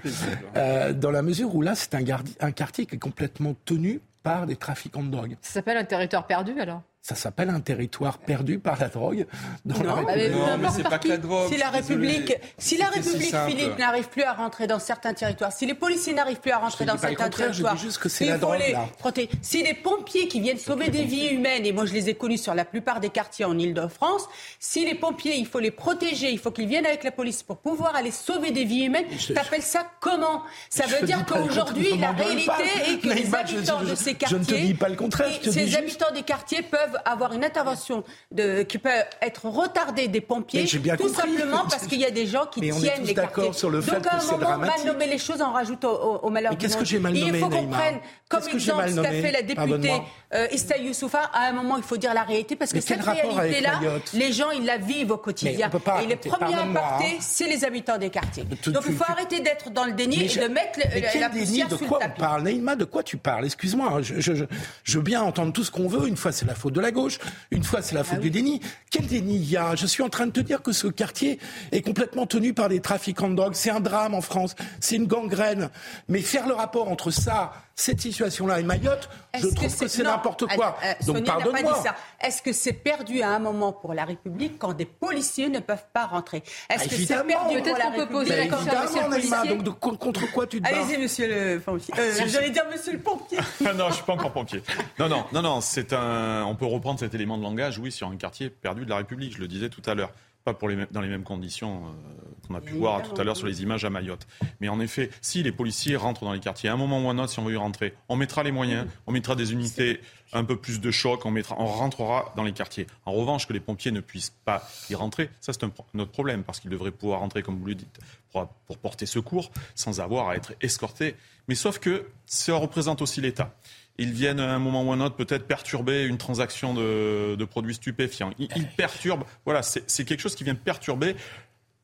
[0.56, 2.04] euh, dans la mesure où là c'est un,
[2.40, 5.36] un quartier qui est complètement tenu par des trafiquants de drogue.
[5.42, 6.82] Ça s'appelle un territoire perdu alors?
[7.04, 9.28] Ça s'appelle un territoire perdu par la drogue.
[9.66, 9.76] non,
[10.08, 11.50] mais, c'est pas que la drogue.
[11.52, 15.66] Si la République, si la République, Philippe, n'arrive plus à rentrer dans certains territoires, si
[15.66, 18.38] les policiers n'arrivent plus à rentrer dans certains territoires, je dis juste que c'est la
[18.38, 18.58] drogue.
[18.58, 22.14] Les Si les pompiers qui viennent sauver des vies humaines, et moi je les ai
[22.14, 24.30] connus sur la plupart des quartiers en Ile-de-France,
[24.62, 27.58] si les pompiers, il faut les protéger, il faut qu'ils viennent avec la police pour
[27.58, 30.44] pouvoir aller sauver des vies humaines, t'appelles ça comment?
[30.70, 32.52] Ça veut dire qu'aujourd'hui, la réalité
[32.88, 35.76] est que les habitants de ces quartiers, je ne te dis pas le contraire, ces
[35.76, 38.90] habitants des quartiers peuvent avoir une intervention de, qui peut
[39.22, 43.14] être retardée des pompiers, tout simplement parce qu'il y a des gens qui tiennent les
[43.14, 43.54] quartiers.
[43.54, 46.52] Sur le fait Donc à un moment, mal nommer les choses en rajoute au, malheur
[46.52, 48.00] Mais qu'est-ce que j'ai mal nommé, Il faut qu'on prenne
[48.40, 50.02] comme exemple ce qu'a fait la députée
[50.34, 50.48] euh,
[50.80, 51.30] Youssoufa.
[51.34, 53.80] À un moment, il faut dire la réalité parce que cette réalité-là,
[54.14, 55.70] les gens, ils la vivent au quotidien.
[56.02, 58.44] Et les premiers impactés, c'est les habitants des quartiers.
[58.68, 61.84] Donc il faut arrêter d'être dans le déni et de mettre la poussière sur le
[61.84, 61.84] tapis.
[61.84, 63.46] De quoi on parle Naïma, de quoi tu parles?
[63.46, 66.08] Excuse-moi, je veux bien entendre tout ce qu'on veut.
[66.08, 67.20] Une fois, c'est la faute de la gauche.
[67.52, 68.60] Une fois, c'est la faute ah du déni.
[68.92, 69.76] Quel déni il y a?
[69.76, 71.40] Je suis en train de te dire que ce quartier
[71.72, 73.54] est complètement tenu par des trafiquants de drogue.
[73.56, 74.56] C'est un drame en France.
[74.80, 75.70] C'est une gangrène.
[76.08, 80.46] Mais faire le rapport entre ça, cette situation-là et Mayotte, je trouve que c'est n'importe
[80.48, 80.78] quoi.
[80.84, 81.84] Euh, Donc pardonne-moi.
[82.22, 85.86] Est-ce que c'est perdu à un moment pour la République quand des policiers ne peuvent
[85.92, 86.44] pas rentrer?
[86.70, 90.98] Est-ce que c'est perdu pour la République quand Donc contre quoi tu te bats Allez-y,
[91.00, 91.94] monsieur le pompier.
[91.98, 93.40] Euh, J'allais dire monsieur le pompier.
[93.76, 94.62] non, je suis pas encore pompier.
[95.00, 95.62] Non, non, non, non.
[95.62, 96.44] C'est un.
[96.46, 99.34] On peut reprendre cet élément de langage, oui, sur un quartier perdu de la République.
[99.36, 100.12] Je le disais tout à l'heure
[100.44, 103.38] pas pour les, dans les mêmes conditions euh, qu'on a pu voir tout à l'heure
[103.38, 104.28] sur les images à Mayotte.
[104.60, 107.12] Mais en effet, si les policiers rentrent dans les quartiers, à un moment ou à
[107.12, 110.02] un autre, si on veut y rentrer, on mettra les moyens, on mettra des unités,
[110.34, 112.88] un peu plus de choc, on, mettra, on rentrera dans les quartiers.
[113.06, 116.44] En revanche, que les pompiers ne puissent pas y rentrer, ça c'est un, autre problème,
[116.44, 118.00] parce qu'ils devraient pouvoir rentrer, comme vous le dites,
[118.32, 121.16] pour, pour porter secours, sans avoir à être escortés.
[121.48, 123.54] Mais sauf que ça représente aussi l'État
[123.98, 127.76] ils viennent à un moment ou à un autre peut-être perturber une transaction de, produits
[127.76, 128.32] stupéfiants.
[128.40, 131.16] Ils, perturbent, voilà, c'est quelque chose qui vient perturber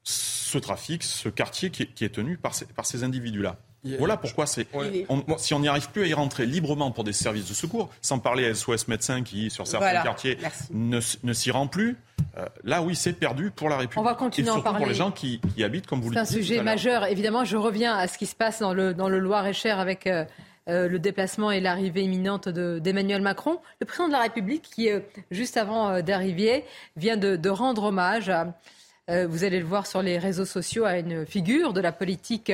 [0.03, 3.57] ce trafic, ce quartier qui est, tenu par ces, par ces individus-là.
[3.97, 4.67] Voilà pourquoi c'est.
[5.37, 8.19] si on n'y arrive plus à y rentrer librement pour des services de secours, sans
[8.19, 10.37] parler à SOS médecins qui, sur certains quartiers,
[10.71, 11.95] ne, s'y rend plus,
[12.37, 13.99] euh, là oui, c'est perdu pour la République.
[13.99, 16.25] On va continuer Et surtout pour les gens qui, habitent, comme vous le dites.
[16.25, 17.05] C'est un sujet majeur.
[17.05, 20.07] Évidemment, je reviens à ce qui se passe dans le, dans le Loir-et-Cher avec.
[20.07, 20.25] Euh,
[20.69, 23.59] euh, le déplacement et l'arrivée imminente d'Emmanuel Macron.
[23.79, 24.99] Le président de la République, qui, euh,
[25.31, 26.63] juste avant euh, d'arriver,
[26.95, 28.31] vient de, rendre hommage,
[29.07, 32.51] vous allez le voir sur les réseaux sociaux, à une figure de la politique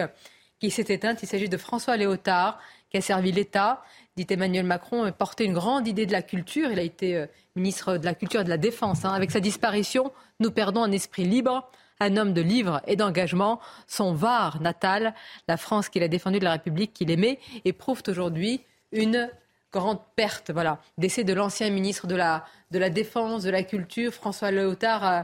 [0.61, 1.21] qui s'est éteinte.
[1.21, 3.83] Il s'agit de François Léotard, qui a servi l'État,
[4.15, 6.71] dit Emmanuel Macron, portait une grande idée de la culture.
[6.71, 7.25] Il a été
[7.57, 9.03] ministre de la Culture et de la Défense.
[9.03, 9.11] Hein.
[9.11, 11.69] Avec sa disparition, nous perdons un esprit libre,
[11.99, 13.59] un homme de livre et d'engagement.
[13.87, 15.13] Son Var natal,
[15.47, 18.61] la France qu'il a défendue de la République qu'il aimait, éprouve aujourd'hui
[18.91, 19.29] une
[19.71, 20.51] grande perte.
[20.51, 22.45] Voilà, décès de l'ancien ministre de la,
[22.89, 25.23] Défense, de la Culture, François Léotard.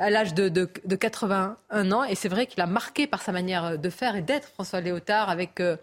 [0.00, 2.04] À, l'âge de, de, 81 ans.
[2.04, 5.28] Et c'est vrai qu'il a marqué par sa manière de faire et d'être François Léotard
[5.28, 5.76] avec euh,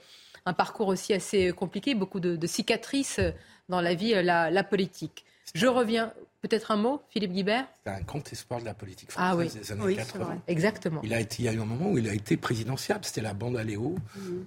[0.46, 3.20] un parcours aussi assez compliqué, beaucoup de, cicatrices
[3.68, 5.26] dans la vie, la, la politique.
[5.54, 6.14] Je reviens.
[6.42, 7.66] Peut-être un mot, Philippe Guibert?
[7.84, 10.42] C'est un grand espoir de la politique ah française des années 80.
[10.48, 11.02] Exactement.
[11.04, 13.04] Il a, été, il y a eu un moment où il a été présidentiable.
[13.04, 13.96] C'était la bande à Léo.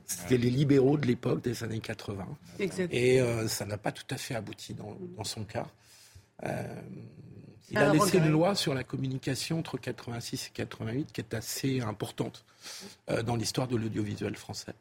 [0.07, 2.25] C'était les libéraux de l'époque des années 80.
[2.61, 2.89] Exactement.
[2.93, 5.67] Et euh, ça n'a pas tout à fait abouti dans, dans son cas.
[6.45, 6.63] Euh,
[7.71, 11.81] il a laissé une loi sur la communication entre 86 et 88 qui est assez
[11.81, 12.45] importante
[13.11, 14.73] euh, dans l'histoire de l'audiovisuel français.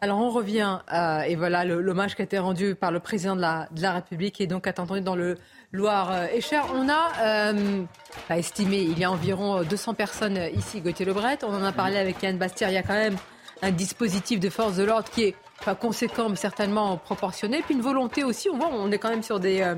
[0.00, 3.40] Alors on revient, à, et voilà l'hommage qui a été rendu par le président de
[3.40, 5.38] la, de la République et donc attendu dans le
[5.74, 6.66] Loire-et-Cher.
[6.72, 7.84] On a euh,
[8.30, 11.38] estimé, il y a environ 200 personnes ici, Gauthier Lebret.
[11.42, 12.70] On en a parlé avec Yann Bastière.
[12.70, 13.16] Il y a quand même
[13.60, 15.34] un dispositif de force de l'ordre qui est
[15.72, 17.62] conséquent, mais certainement proportionné.
[17.62, 19.76] Puis une volonté aussi, on voit, on est quand même sur, des, euh,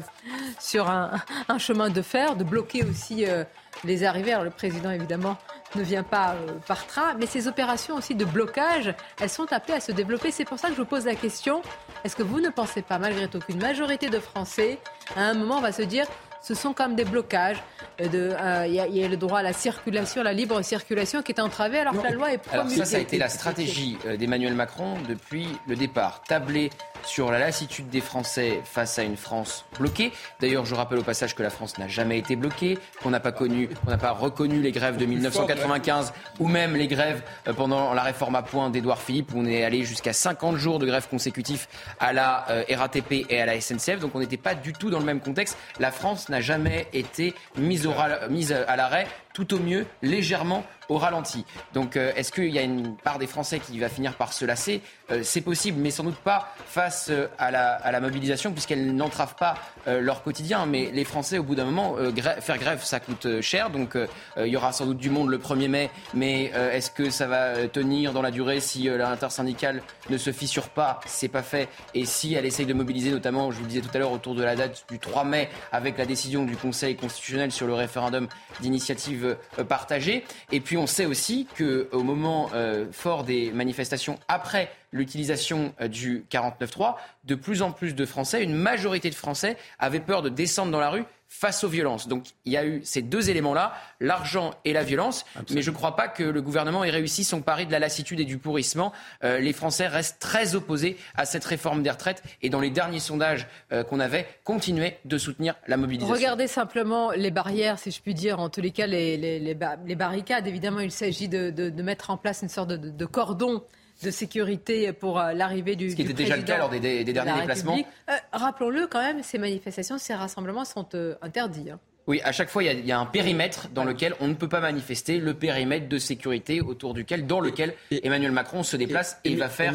[0.59, 1.13] sur un,
[1.59, 3.45] chemin de fer, de bloquer aussi euh,
[3.85, 4.33] les arrivées.
[4.33, 5.37] Alors le président, évidemment,
[5.77, 9.75] ne vient pas euh, par train, mais ces opérations aussi de blocage, elles sont appelées
[9.75, 10.33] à se développer.
[10.33, 11.63] C'est pour ça que je vous pose la question,
[12.07, 14.79] est-ce que vous ne pensez pas, malgré tout, qu'une majorité de Français,
[15.17, 16.07] à un moment, va se dire,
[16.47, 17.61] ce sont comme des blocages.
[17.99, 21.41] Il de, euh, y, a le droit à la circulation, la libre circulation qui est
[21.41, 22.75] entravée alors que la loi est promulguée.
[22.75, 26.23] Alors ça, ça a été la stratégie euh, d'Emmanuel Macron depuis le départ.
[26.23, 26.71] Tabler
[27.05, 30.13] sur la lassitude des Français face à une France bloquée.
[30.41, 33.33] D'ailleurs, je rappelle au passage que la France n'a jamais été bloquée, qu'on n'a pas
[33.33, 37.93] connu, on n'a pas reconnu les grèves de 1995 ou même les grèves euh, pendant
[37.93, 41.09] la réforme à point d'Édouard Philippe où on est allé jusqu'à 50 jours de grève
[41.09, 41.69] consécutifs
[41.99, 43.99] à la RATP et à la SNCF.
[44.01, 45.57] Donc on n'était pas du tout dans le même contexte.
[45.81, 47.95] La France n'a n'a jamais été mise, au,
[48.29, 49.07] mise à l'arrêt,
[49.37, 51.45] tout au mieux légèrement au ralenti.
[51.75, 54.47] Donc euh, est-ce qu'il y a une part des Français qui va finir par se
[54.47, 54.81] lasser?
[55.11, 59.57] Euh, C'est possible, mais sans doute pas face euh, à, la, mobilisation, puisqu'elle n'entrave pas
[59.87, 60.65] leur quotidien.
[60.67, 61.97] Mais les Français, au bout d'un moment,
[62.41, 63.71] faire grève, ça coûte cher.
[63.71, 63.97] Donc
[64.37, 67.67] il y aura sans doute du monde le 1er mai, mais est-ce que ça va
[67.69, 71.01] tenir dans la durée si l'intersyndicale ne se fissure pas?
[71.07, 71.69] C'est pas fait.
[71.95, 74.35] Et si elle essaye de mobiliser, notamment, je vous le disais tout à l'heure, autour
[74.35, 78.29] de la date du 3 mai, avec la décision du Conseil constitutionnel sur le référendum
[78.61, 79.26] d'initiative
[79.69, 80.25] partagée.
[80.53, 86.25] Et puis on sait aussi qu'au moment euh, fort des manifestations après l'utilisation euh, du
[86.31, 86.95] 49.3,
[87.25, 90.81] de plus en plus de Français, une majorité de Français avaient peur de descendre dans
[90.81, 92.09] la rue face aux violences.
[92.09, 95.77] Donc il y a eu ces deux éléments-là, l'argent et la violence, mais je ne
[95.77, 98.93] crois pas que le gouvernement ait réussi son pari de la lassitude et du pourrissement.
[99.25, 103.01] Euh, les Français restent très opposés à cette réforme des retraites et dans les derniers
[103.01, 103.47] sondages
[103.89, 106.15] qu'on avait, continuaient de soutenir la mobilisation.
[106.15, 110.47] Regardez simplement les barrières, si je puis dire, en tous les cas les, les, barricades.
[110.47, 113.63] Évidemment, il s'agit de, mettre en place une sorte de cordon
[114.03, 115.91] de sécurité pour euh, l'arrivée du.
[115.91, 117.79] Ce qui était déjà le cas lors des, derniers déplacements.
[118.11, 121.71] Euh, rappelons-le quand même, ces manifestations, ces rassemblements sont euh, interdits.
[121.71, 121.81] Hein.
[122.07, 124.61] Oui, à chaque fois, il y, a, un périmètre dans lequel on ne peut pas
[124.61, 129.49] manifester, le périmètre de sécurité autour duquel, dans lequel Emmanuel Macron se déplace et, va
[129.49, 129.75] faire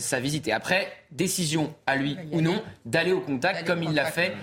[0.00, 0.48] sa visite.
[0.48, 4.34] Et après, décision à lui ou non d'aller au contact, comme il l'a fait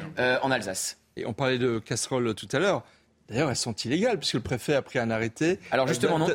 [0.41, 0.99] en Alsace.
[1.17, 2.85] Et on parlait de casseroles tout à l'heure.
[3.31, 5.59] D'ailleurs, elles sont illégales puisque le préfet a pris un arrêté.
[5.71, 6.27] Alors justement, non.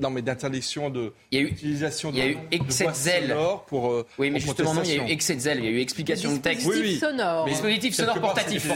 [0.00, 2.16] Non, mais d'interdiction de d'utilisation de.
[2.16, 3.36] Il y a eu excès de zèle
[3.66, 3.90] pour.
[3.90, 5.58] Euh, oui, mais justement, non, il y a eu excès de zèle.
[5.58, 6.66] Il y a eu explication de texte.
[6.66, 7.46] Oui, sonore.
[7.46, 8.70] Dispositif sonore portatif.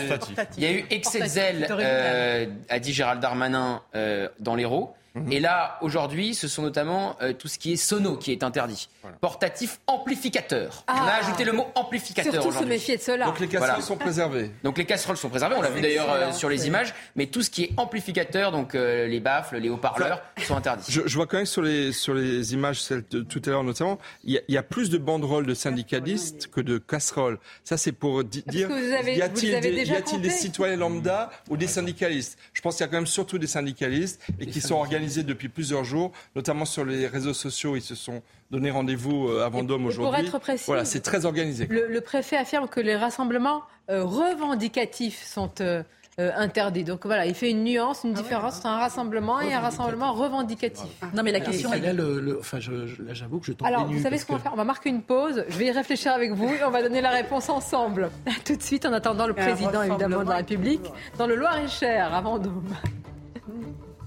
[0.57, 4.95] Il y a eu excès de zèle, euh, a dit Gérald Darmanin euh, dans l'Hérault.
[5.15, 5.33] Mhm.
[5.33, 8.89] Et là, aujourd'hui, ce sont notamment euh, tout ce qui est sono qui est interdit.
[9.21, 10.85] Portatif amplificateur.
[10.89, 11.21] On a ah.
[11.21, 13.27] ajouté le mot amplificateur Surtout se méfier de cela.
[13.27, 14.51] Donc les casseroles sont préservées.
[14.65, 17.43] Donc les casseroles sont préservées, on l'a vu d'ailleurs euh, sur les images, mais tout
[17.43, 20.91] ce qui est amplificateur, donc euh, les baffles, les haut-parleurs, sont interdits.
[20.91, 23.99] Je, vois quand même sur les, sur les images, celles de tout à l'heure notamment,
[24.25, 27.39] il y, a plus de banderoles de syndicalistes que de casseroles.
[27.63, 32.37] Ça, c'est pour dire, y a-t-il des, des citoyens lambda ou des syndicalistes?
[32.53, 35.49] Je pense qu'il y a quand même surtout des syndicalistes et qui sont organisés depuis
[35.49, 37.77] plusieurs jours, notamment sur les réseaux sociaux.
[37.77, 40.11] Ils se sont donné rendez-vous euh, à Vendôme aujourd'hui.
[40.11, 41.67] Pour être précis, voilà, c'est très organisé.
[41.69, 45.83] Le, préfet affirme que les rassemblements euh, revendicatifs sont euh,
[46.19, 46.85] interdits.
[46.85, 50.13] Donc voilà, il fait une nuance, une ah différence entre un rassemblement et un rassemblement
[50.13, 50.87] revendicatif.
[51.15, 51.93] Non, mais la question est.
[51.93, 54.53] Le, enfin, j'avoue que je tombe Alors, vous savez ce qu'on va faire?
[54.53, 55.45] On va marquer une pause.
[55.49, 58.11] Je vais y réfléchir avec vous et on va donner la réponse ensemble.
[58.45, 62.21] tout de suite, en attendant le président, évidemment, de la République, dans le Loir-et-Cher, à
[62.21, 62.65] Vendôme.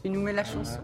[0.03, 0.79] Il nous met la chanson.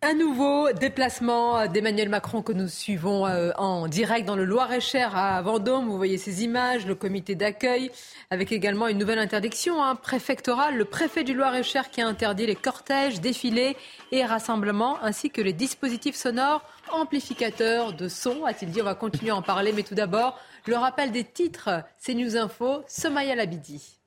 [0.00, 5.42] Un nouveau déplacement d'Emmanuel Macron que nous suivons euh, en direct dans le Loir-et-Cher à
[5.42, 5.88] Vendôme.
[5.88, 7.90] Vous voyez ces images, le comité d'accueil,
[8.30, 10.76] avec également une nouvelle interdiction hein, préfectorale.
[10.76, 13.76] Le préfet du Loir-et-Cher qui a interdit les cortèges, défilés
[14.12, 16.62] et rassemblements, ainsi que les dispositifs sonores
[16.92, 18.80] amplificateurs de son, a-t-il dit.
[18.80, 21.82] On va continuer à en parler, mais tout d'abord, le rappel des titres.
[21.98, 23.97] C'est News Info, Somaya Labidi.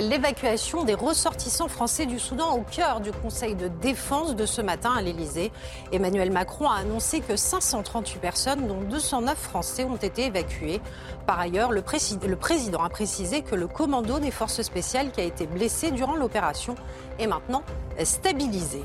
[0.00, 4.92] L'évacuation des ressortissants français du Soudan au cœur du Conseil de défense de ce matin
[4.96, 5.52] à l'Elysée.
[5.92, 10.80] Emmanuel Macron a annoncé que 538 personnes, dont 209 Français, ont été évacuées.
[11.26, 11.82] Par ailleurs, le,
[12.26, 16.16] le président a précisé que le commando des forces spéciales qui a été blessé durant
[16.16, 16.74] l'opération
[17.18, 17.62] est maintenant
[18.02, 18.82] stabilisé.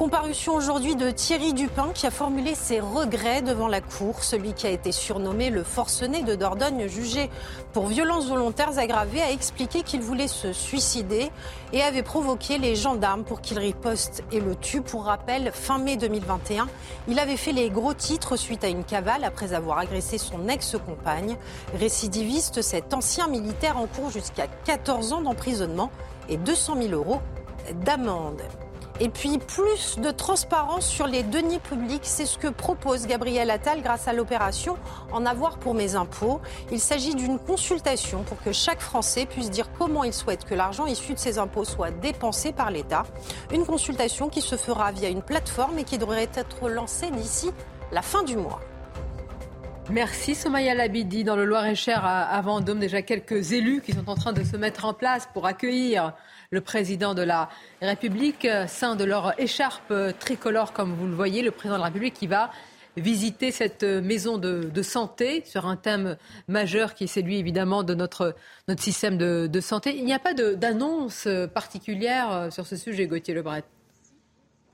[0.00, 4.24] Comparution aujourd'hui de Thierry Dupin qui a formulé ses regrets devant la Cour.
[4.24, 7.28] Celui qui a été surnommé le forcené de Dordogne, jugé
[7.74, 11.30] pour violences volontaires aggravées, a expliqué qu'il voulait se suicider
[11.74, 14.80] et avait provoqué les gendarmes pour qu'il riposte et le tue.
[14.80, 16.66] Pour rappel, fin mai 2021,
[17.06, 21.36] il avait fait les gros titres suite à une cavale après avoir agressé son ex-compagne.
[21.78, 25.90] Récidiviste, cet ancien militaire encourt jusqu'à 14 ans d'emprisonnement
[26.30, 27.20] et 200 000 euros
[27.84, 28.40] d'amende.
[29.02, 33.80] Et puis plus de transparence sur les deniers publics, c'est ce que propose Gabriel Attal
[33.80, 34.76] grâce à l'opération
[35.10, 36.42] En avoir pour mes impôts.
[36.70, 40.84] Il s'agit d'une consultation pour que chaque Français puisse dire comment il souhaite que l'argent
[40.84, 43.04] issu de ses impôts soit dépensé par l'État.
[43.50, 47.50] Une consultation qui se fera via une plateforme et qui devrait être lancée d'ici
[47.92, 48.60] la fin du mois.
[49.90, 51.24] Merci Somaya Labidi.
[51.24, 54.84] Dans le Loir-et-Cher à Vendôme, déjà quelques élus qui sont en train de se mettre
[54.84, 56.12] en place pour accueillir
[56.52, 57.48] le président de la
[57.82, 62.14] République, sein de leur écharpe tricolore, comme vous le voyez, le président de la République
[62.14, 62.50] qui va
[62.96, 68.36] visiter cette maison de, santé sur un thème majeur qui est celui évidemment de notre,
[68.68, 69.96] notre système de, santé.
[69.96, 73.64] Il n'y a pas d'annonce particulière sur ce sujet, Gauthier Lebret.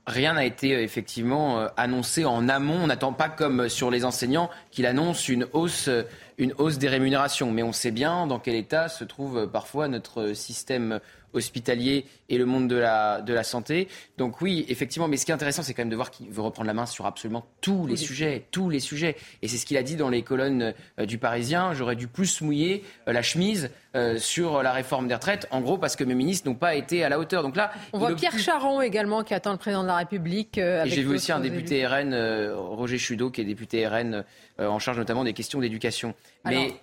[0.07, 2.79] Rien n'a été euh, effectivement euh, annoncé en amont.
[2.83, 6.05] On n'attend pas comme sur les enseignants qu'il annonce une hausse, euh,
[6.39, 7.51] une hausse des rémunérations.
[7.51, 11.01] Mais on sait bien dans quel état se trouve parfois notre système
[11.33, 13.89] hospitalier et le monde de la, de la santé.
[14.19, 16.43] Donc oui, effectivement, mais ce qui est intéressant, c'est quand même de voir qu'il veut
[16.43, 19.17] reprendre la main sur absolument tous les sujets, tous les sujets.
[19.43, 21.73] Et c'est ce qu'il a dit dans les colonnes euh, du Parisien.
[21.75, 25.79] J'aurais dû plus mouiller euh, la chemise euh, sur la réforme des retraites, en gros
[25.79, 27.43] parce que mes ministres n'ont pas été à la hauteur.
[27.43, 30.59] Donc là, on voit Pierre Charon également qui attend le président de la République.
[30.59, 32.15] et j'ai vu aussi un député RN,
[32.55, 34.25] Roger Chudeau, qui est député RN
[34.59, 36.15] en charge notamment des questions d'éducation.
[36.45, 36.75] Mais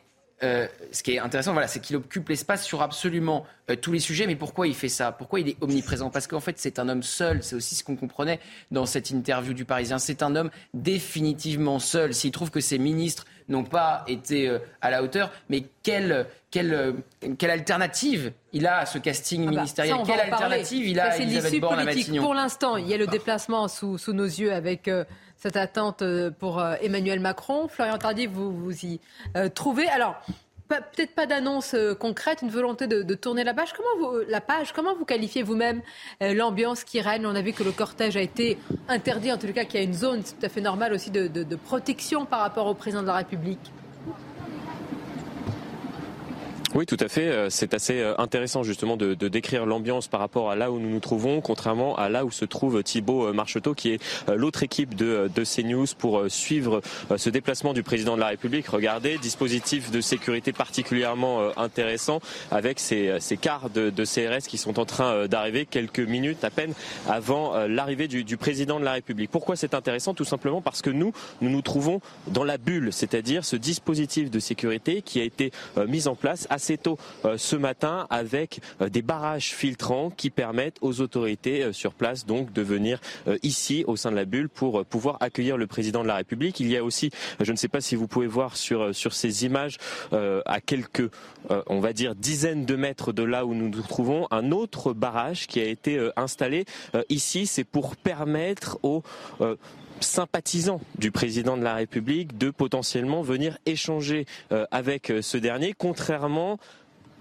[0.44, 4.00] euh, ce qui est intéressant, voilà, c'est qu'il occupe l'espace sur absolument euh, tous les
[4.00, 4.28] sujets.
[4.28, 5.12] Mais pourquoi il fait ça?
[5.12, 6.10] Pourquoi il est omniprésent?
[6.10, 7.44] Parce qu'en fait, c'est un homme seul.
[7.44, 8.40] C'est aussi ce qu'on comprenait
[8.70, 10.00] dans cette interview du Parisien.
[10.00, 12.14] C'est un homme définitivement seul.
[12.14, 16.96] S'il trouve que ses ministres n'ont pas été euh, à la hauteur, mais quelle, quelle,
[17.38, 19.96] quelle alternative il a à ce casting ah bah, ministériel?
[20.06, 22.22] Quelle alternative il a à Elisabeth Borne à Matignon?
[22.22, 24.90] Pour l'instant, il y a le déplacement sous, sous nos yeux avec
[25.44, 27.68] cette attente euh, pour euh, Emmanuel Macron.
[27.68, 29.02] Florian Tardy, vous vous y
[29.36, 29.90] euh, trouvez.
[29.90, 30.16] Alors,
[30.70, 33.74] peut-être pas d'annonce concrète, une volonté de, tourner la page.
[33.74, 35.82] Comment vous, la page, comment vous qualifiez vous-même
[36.20, 37.28] l'ambiance qui règne?
[37.28, 38.58] On a vu que le cortège a été
[38.88, 41.56] interdit, en tout cas qu'il y a une zone, tout à fait normale aussi, de
[41.58, 43.72] protection par rapport au président de la République.
[46.76, 47.28] Oui, tout à fait.
[47.28, 50.80] Euh, c'est assez euh, intéressant justement de, de décrire l'ambiance par rapport à là où
[50.80, 54.02] nous nous trouvons, contrairement à là où se trouve euh, Marcheteau, qui est
[54.36, 56.82] l'autre équipe de, de CNews pour suivre
[57.16, 58.68] ce déplacement du président de la République.
[58.68, 63.38] Regardez, dispositif de sécurité particulièrement intéressant avec ces, ces
[63.74, 66.74] de, de, CRS qui sont en train d'arriver quelques minutes à peine
[67.08, 69.30] avant l'arrivée du, du président de la République.
[69.32, 70.14] Pourquoi c'est intéressant?
[70.14, 74.40] Tout simplement parce que nous, nous nous trouvons dans la bulle, c'est-à-dire ce dispositif de
[74.40, 75.52] sécurité qui a été
[75.88, 80.78] mis en place assez tôt euh, ce matin avec euh, des barrages filtrants qui permettent
[80.80, 83.02] aux autorités euh, sur place donc de venir
[83.42, 86.62] ici au sein de la bulle pour pouvoir accueillir le président de la République.
[86.62, 87.10] Il y a aussi,
[87.42, 89.78] je ne sais pas si vous pouvez voir sur sur ces images
[90.12, 91.10] à quelques
[91.68, 95.48] on va dire dizaines de mètres de là où nous nous trouvons un autre barrage
[95.48, 96.66] qui a été installé
[97.10, 99.04] ici, c'est pour permettre aux
[100.04, 105.74] sympathisants du président de la République de potentiellement venir échanger euh, avec euh, ce dernier,
[105.78, 106.60] contrairement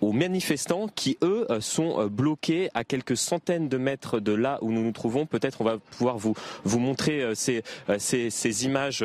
[0.02, 4.58] aux manifestants qui, eux, euh, sont euh, bloqués à quelques centaines de mètres de là
[4.60, 5.26] où nous nous trouvons.
[5.26, 6.34] Peut-être on va pouvoir vous,
[6.64, 7.62] vous montrer euh, ces,
[7.98, 9.04] ces, ces images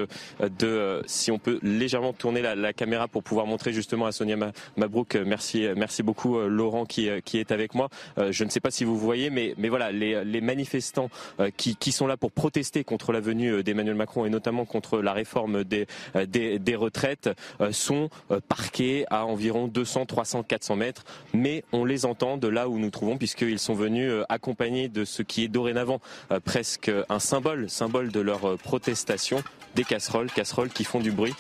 [0.59, 4.35] de, si on peut légèrement tourner la, caméra pour pouvoir montrer justement à Sonia
[4.75, 5.15] Mabrouk.
[5.15, 7.89] Merci, merci beaucoup Laurent qui, qui est avec moi.
[8.17, 11.09] Je ne sais pas si vous voyez, mais, mais voilà, les, les manifestants
[11.55, 15.13] qui, qui sont là pour protester contre la venue d'Emmanuel Macron et notamment contre la
[15.13, 15.87] réforme des,
[16.27, 17.29] des, des retraites
[17.71, 18.09] sont
[18.47, 20.86] parqués à environ 200, 300, 400 mètres
[21.33, 25.21] mais on les entend de là où nous trouvons, puisqu'ils sont venus accompagnés de ce
[25.21, 25.99] qui est dorénavant
[26.45, 29.43] presque un symbole, symbole de leur protestation,
[29.75, 31.33] des casseroles, casseroles qui font du bruit,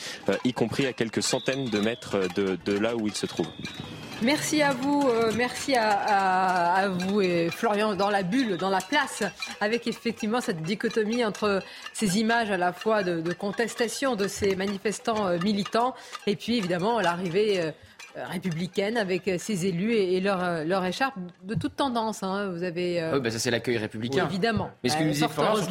[0.43, 3.47] y compris à quelques centaines de mètres de, là où ils se trouvent.
[4.23, 9.21] Merci à vous, euh, merci à, vous et Florian dans la bulle, dans la place,
[9.61, 11.61] avec effectivement cette dichotomie entre
[11.93, 15.93] ces images à la fois de, contestation de ces manifestants euh, militants
[16.25, 17.71] et puis évidemment l'arrivée euh,
[18.25, 22.23] républicaine avec ses élus et, leur, leur, écharpe de toute tendance.
[22.23, 22.49] Hein.
[22.51, 23.09] Vous avez.
[23.13, 24.25] Oui, bah ça c'est l'accueil républicain.
[24.27, 24.71] évidemment.
[24.83, 25.27] Mais ce que nous disait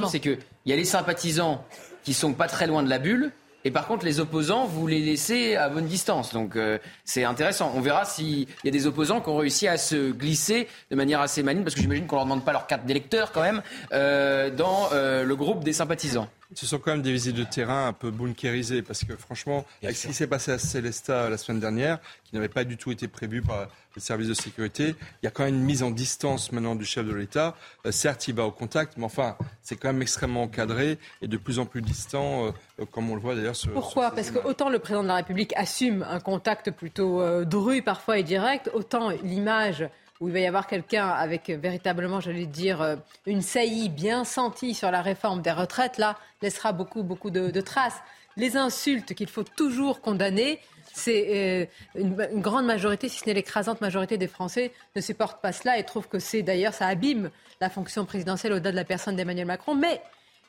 [0.08, 1.64] c'est qu'il y a les sympathisants
[2.04, 3.32] qui sont pas très loin de la bulle
[3.66, 6.32] et par contre, les opposants, vous les laissez à bonne distance.
[6.32, 7.72] Donc euh, c'est intéressant.
[7.74, 11.20] On verra s'il y a des opposants qui ont réussi à se glisser de manière
[11.20, 14.50] assez maligne, parce que j'imagine qu'on leur demande pas leur carte d'électeur quand même, euh,
[14.50, 16.28] dans euh, le groupe des sympathisants.
[16.54, 19.96] Ce sont quand même des visites de terrain un peu bunkérisées, parce que franchement, avec
[19.96, 23.08] ce qui s'est passé à Célesta la semaine dernière, qui n'avait pas du tout été
[23.08, 26.52] prévu par les services de sécurité, il y a quand même une mise en distance
[26.52, 27.56] maintenant du chef de l'État.
[27.86, 31.36] Euh, certes, il va au contact, mais enfin, c'est quand même extrêmement encadré et de
[31.36, 32.46] plus en plus distant,
[32.78, 33.72] euh, comme on le voit d'ailleurs sur.
[33.72, 34.10] Pourquoi?
[34.10, 38.18] Parce que autant le président de la République assume un contact plutôt euh, dru parfois
[38.18, 39.88] et direct, autant l'image
[40.20, 44.24] où il va y avoir quelqu'un avec euh, véritablement, j'allais dire, euh, une saillie bien
[44.24, 48.00] sentie sur la réforme des retraites, là, laissera beaucoup, beaucoup de, traces.
[48.36, 50.60] Les insultes qu'il faut toujours condamner,
[50.92, 55.52] c'est euh, une, grande majorité, si ce n'est l'écrasante majorité des Français, ne supportent pas
[55.52, 57.30] cela et trouvent que c'est d'ailleurs, ça abîme
[57.60, 59.74] la fonction présidentielle au-delà de la personne d'Emmanuel Macron.
[59.74, 60.02] Mais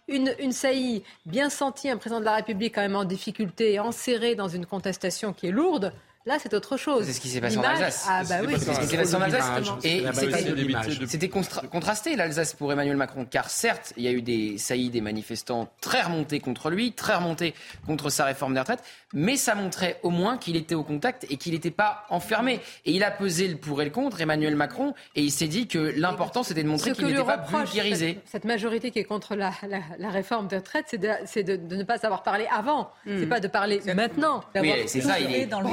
[0.07, 4.35] une, une, saillie bien sentie, un président de la République quand même en difficulté, enserré
[4.35, 5.93] dans une contestation qui est lourde,
[6.27, 7.05] Là, c'est autre chose.
[7.05, 8.05] C'est ce qui s'est passé en Alsace.
[8.05, 9.45] Ah, bah oui, c'est ce qui s'est passé en Alsace.
[9.85, 10.03] Et
[11.07, 13.25] c'était contrasté, l'Alsace, pour Emmanuel Macron.
[13.25, 17.15] Car certes, il y a eu des saillies des manifestants très remontés contre lui, très
[17.15, 17.53] remontés
[17.85, 18.83] contre sa réforme des retraites.
[19.13, 22.59] Mais ça montrait au moins qu'il était au contact et qu'il n'était pas enfermé.
[22.83, 24.93] Et il a pesé le pour et le contre, Emmanuel Macron.
[25.15, 28.19] Et il s'est dit que l'important, c'était de montrer qu'il n'était pas vulgarisé.
[28.25, 29.53] Cette, majorité qui est contre la,
[30.09, 30.93] réforme des retraites,
[31.25, 32.91] c'est de, ne pas savoir parler avant.
[33.05, 33.17] Hmm.
[33.17, 34.43] C'est pas de parler maintenant.
[34.55, 35.21] Oui, c'est ça.
[35.21, 35.69] Il est, dans le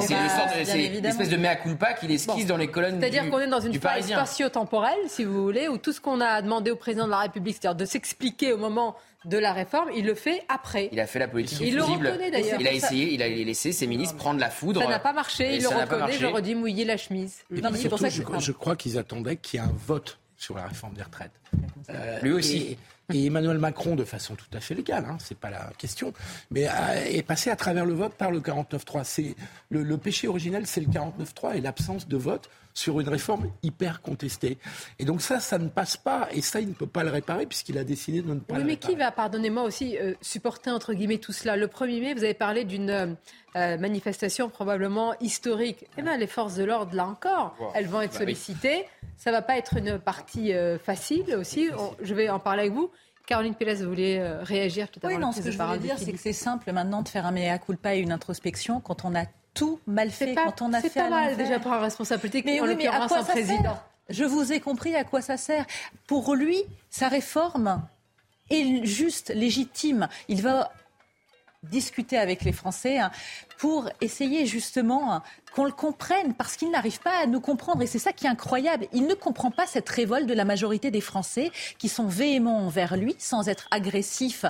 [0.48, 3.60] c'est une espèce de mea culpa qu'il esquisse dans les colonnes C'est-à-dire qu'on est dans
[3.60, 7.10] une phase spatio-temporelle, si vous voulez, où tout ce qu'on a demandé au président de
[7.10, 10.88] la République, c'est-à-dire de s'expliquer au moment de la réforme, il le fait après.
[10.92, 12.60] Il a fait la politique il le reconnaît d'ailleurs.
[12.60, 14.82] Il a essayé, il a laissé ses ministres prendre la foudre.
[14.82, 17.42] Ça n'a pas marché, il le reconnaît, je redis mouiller la chemise.
[17.50, 21.32] je, crois qu'ils attendaient qu'il y ait un vote sur la réforme des retraites.
[22.22, 22.76] Lui aussi.
[23.12, 26.14] Et Emmanuel Macron, de façon tout à fait légale, hein, c'est pas la question,
[26.50, 26.66] mais
[27.06, 29.04] est passé à travers le vote par le 49-3.
[29.04, 29.36] C'est
[29.68, 34.58] le, péché originel, c'est le 49-3 et l'absence de vote sur une réforme hyper contestée.
[34.98, 37.46] Et donc ça, ça ne passe pas, et ça, il ne peut pas le réparer
[37.46, 40.70] puisqu'il a décidé de ne pas oui, le mais qui va, pardonnez-moi aussi, euh, supporter
[40.70, 43.06] entre guillemets tout cela Le 1er mai, vous avez parlé d'une euh,
[43.54, 45.86] euh, manifestation probablement historique.
[45.96, 48.84] Eh bien, les forces de l'ordre, là encore, elles vont être bah sollicitées.
[49.16, 50.52] Ça ne va pas être une partie
[50.82, 51.68] facile aussi.
[52.02, 52.90] je vais en parler avec vous.
[53.26, 55.96] Caroline Pérez, vous voulez réagir tout à l'heure Oui, non, ce que je voulais dire,
[55.98, 59.14] c'est que c'est simple maintenant de faire un mea culpa et une introspection quand on
[59.14, 62.44] a tout mal fait quand on a fait pas mal déjà pour un responsable politique,
[62.44, 63.78] mais en oui, mais à quoi un président.
[64.10, 65.64] Je vous ai compris à quoi ça sert.
[66.06, 67.82] Pour lui, sa réforme
[68.50, 70.08] est juste, légitime.
[70.28, 70.70] Il va
[71.62, 73.10] discuter avec les Français hein,
[73.56, 75.22] pour essayer justement
[75.54, 77.82] qu'on le comprenne, parce qu'il n'arrive pas à nous comprendre.
[77.82, 78.86] Et c'est ça qui est incroyable.
[78.92, 82.96] Il ne comprend pas cette révolte de la majorité des Français qui sont véhéments envers
[82.96, 84.44] lui, sans être agressifs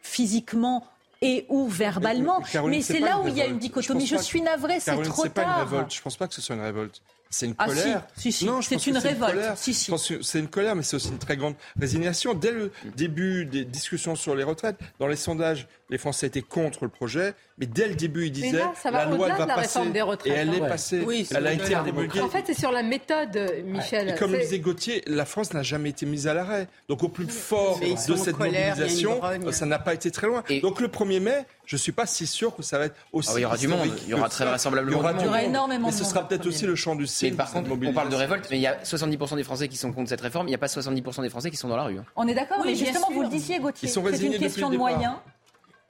[0.00, 0.86] physiquement
[1.22, 2.42] et ou verbalement.
[2.66, 4.06] Mais, c'est là où il y a une dichotomie.
[4.06, 5.32] Je, suis navrée, c'est trop tard.
[5.32, 5.94] Pas une révolte.
[5.94, 7.00] Je pense pas que ce soit une révolte.
[7.30, 8.06] C'est une ah, colère.
[8.14, 9.56] Si, si, non, c'est une révolte.
[9.56, 12.34] C'est une colère, mais c'est aussi une très grande résignation.
[12.34, 16.84] Dès le début des discussions sur les retraites, dans les sondages, les Français étaient contre
[16.84, 19.78] le projet, mais dès le début, ils disaient la loi va passer.
[20.24, 20.52] et elle hein.
[20.54, 21.02] est passée.
[21.06, 24.08] Oui, elle a été En fait, c'est sur la méthode, Michel.
[24.08, 26.66] Et comme le disait Gauthier, la France n'a jamais été mise à l'arrêt.
[26.88, 29.20] Donc au plus fort de cette mobilisation,
[29.50, 30.42] ça n'a pas été très loin.
[30.62, 33.30] Donc le 1er mai, je ne suis pas si sûr que ça va être aussi.
[33.32, 33.88] Ah il y aura du monde.
[34.04, 35.16] Il y aura très vraisemblablement du monde.
[35.20, 37.34] Il y aura énormément Mais ce sera peut-être aussi le champ du ciel.
[37.34, 39.92] par contre, on parle de révolte, mais il y a 70% des Français qui sont
[39.92, 40.48] contre cette réforme.
[40.48, 41.98] Il n'y a pas 70% des Français qui sont dans la rue.
[41.98, 42.04] Hein.
[42.16, 43.88] On est d'accord, mais justement, vous le disiez, Gauthier.
[43.88, 45.16] C'est une question de moyens.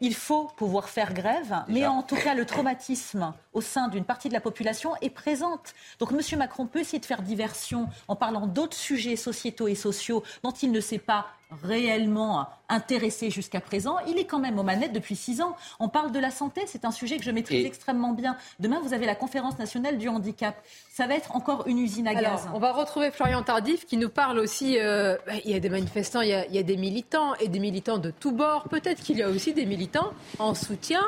[0.04, 4.28] Il faut pouvoir faire grève, mais en tout cas, le traumatisme au sein d'une partie
[4.28, 5.74] de la population est présente.
[6.00, 6.38] Donc M.
[6.40, 10.72] Macron peut essayer de faire diversion en parlant d'autres sujets sociétaux et sociaux dont il
[10.72, 11.28] ne sait pas
[11.62, 13.96] réellement intéressé jusqu'à présent.
[14.08, 15.56] Il est quand même aux manettes depuis six ans.
[15.80, 18.36] On parle de la santé, c'est un sujet que je maîtrise extrêmement bien.
[18.60, 20.56] Demain, vous avez la conférence nationale du handicap.
[20.90, 22.48] Ça va être encore une usine à gaz.
[22.54, 24.78] On va retrouver Florian Tardif qui nous parle aussi.
[24.78, 27.34] Euh, bah, il y a des manifestants, il y a, il y a des militants
[27.36, 28.68] et des militants de tous bords.
[28.68, 31.02] Peut-être qu'il y a aussi des militants en soutien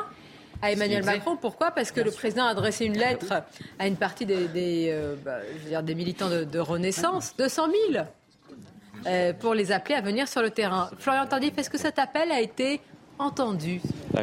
[0.61, 1.37] à Emmanuel Macron.
[1.37, 1.71] Pourquoi?
[1.71, 3.43] Parce que le président a adressé une lettre
[3.79, 8.05] à une partie des, euh, bah, dire des militants de, Renaissance, 200 000,
[9.05, 10.89] euh, pour les appeler à venir sur le terrain.
[10.97, 12.81] Florian Tardif, est-ce que cet appel a été
[13.19, 13.81] entendu?
[14.15, 14.21] Ah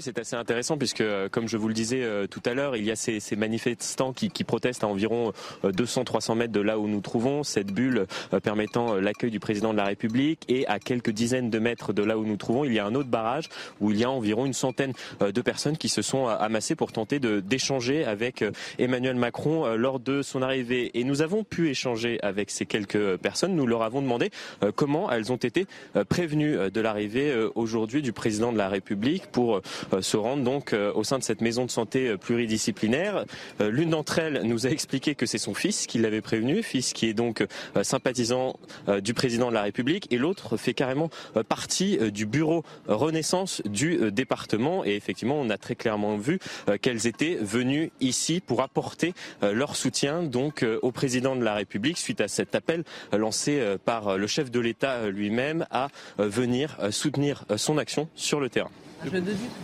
[0.00, 2.84] c'est assez intéressant puisque, euh, comme je vous le disais euh, tout à l'heure, il
[2.84, 5.32] y a ces, manifestants qui, protestent à environ
[5.64, 8.06] 200-300 euh, mètres de là où nous trouvons, cette bulle
[8.42, 10.44] permettant l'accueil du président de la République.
[10.48, 12.94] Et à quelques dizaines de mètres de là où nous trouvons, il y a un
[12.94, 13.48] autre barrage
[13.80, 17.18] où il y a environ une centaine de personnes qui se sont amassées pour tenter
[17.18, 18.44] d'échanger avec
[18.78, 20.90] Emmanuel Macron lors de son arrivée.
[20.98, 23.54] Et nous avons pu échanger avec ces quelques personnes.
[23.54, 24.30] Nous leur avons demandé
[24.76, 25.66] comment elles ont été
[26.08, 29.60] prévenues de l'arrivée aujourd'hui du président de la République pour
[30.00, 33.24] se rendent donc euh, au sein de cette maison de santé euh, pluridisciplinaire.
[33.60, 37.06] L'une d'entre elles nous a expliqué que c'est son fils qui l'avait prévenu, fils qui
[37.06, 37.44] est donc
[37.82, 38.58] sympathisant
[39.02, 41.10] du président de la République, et l'autre fait carrément
[41.48, 44.84] partie du bureau Renaissance du département.
[44.84, 46.38] Et effectivement, on a très clairement vu
[46.80, 52.20] qu'elles étaient venues ici pour apporter leur soutien donc au président de la République suite
[52.20, 55.88] à cet appel lancé par le chef de l'État lui-même à
[56.18, 58.70] venir soutenir son action sur le terrain.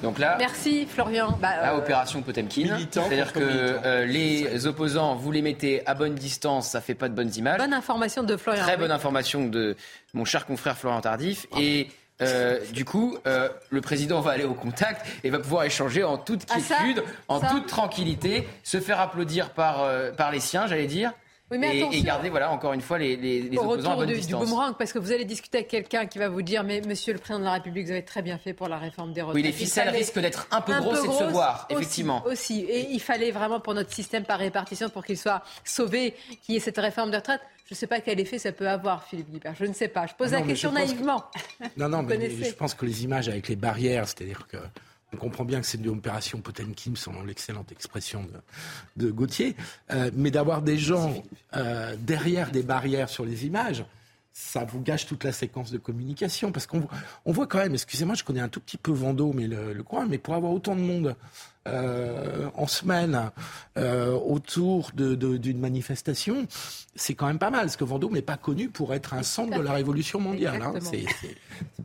[0.03, 1.37] Donc là, merci Florian.
[1.41, 6.81] Bah, opération Potemkin, c'est-à-dire que euh, les opposants, vous les mettez à bonne distance, ça
[6.81, 7.59] fait pas de bonnes images.
[7.59, 8.63] Bonne information de Florian.
[8.63, 9.77] Très bonne information de
[10.13, 11.47] mon cher confrère Florian Tardif.
[11.59, 11.89] Et
[12.23, 16.17] euh, du coup, euh, le président va aller au contact et va pouvoir échanger en
[16.17, 21.13] toute ah, quiétude, en toute tranquillité, se faire applaudir par, par les siens, j'allais dire,
[21.53, 24.45] et, garder, voilà, encore une fois, les, les, opposants à bonne du, distance.
[24.45, 27.13] du boomerang, parce que vous allez discuter avec quelqu'un qui va vous dire, mais Monsieur
[27.13, 29.37] le Président de la République, vous avez très bien fait pour la réforme des retraites.
[29.37, 32.25] Oui, les ficelles risquent d'être un peu grosses et de se voir, effectivement.
[32.27, 36.55] Aussi, et il fallait vraiment pour notre système par répartition, pour qu'il soit sauvé, qu'il
[36.55, 37.43] y ait cette réforme des retraites.
[37.67, 39.55] Je ne sais pas quel effet ça peut avoir, Philippe Guibert.
[39.59, 40.07] Je ne sais pas.
[40.07, 41.25] Je pose la question naïvement.
[41.77, 44.59] Non, non, mais je pense que les images avec les barrières, c'est-à-dire que
[45.13, 48.27] on comprend bien que c'est une opération Potemkin, selon l'excellente expression
[48.97, 49.55] de, Gauthier.
[49.91, 51.23] Euh, mais d'avoir des gens
[51.57, 53.85] euh, derrière des barrières sur les images,
[54.35, 56.51] ça vous gâche toute la séquence de communication.
[56.51, 56.87] Parce qu'on
[57.25, 59.83] on voit quand même, excusez-moi, je connais un tout petit peu Vendôme mais le, le
[59.83, 61.17] coin, mais pour avoir autant de monde
[61.69, 63.31] euh, en semaine
[63.79, 66.47] euh, autour d'une de, manifestation,
[66.97, 67.63] c'est quand même pas mal.
[67.63, 70.61] Parce que Vendôme n'est pas connu pour être un centre de la révolution mondiale.
[70.61, 70.75] Hein.
[70.81, 71.07] C'est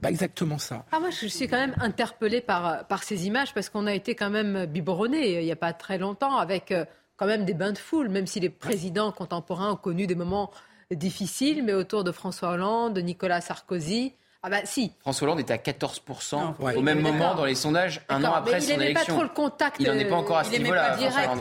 [0.01, 0.85] pas exactement ça.
[0.91, 4.15] Ah, moi, je suis quand même interpellée par, par ces images parce qu'on a été
[4.15, 6.83] quand même biberonné il n'y a pas très longtemps avec euh,
[7.15, 10.51] quand même des bains de foule, même si les présidents contemporains ont connu des moments
[10.95, 14.13] difficiles, mais autour de François Hollande, de Nicolas Sarkozy.
[14.41, 14.93] Ah bah si.
[15.01, 18.69] François Hollande était à 14% au même moment dans les sondages, un an après son
[18.69, 18.75] élection.
[18.75, 19.75] Il n'aimait pas trop le contact.
[19.79, 20.97] Il n'en est pas encore à ce niveau-là.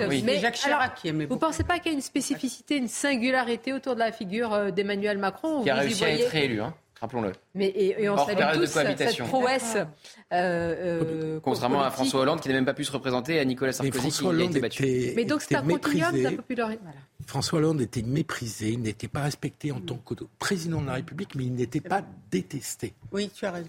[0.09, 0.23] Oui.
[0.25, 2.89] Mais Jacques Chirac qui aimait Vous ne pensez pas qu'il y a une spécificité, une
[2.89, 6.75] singularité autour de la figure euh, d'Emmanuel Macron Qui a réussi à être réélu, hein,
[7.01, 7.33] rappelons-le.
[7.55, 9.77] Mais et, on salue tous cette prouesse.
[9.77, 9.85] Euh,
[10.33, 14.11] euh, Contrairement à François Hollande qui n'a même pas pu se représenter, à Nicolas Sarkozy
[14.11, 15.13] qui a été battu.
[15.17, 16.81] Mais donc c'est un continuum de la popularité.
[16.83, 16.99] Voilà.
[17.27, 21.35] François Hollande était méprisé, il n'était pas respecté en tant que président de la République,
[21.35, 22.95] mais il n'était pas détesté.
[23.13, 23.69] Oui, tu as raison.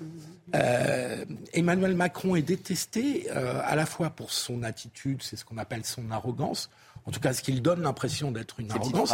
[0.55, 5.57] Euh, Emmanuel Macron est détesté euh, à la fois pour son attitude, c'est ce qu'on
[5.57, 6.69] appelle son arrogance,
[7.05, 9.13] en tout cas ce qu'il donne l'impression d'être une arrogance.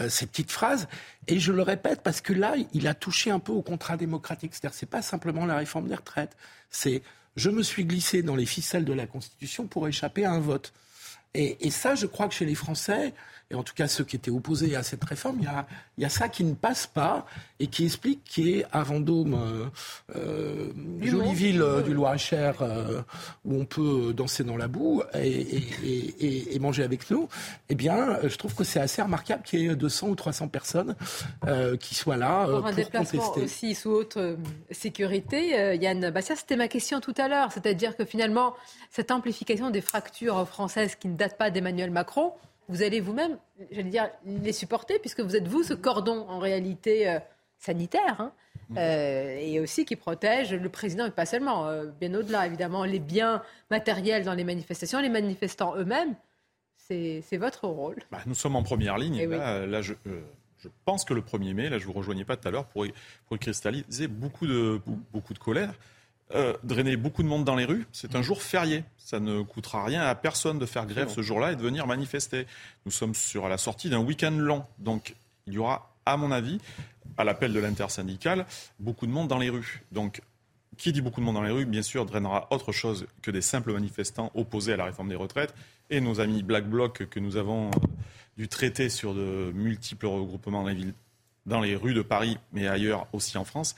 [0.00, 0.88] Euh, ces petites phrases.
[1.26, 4.52] Et je le répète parce que là, il a touché un peu au contrat démocratique.
[4.54, 6.36] C'est-à-dire, c'est pas simplement la réforme des retraites.
[6.70, 7.02] C'est
[7.36, 10.72] je me suis glissé dans les ficelles de la Constitution pour échapper à un vote.
[11.34, 13.14] Et, et ça, je crois que chez les Français,
[13.50, 15.66] et en tout cas ceux qui étaient opposés à cette réforme, il y a,
[15.98, 17.26] il y a ça qui ne passe pas
[17.58, 19.66] et qui explique qu'à Vendôme, euh,
[20.16, 20.72] euh,
[21.02, 23.02] jolie ville euh, du Loir-et-Cher, euh,
[23.44, 25.28] où on peut danser dans la boue et,
[25.84, 27.28] et, et, manger avec nous,
[27.68, 30.94] eh bien, je trouve que c'est assez remarquable qu'il y ait 200 ou 300 personnes
[31.80, 34.18] qui soient là pour, un déplacement aussi sous haute
[34.70, 35.76] sécurité.
[35.76, 36.10] Yann.
[36.10, 38.54] Bassia, c'était ma question tout à l'heure, c'est-à-dire que finalement,
[38.90, 42.34] cette amplification des fractures françaises qui ne datent pas d'Emmanuel Macron,
[42.70, 43.36] vous allez vous-même,
[43.70, 47.18] j'allais dire, les supporter, puisque vous êtes vous ce cordon en réalité euh,
[47.58, 48.32] sanitaire, hein,
[48.70, 48.76] mmh.
[48.78, 53.00] euh, et aussi qui protège le président, et pas seulement, euh, bien au-delà, évidemment, les
[53.00, 56.14] biens matériels dans les manifestations, les manifestants eux-mêmes.
[56.88, 57.98] C'est votre rôle.
[58.10, 59.14] Bah, nous sommes en première ligne.
[59.14, 59.94] Eh là, je,
[60.84, 62.84] pense que le 1er mai, là, je ne vous rejoignais pas tout à l'heure, pour,
[63.26, 64.80] pour cristalliser beaucoup de,
[65.12, 65.72] beaucoup de colère.
[66.34, 67.86] Euh, drainer beaucoup de monde dans les rues.
[67.92, 68.84] C'est un jour férié.
[68.98, 72.46] Ça ne coûtera rien à personne de faire grève ce jour-là et de venir manifester.
[72.86, 74.64] Nous sommes sur la sortie d'un week-end long.
[74.78, 75.16] Donc,
[75.46, 76.60] il y aura, à mon avis,
[77.18, 78.46] à l'appel de l'intersyndicale,
[78.78, 79.82] beaucoup de monde dans les rues.
[79.90, 80.22] Donc,
[80.76, 83.42] qui dit beaucoup de monde dans les rues, bien sûr, drainera autre chose que des
[83.42, 85.52] simples manifestants opposés à la réforme des retraites.
[85.90, 87.70] Et nos amis Black Bloc que nous avons euh,
[88.36, 90.94] dû traiter sur de multiples regroupements dans les, villes,
[91.46, 93.74] dans les rues de Paris, mais ailleurs aussi en France,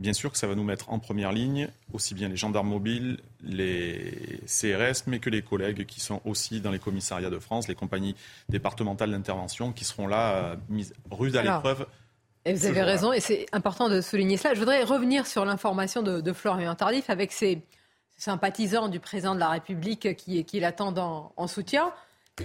[0.00, 3.18] bien sûr que ça va nous mettre en première ligne, aussi bien les gendarmes mobiles,
[3.42, 7.74] les CRS, mais que les collègues qui sont aussi dans les commissariats de France, les
[7.74, 8.14] compagnies
[8.48, 11.86] départementales d'intervention, qui seront là, euh, mises rudes à l'épreuve.
[12.44, 14.54] Et vous avez raison, et c'est important de souligner cela.
[14.54, 17.62] Je voudrais revenir sur l'information de, Florian Tardif avec ses,
[18.16, 21.92] sympathisants du président de la République qui, qui l'attendent en soutien.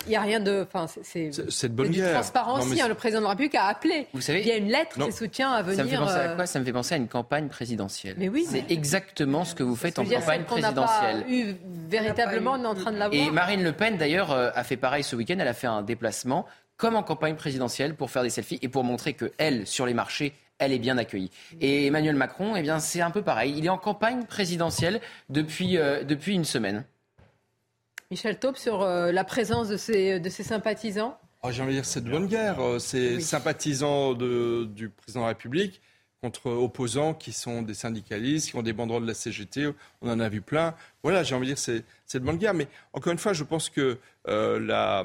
[0.05, 0.65] Il n'y a rien de.
[0.67, 2.13] Enfin, c'est cette bonne guerre.
[2.13, 2.65] transparence.
[2.71, 4.07] Hein, le président de la République a appelé.
[4.13, 5.77] Vous savez, il y a une lettre de soutien à venir.
[5.77, 6.45] Ça me fait penser à euh, quoi?
[6.45, 8.15] Ça me fait penser à une campagne présidentielle.
[8.17, 8.45] Mais oui.
[8.49, 11.15] C'est exactement ce que vous faites en campagne présidentielle.
[11.15, 11.55] On n'a pas eu
[11.89, 13.21] véritablement, on est en train de l'avoir.
[13.21, 15.35] Et Marine Le Pen, d'ailleurs, euh, a fait pareil ce week-end.
[15.39, 16.45] Elle a fait un déplacement,
[16.77, 19.93] comme en campagne présidentielle, pour faire des selfies et pour montrer que elle, sur les
[19.93, 21.31] marchés, elle est bien accueillie.
[21.61, 23.53] Et Emmanuel Macron, eh bien, c'est un peu pareil.
[23.57, 26.85] Il est en campagne présidentielle depuis, euh, depuis une semaine.
[28.11, 31.77] Michel Taube, sur euh, la présence de ses, de ses sympathisants oh, J'ai envie de
[31.77, 32.59] dire, c'est de bonne guerre.
[32.59, 35.81] Euh, ces sympathisants de, du président de la République
[36.23, 39.67] contre opposants qui sont des syndicalistes, qui ont des banderoles de la CGT,
[40.01, 40.73] on en a vu plein.
[41.03, 42.53] Voilà, j'ai envie de dire, c'est, c'est de bonne guerre.
[42.53, 43.97] Mais encore une fois, je pense que
[44.29, 45.03] euh, la,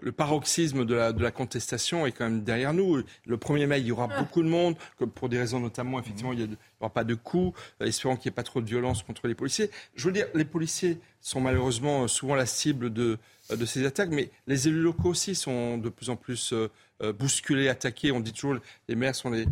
[0.00, 3.02] le paroxysme de la, de la, contestation est quand même derrière nous.
[3.26, 4.20] Le 1er mai, il y aura ah.
[4.22, 6.56] beaucoup de monde, comme pour des raisons notamment, effectivement, il n'y
[6.90, 9.70] pas de coups, espérons qu'il n'y ait pas trop de violence contre les policiers.
[9.94, 13.18] Je veux dire, les policiers sont malheureusement souvent la cible de,
[13.50, 16.70] de ces attaques, mais les élus locaux aussi sont de plus en plus euh,
[17.02, 18.12] euh, bousculés, attaqués.
[18.12, 18.56] On dit toujours
[18.88, 19.46] les maires sont les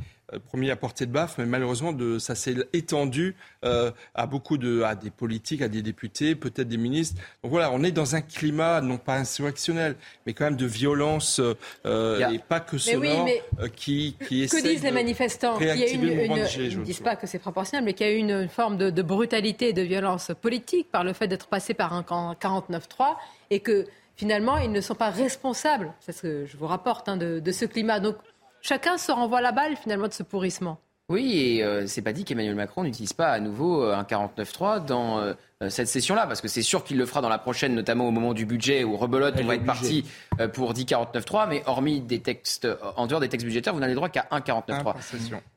[0.47, 4.95] premiers à porter de baffe, mais malheureusement, de, ça s'est étendu à beaucoup de, à
[4.95, 7.21] des politiques, à des députés, peut-être des ministres.
[7.43, 9.97] Donc voilà, on est dans un climat non pas insurrectionnel,
[10.27, 11.41] mais quand même de violence
[11.85, 13.29] et pas que sonore
[13.77, 17.27] qui, qui Que disent les manifestants Il y a une, Ils ne disent pas que
[17.27, 20.31] c'est proportionnel, mais qu'il y a eu une forme de, de brutalité et de violence
[20.41, 23.17] politique par le fait d'être passé par un 49-3
[23.51, 23.87] et que
[24.17, 27.65] finalement, ils ne sont pas responsables, c'est ce que je vous rapporte, hein, de, ce
[27.65, 28.01] climat.
[28.01, 28.17] Donc
[28.63, 30.79] chacun se renvoie la balle finalement de ce pourrissement.
[31.09, 34.87] Oui, et euh, c'est pas dit qu'Emmanuel Macron n'utilise pas à nouveau euh, un 49-3
[34.87, 35.35] dans euh,
[35.71, 38.35] cette session-là, parce que c'est sûr qu'il le fera dans la prochaine, notamment au moment
[38.35, 40.05] du budget, où rebelote, on va être parti
[40.41, 43.95] euh, pour 10,49,3, mais hormis des textes, euh, en dehors des textes budgétaires, vous n'avez
[43.95, 44.95] droit qu'à 1,49,3.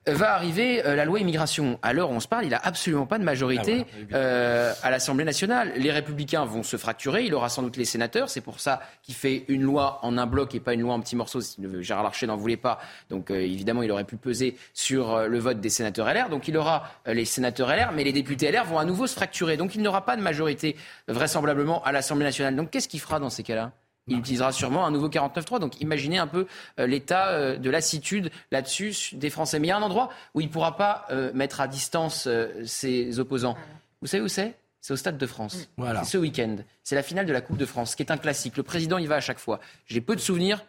[0.07, 1.79] Va arriver la loi immigration.
[1.81, 5.25] À l'heure où on se parle, il n'a absolument pas de majorité ah à l'Assemblée
[5.25, 5.73] nationale.
[5.77, 9.15] Les républicains vont se fracturer, il aura sans doute les sénateurs, c'est pour ça qu'il
[9.15, 12.03] fait une loi en un bloc et pas une loi en petits morceaux, si Gérard
[12.03, 12.79] Larcher n'en voulait pas.
[13.09, 16.29] Donc évidemment, il aurait pu peser sur le vote des sénateurs LR.
[16.29, 19.57] Donc il aura les sénateurs LR, mais les députés LR vont à nouveau se fracturer.
[19.57, 20.75] Donc il n'aura pas de majorité
[21.07, 22.55] vraisemblablement à l'Assemblée nationale.
[22.55, 23.71] Donc qu'est-ce qu'il fera dans ces cas-là?
[24.07, 25.59] Il utilisera sûrement un nouveau 49.3.
[25.59, 26.45] Donc imaginez un peu
[26.79, 29.59] euh, l'état euh, de lassitude là-dessus des Français.
[29.59, 32.27] Mais il y a un endroit où il ne pourra pas euh, mettre à distance
[32.65, 33.57] ses opposants.
[34.01, 34.55] Vous savez où c'est?
[34.79, 35.67] C'est au Stade de France.
[35.77, 36.03] Voilà.
[36.03, 36.57] C'est ce week-end.
[36.83, 38.55] C'est la finale de la Coupe de France, qui est un classique.
[38.55, 39.59] Le président y va à chaque fois.
[39.87, 40.63] J'ai peu de souvenirs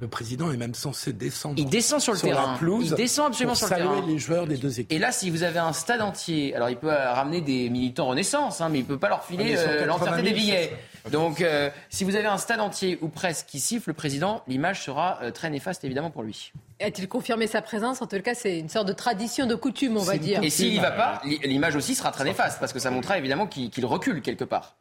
[0.00, 1.54] le président est même censé descendre.
[1.58, 2.58] Il descend sur le terrain.
[2.80, 4.06] il descend absolument sur le terrain.
[4.06, 4.92] les joueurs des deux équipes.
[4.92, 8.60] Et là, si vous avez un stade entier, alors il peut ramener des militants Renaissance,
[8.60, 10.72] hein, mais il peut pas leur filer euh, l'entièreté des billets.
[11.10, 14.82] Donc, euh, si vous avez un stade entier ou presque qui siffle le président, l'image
[14.84, 16.52] sera euh, très néfaste évidemment pour lui.
[16.80, 18.02] A-t-il confirmé sa présence?
[18.02, 20.42] En tout cas, c'est une sorte de tradition, de coutume, on va dire.
[20.42, 23.46] Et s'il n'y va pas, l'image aussi sera très néfaste parce que ça montrera évidemment
[23.46, 24.76] qu'il recule quelque part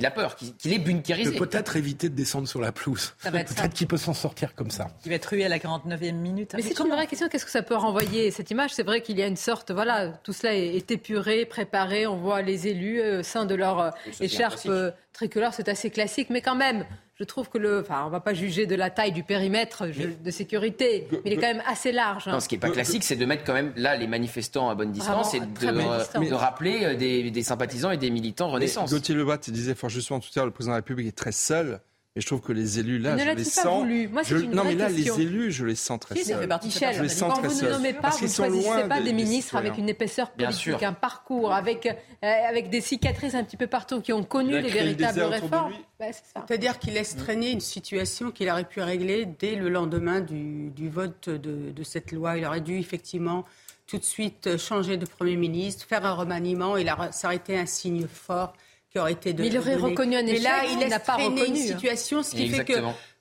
[0.00, 1.36] qu'il a peur, qu'il est bunkérisé.
[1.36, 3.14] Peut-être éviter de descendre sur la pelouse.
[3.22, 4.88] Peut-être qu'il peut s'en sortir comme ça.
[5.04, 6.54] Il va être rué à la 49e minute.
[6.54, 7.28] Mais c'est une vraie question.
[7.28, 8.72] Qu'est-ce que ça peut renvoyer cette image?
[8.72, 12.06] C'est vrai qu'il y a une sorte, voilà, tout cela est, épuré, préparé.
[12.06, 13.90] On voit les élus euh, au sein de leur euh,
[14.20, 15.54] écharpe euh, tricolore.
[15.54, 16.84] C'est assez classique, mais quand même,
[17.20, 17.80] je trouve que le.
[17.80, 21.32] Enfin, on ne va pas juger de la taille du périmètre de sécurité, mais il
[21.34, 22.26] est quand même assez large.
[22.26, 22.32] Hein.
[22.32, 24.74] Non, ce qui n'est pas classique, c'est de mettre quand même là les manifestants à
[24.74, 28.90] bonne distance et de, rappeler euh, des, sympathisants et des militants Renaissance.
[28.90, 31.32] Gauthier Lebas disait fort justement tout à l'heure, le président de la République est très
[31.32, 31.80] seul.
[32.16, 33.86] Mais je trouve que les élus, là, je les sens.
[34.10, 34.36] Moi, je...
[34.36, 36.48] non, mais là, les élus, je les sens très seuls.
[36.64, 39.54] Michel, je les sens quand vous ne nommez pas, vous ne choisissez pas des, ministres
[39.54, 44.00] avec une épaisseur politique, un parcours, avec, euh, avec des cicatrices un petit peu partout,
[44.00, 45.72] qui ont connu les véritables réformes.
[46.00, 50.70] Bah, C'est-à-dire qu'il laisse traîner une situation qu'il aurait pu régler dès le lendemain du,
[50.70, 52.38] du vote de, de cette loi.
[52.38, 53.44] Il aurait dû effectivement
[53.86, 57.66] tout de suite changer de Premier ministre, faire un remaniement, et ça aurait été un
[57.66, 58.52] signe fort
[58.90, 60.38] qui aurait été de, Mais il aurait reconnu un échec.
[60.38, 61.66] Mais là, il n'a pas reconnu une hein.
[61.66, 62.74] situation, ce qui fait que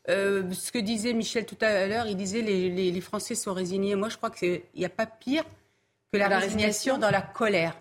[0.10, 3.54] euh, ce que disait Michel tout à l'heure, il disait les, les, les Français sont
[3.54, 3.96] résignés.
[3.96, 5.44] Moi, je crois qu'il n'y a pas pire
[6.12, 7.76] que la, résignation, dans la colère.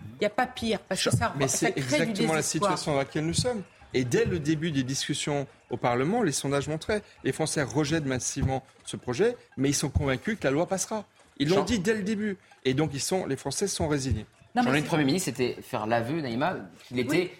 [0.00, 3.26] Il n'y a pas pire parce que ça, Mais c'est exactement la situation dans laquelle
[3.26, 3.62] nous sommes.
[3.94, 8.62] Et dès le début des discussions au Parlement, les sondages montraient les Français rejettent massivement
[8.84, 11.04] ce projet, mais ils sont convaincus que la loi passera.
[11.38, 12.36] Ils l'ont dit dès le début.
[12.64, 14.26] Et donc, ils sont, les Français sont résignés.
[14.62, 16.56] Le Premier ministre, c'était faire l'aveu, Naïma,
[16.86, 17.32] qu'il était,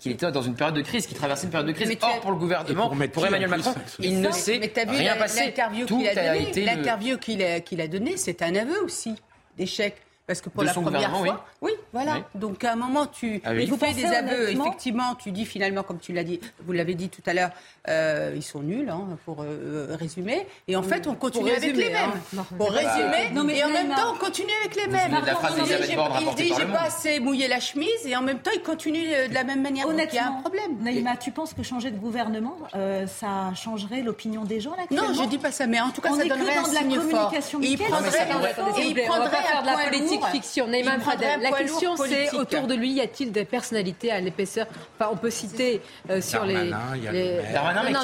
[0.00, 1.96] qu'il était dans une période de crise, qu'il traversait une période de crise.
[2.02, 5.46] Or, pour le gouvernement, pour, Emmanuel Macron, il ne s'est rien passé.
[5.46, 9.14] L'interview qu'il a donnée, l'interview qu'il a, qu'il a donnée, c'est un aveu aussi
[9.56, 9.96] d'échec.
[10.26, 12.18] Parce que pour la première fois, oui, voilà.
[12.34, 14.50] Donc à un moment, tu ah vous fais des aveux.
[14.50, 17.50] Effectivement, tu dis finalement, comme tu l'as dit, vous l'avez dit tout à l'heure,
[17.88, 20.46] euh, ils sont nuls, hein, pour euh, résumer.
[20.68, 22.10] Et en fait, on continue avec les mêmes.
[22.36, 22.46] Hein.
[22.56, 25.16] Pour résumer, non, mais et en même temps, on continue avec les mêmes.
[26.28, 29.34] Il dit, j'ai pas assez mouillé la chemise, et en même temps, il continue de
[29.34, 29.86] la même manière.
[29.86, 30.78] Honnêtement, Donc, il y a un problème.
[30.80, 35.12] Naïma, tu penses que changer de gouvernement, euh, ça changerait l'opinion des gens là Non,
[35.12, 37.32] je dis pas ça, mais en tout cas, ça donnerait un signe fort.
[37.62, 40.66] Et il prendrait faire de la politique fiction.
[40.66, 44.66] La question, c'est autour de lui, y a-t-il des personnalités à l'épaisseur?
[44.98, 45.80] Enfin, on peut citer
[46.20, 46.70] sur les.
[46.70, 47.94] Darmanin, mais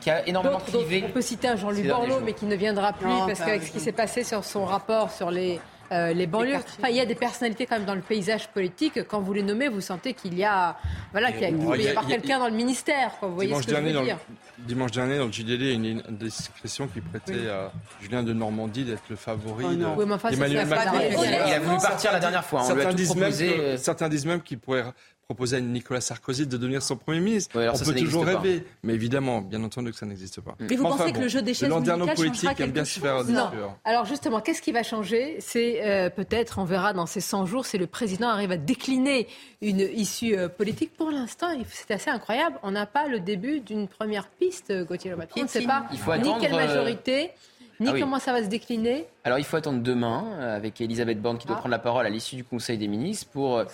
[0.00, 1.04] qui a, énormément privé.
[1.06, 3.80] On peut citer un Jean-Luc Borloo, mais qui ne viendra plus parce qu'avec ce qui
[3.80, 6.56] s'est passé sur son rapport sur les euh, les banlieues.
[6.56, 9.02] Enfin, il y a des personnalités quand même dans le paysage politique.
[9.08, 10.76] Quand vous les nommez, vous sentez qu'il y a,
[11.12, 13.12] voilà, qu'il y a, quelqu'un dans le ministère.
[13.22, 14.18] Vous voyez ce que je veux dire.
[14.58, 18.32] dimanche dernier, dans le JDD, il y a une, description qui prêtait à Julien de
[18.32, 20.98] Normandie d'être le favori oh Emmanuel Macron.
[21.00, 22.62] Il a voulu partir la dernière fois.
[22.62, 24.84] certains, disent même certains disent même qu'il pourrait
[25.28, 27.54] proposer à Nicolas Sarkozy de devenir son Premier ministre.
[27.54, 30.56] on peut toujours rêver, mais évidemment, bien entendu que ça n'existe pas.
[30.58, 33.50] Mais vous pensez que le jeu des chaises musicales politique aime bien se faire Non.
[33.84, 35.36] Alors justement, qu'est-ce qui va changer?
[35.40, 39.28] C'est euh, peut-être, on verra dans ces 100 jours, si le président arrive à décliner
[39.60, 40.96] une issue euh, politique.
[40.96, 42.58] Pour l'instant, c'est assez incroyable.
[42.62, 45.42] On n'a pas le début d'une première piste, Gauthier Lomapier.
[45.42, 47.32] On ne sait pas ni quelle euh, majorité
[47.80, 51.20] ni ah comment ça va se décliner Alors il faut attendre demain euh, avec Elisabeth
[51.20, 51.60] Borne qui doit ah.
[51.60, 53.64] prendre la parole à l'issue du Conseil des ministres pour euh,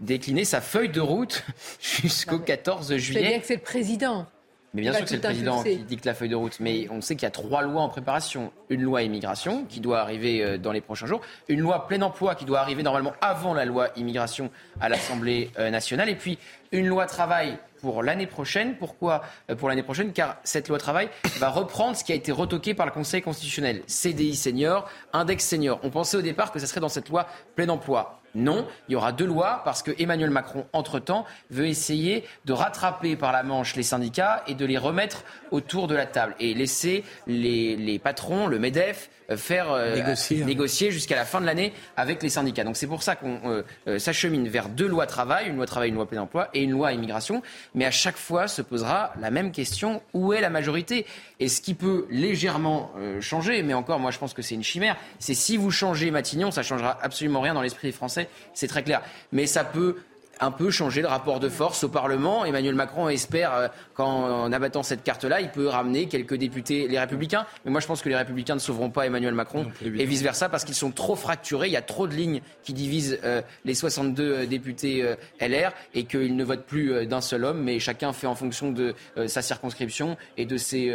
[0.00, 1.44] décliner sa feuille de route
[1.80, 3.20] jusqu'au 14 juillet.
[3.20, 4.26] C'est bien que c'est le président.
[4.74, 6.58] Mais bien sûr que c'est le président qui dicte la feuille de route.
[6.58, 8.50] Mais on sait qu'il y a trois lois en préparation.
[8.70, 11.20] Une loi immigration qui doit arriver euh, dans les prochains jours.
[11.48, 16.08] Une loi plein emploi qui doit arriver normalement avant la loi immigration à l'Assemblée nationale.
[16.08, 16.38] Et puis
[16.70, 18.76] une loi travail pour l'année prochaine.
[18.76, 22.32] Pourquoi euh, pour l'année prochaine Car cette loi travail va reprendre ce qui a été
[22.32, 23.82] retoqué par le Conseil constitutionnel.
[23.86, 25.80] CDI senior, index senior.
[25.82, 27.26] On pensait au départ que ça serait dans cette loi
[27.56, 28.22] plein emploi.
[28.34, 33.14] Non, il y aura deux lois parce que Emmanuel Macron, entre-temps, veut essayer de rattraper
[33.14, 37.04] par la manche les syndicats et de les remettre autour de la table et laisser
[37.26, 40.46] les, patrons, le MEDEF, faire euh, négocier, hein.
[40.46, 42.64] négocier jusqu'à la fin de l'année avec les syndicats.
[42.64, 43.40] Donc c'est pour ça qu'on
[43.86, 46.72] euh, s'achemine vers deux lois travail, une loi travail, une loi plein emploi et une
[46.72, 47.42] loi immigration.
[47.74, 51.06] Mais à chaque fois se posera la même question où est la majorité?
[51.40, 54.96] Et ce qui peut légèrement changer, mais encore, moi je pense que c'est une chimère,
[55.18, 58.82] c'est si vous changez Matignon, ça changera absolument rien dans l'esprit des Français, c'est très
[58.82, 59.02] clair.
[59.32, 59.96] Mais ça peut
[60.42, 62.44] un peu changer le rapport de force au Parlement.
[62.44, 67.46] Emmanuel Macron espère, euh, qu'en abattant cette carte-là, il peut ramener quelques députés, les Républicains.
[67.64, 70.64] Mais moi, je pense que les Républicains ne sauveront pas Emmanuel Macron et vice-versa parce
[70.64, 71.68] qu'ils sont trop fracturés.
[71.68, 76.04] Il y a trop de lignes qui divisent euh, les 62 euh, députés LR et
[76.04, 78.94] qu'ils ne votent plus d'un seul homme, mais chacun fait en fonction de
[79.26, 80.94] sa circonscription et de ses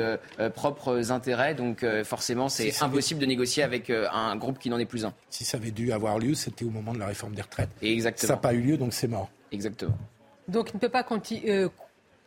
[0.53, 1.56] propres intérêts.
[1.56, 5.14] Donc, forcément, c'est impossible de négocier avec un groupe qui n'en est plus un.
[5.30, 7.69] Si ça avait dû avoir lieu, c'était au moment de la réforme des retraites.
[7.82, 8.28] Exactement.
[8.28, 9.30] Ça n'a pas eu lieu, donc c'est mort.
[9.52, 9.98] Exactement.
[10.48, 11.06] Donc il ne peut pas
[11.48, 11.69] euh,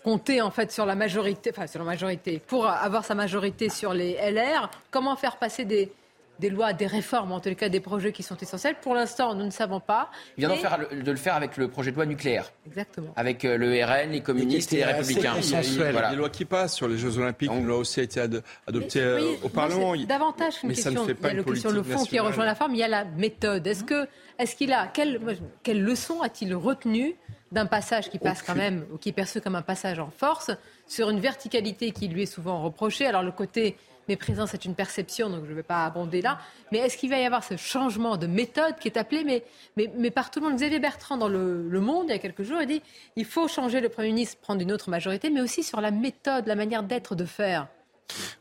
[0.05, 3.95] compter en fait sur la majorité, enfin sur la majorité, pour avoir sa majorité sur
[3.95, 4.71] les LR.
[4.91, 5.93] Comment faire passer des,
[6.41, 8.77] des lois, des réformes, en tous les cas des projets qui sont essentiels.
[8.81, 10.11] Pour l'instant, nous ne savons pas.
[10.37, 12.51] Il vient faire, de le faire avec le projet de loi nucléaire.
[12.67, 13.13] Exactement.
[13.17, 15.35] Avec euh, le RN, les communistes et les républicains.
[15.39, 17.51] Il y a des lois qui passent sur les Jeux Olympiques.
[17.53, 18.21] Une loi aussi a été
[18.67, 19.95] adoptée euh, au Parlement.
[19.97, 20.93] davantage qu'une question.
[20.93, 22.75] Ça ne fait pas il y a une question le fond qui rejoint la forme.
[22.75, 23.67] Il y a la méthode.
[23.67, 24.09] Est-ce que,
[24.39, 25.21] est-ce qu'il a quelle,
[25.63, 27.17] quelle leçon a-t-il retenu
[27.53, 30.51] d'un passage qui passe quand même, ou qui est perçu comme un passage en force,
[30.87, 33.07] sur une verticalité qui lui est souvent reprochée.
[33.07, 33.77] Alors le côté
[34.09, 36.39] méprisant, c'est une perception, donc je ne vais pas abonder là.
[36.73, 39.45] Mais est-ce qu'il va y avoir ce changement de méthode qui est appelé, mais,
[39.77, 42.43] mais, mais par tout le monde Xavier Bertrand, dans le, Monde, il y a quelques
[42.43, 42.83] jours, a dit
[43.17, 46.47] il faut changer le Premier ministre, prendre une autre majorité, mais aussi sur la méthode,
[46.47, 47.69] la manière d'être, de faire.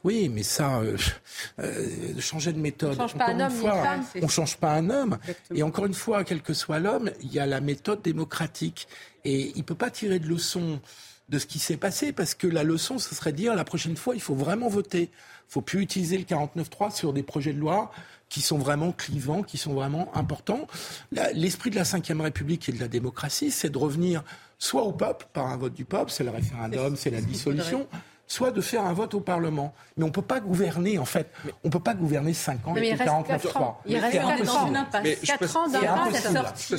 [0.03, 0.97] Oui, mais ça, euh,
[1.59, 2.95] euh, changer de méthode.
[2.99, 5.17] On change pas un homme, on change pas un homme.
[5.53, 8.87] Et encore une fois, quel que soit l'homme, il y a la méthode démocratique.
[9.25, 10.79] Et il peut pas tirer de leçon
[11.29, 13.95] de ce qui s'est passé, parce que la leçon, ce serait de dire la prochaine
[13.95, 15.11] fois, il faut vraiment voter.
[15.49, 17.91] Il faut plus utiliser le 49.3 sur des projets de loi
[18.29, 20.67] qui sont vraiment clivants, qui sont vraiment importants.
[21.33, 24.23] L'esprit de la Ve République et de la démocratie, c'est de revenir
[24.59, 27.87] soit au peuple, par un vote du peuple, c'est le référendum, c'est la dissolution,
[28.29, 29.73] soit de faire un vote au Parlement.
[29.97, 31.29] Mais on ne peut pas gouverner, en fait.
[31.63, 33.81] On ne peut pas gouverner 5 ans et 49 3.
[33.87, 34.71] Il reste 4 ans.
[35.23, 36.75] 4 ans sortie.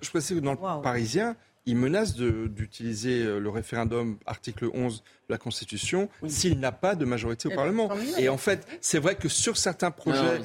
[0.00, 1.34] Je précise que dans le Parisien,
[1.66, 7.04] il menace d'utiliser euh, le référendum article 11 de la Constitution s'il n'a pas de
[7.04, 7.90] majorité au eh ben, Parlement.
[8.18, 10.40] Et en fait, c'est vrai que sur certains projets...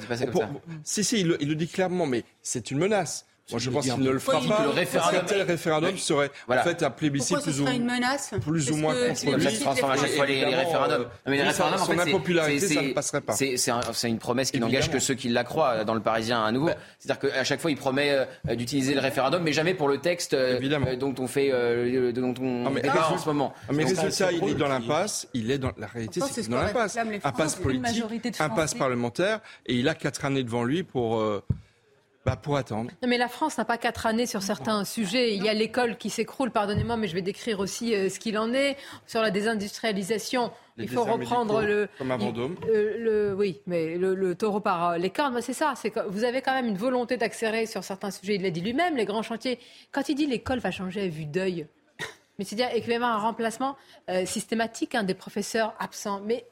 [0.84, 4.10] si, si, il le dit clairement, mais c'est une menace Moi, je pense qu'il ne
[4.10, 4.64] le fera pas.
[4.64, 8.76] Le référendum, tel référendum serait en fait un plébiscite plus ou, une menace plus ou
[8.76, 9.58] moins contre lui.
[9.60, 11.06] transforme à chaque fois les, référendums.
[11.26, 13.34] mais les référendums, son impopularité, ça ne passerait pas.
[13.34, 16.70] C'est une promesse qui n'engage que ceux qui la croient dans le Parisien à nouveau.
[16.98, 20.34] C'est-à-dire qu'à chaque fois, il promet euh, d'utiliser le référendum, mais jamais pour le texte
[20.34, 21.50] euh, dont on fait,
[22.12, 23.54] dont on débat en ce moment.
[23.72, 25.28] Mais résultat, il est dans l'impasse.
[25.34, 26.96] Il est dans la réalité, c'est dans l'impasse.
[27.22, 31.22] Impasse politique, impasse parlementaire, et il a quatre années devant lui pour
[32.26, 32.90] bah pour attendre.
[33.06, 35.36] mais la France n'a pas quatre années sur certains sujets.
[35.36, 38.36] Il y a l'école qui s'écroule, pardonnez-moi, mais je vais décrire aussi euh, ce qu'il
[38.36, 38.76] en est.
[39.06, 41.88] Sur la désindustrialisation, il faut reprendre le.
[41.98, 42.56] Comme à Vendôme.
[42.68, 45.74] Euh, le, oui, mais le, taureau par euh, les cornes, c'est ça.
[45.76, 48.34] C'est vous avez quand même une volonté d'accélérer sur certains sujets.
[48.34, 49.60] Il l'a dit lui-même, les grands chantiers.
[49.92, 51.68] Quand il dit l'école va changer à vue d'œil,
[52.40, 53.76] mais c'est-à-dire qu'il va y avoir un remplacement
[54.24, 56.20] systématique hein, des professeurs absents.
[56.24, 56.44] Mais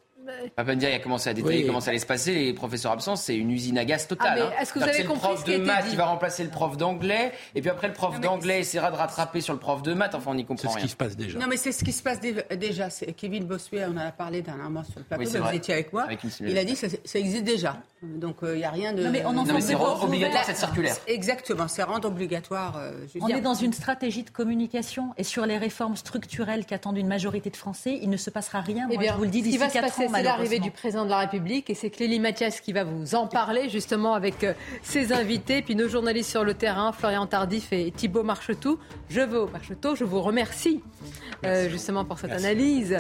[0.56, 2.34] Papandia a commencé à détailler comment ça allait se passer.
[2.34, 4.52] Les professeurs absents, c'est une usine à gaz totale.
[4.56, 6.76] Ah, est-ce que vous avez le compris prof de maths qui va remplacer le prof
[6.76, 10.14] d'anglais, et puis après le prof d'anglais essaiera de rattraper sur le prof de maths.
[10.14, 10.74] Enfin, on n'y comprend rien.
[10.74, 11.38] C'est ce qui se passe déjà.
[11.38, 12.88] Non, mais c'est ce qui se passe déjà.
[13.16, 15.42] Kevin Bossuet, on en a parlé dernièrement sur le plateau.
[15.44, 16.06] vous étiez avec moi.
[16.40, 17.76] il a dit que ça, existe déjà.
[18.02, 19.02] Donc il euh, n'y a rien de.
[19.02, 20.96] Non, mais, on non, mais c'est rendre obligatoire cette circulaire.
[21.06, 22.76] Exactement, c'est rendre obligatoire.
[22.76, 27.06] Euh, on est dans une stratégie de communication et sur les réformes structurelles qu'attendent une
[27.06, 28.88] majorité de Français, il ne se passera rien.
[28.90, 30.13] Eh moi, je vous le dis d'ici 4 ans.
[30.14, 31.70] C'est l'arrivée du président de la République.
[31.70, 35.62] Et c'est Clélie Mathias qui va vous en parler, justement, avec euh, ses invités.
[35.62, 38.78] Puis nos journalistes sur le terrain, Florian Tardif et Thibault Marchetou.
[39.08, 40.82] Je veux, Marchetou, je vous remercie,
[41.44, 42.98] euh, justement, pour cette analyse.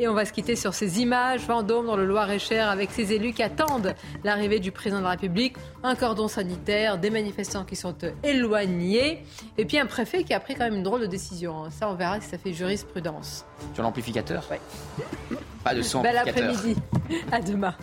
[0.00, 1.40] Et on va se quitter sur ces images.
[1.46, 5.56] Vendôme, dans le Loir-et-Cher, avec ces élus qui attendent l'arrivée du président de la République.
[5.82, 9.24] Un cordon sanitaire, des manifestants qui sont éloignés.
[9.56, 11.64] Et puis un préfet qui a pris quand même une drôle de décision.
[11.64, 11.70] Hein.
[11.70, 13.44] Ça, on verra si ça fait jurisprudence.
[13.74, 14.44] Sur l'amplificateur?
[14.50, 15.36] Oui.
[15.64, 16.76] Pas de son Bel après-midi.
[17.32, 17.74] À demain.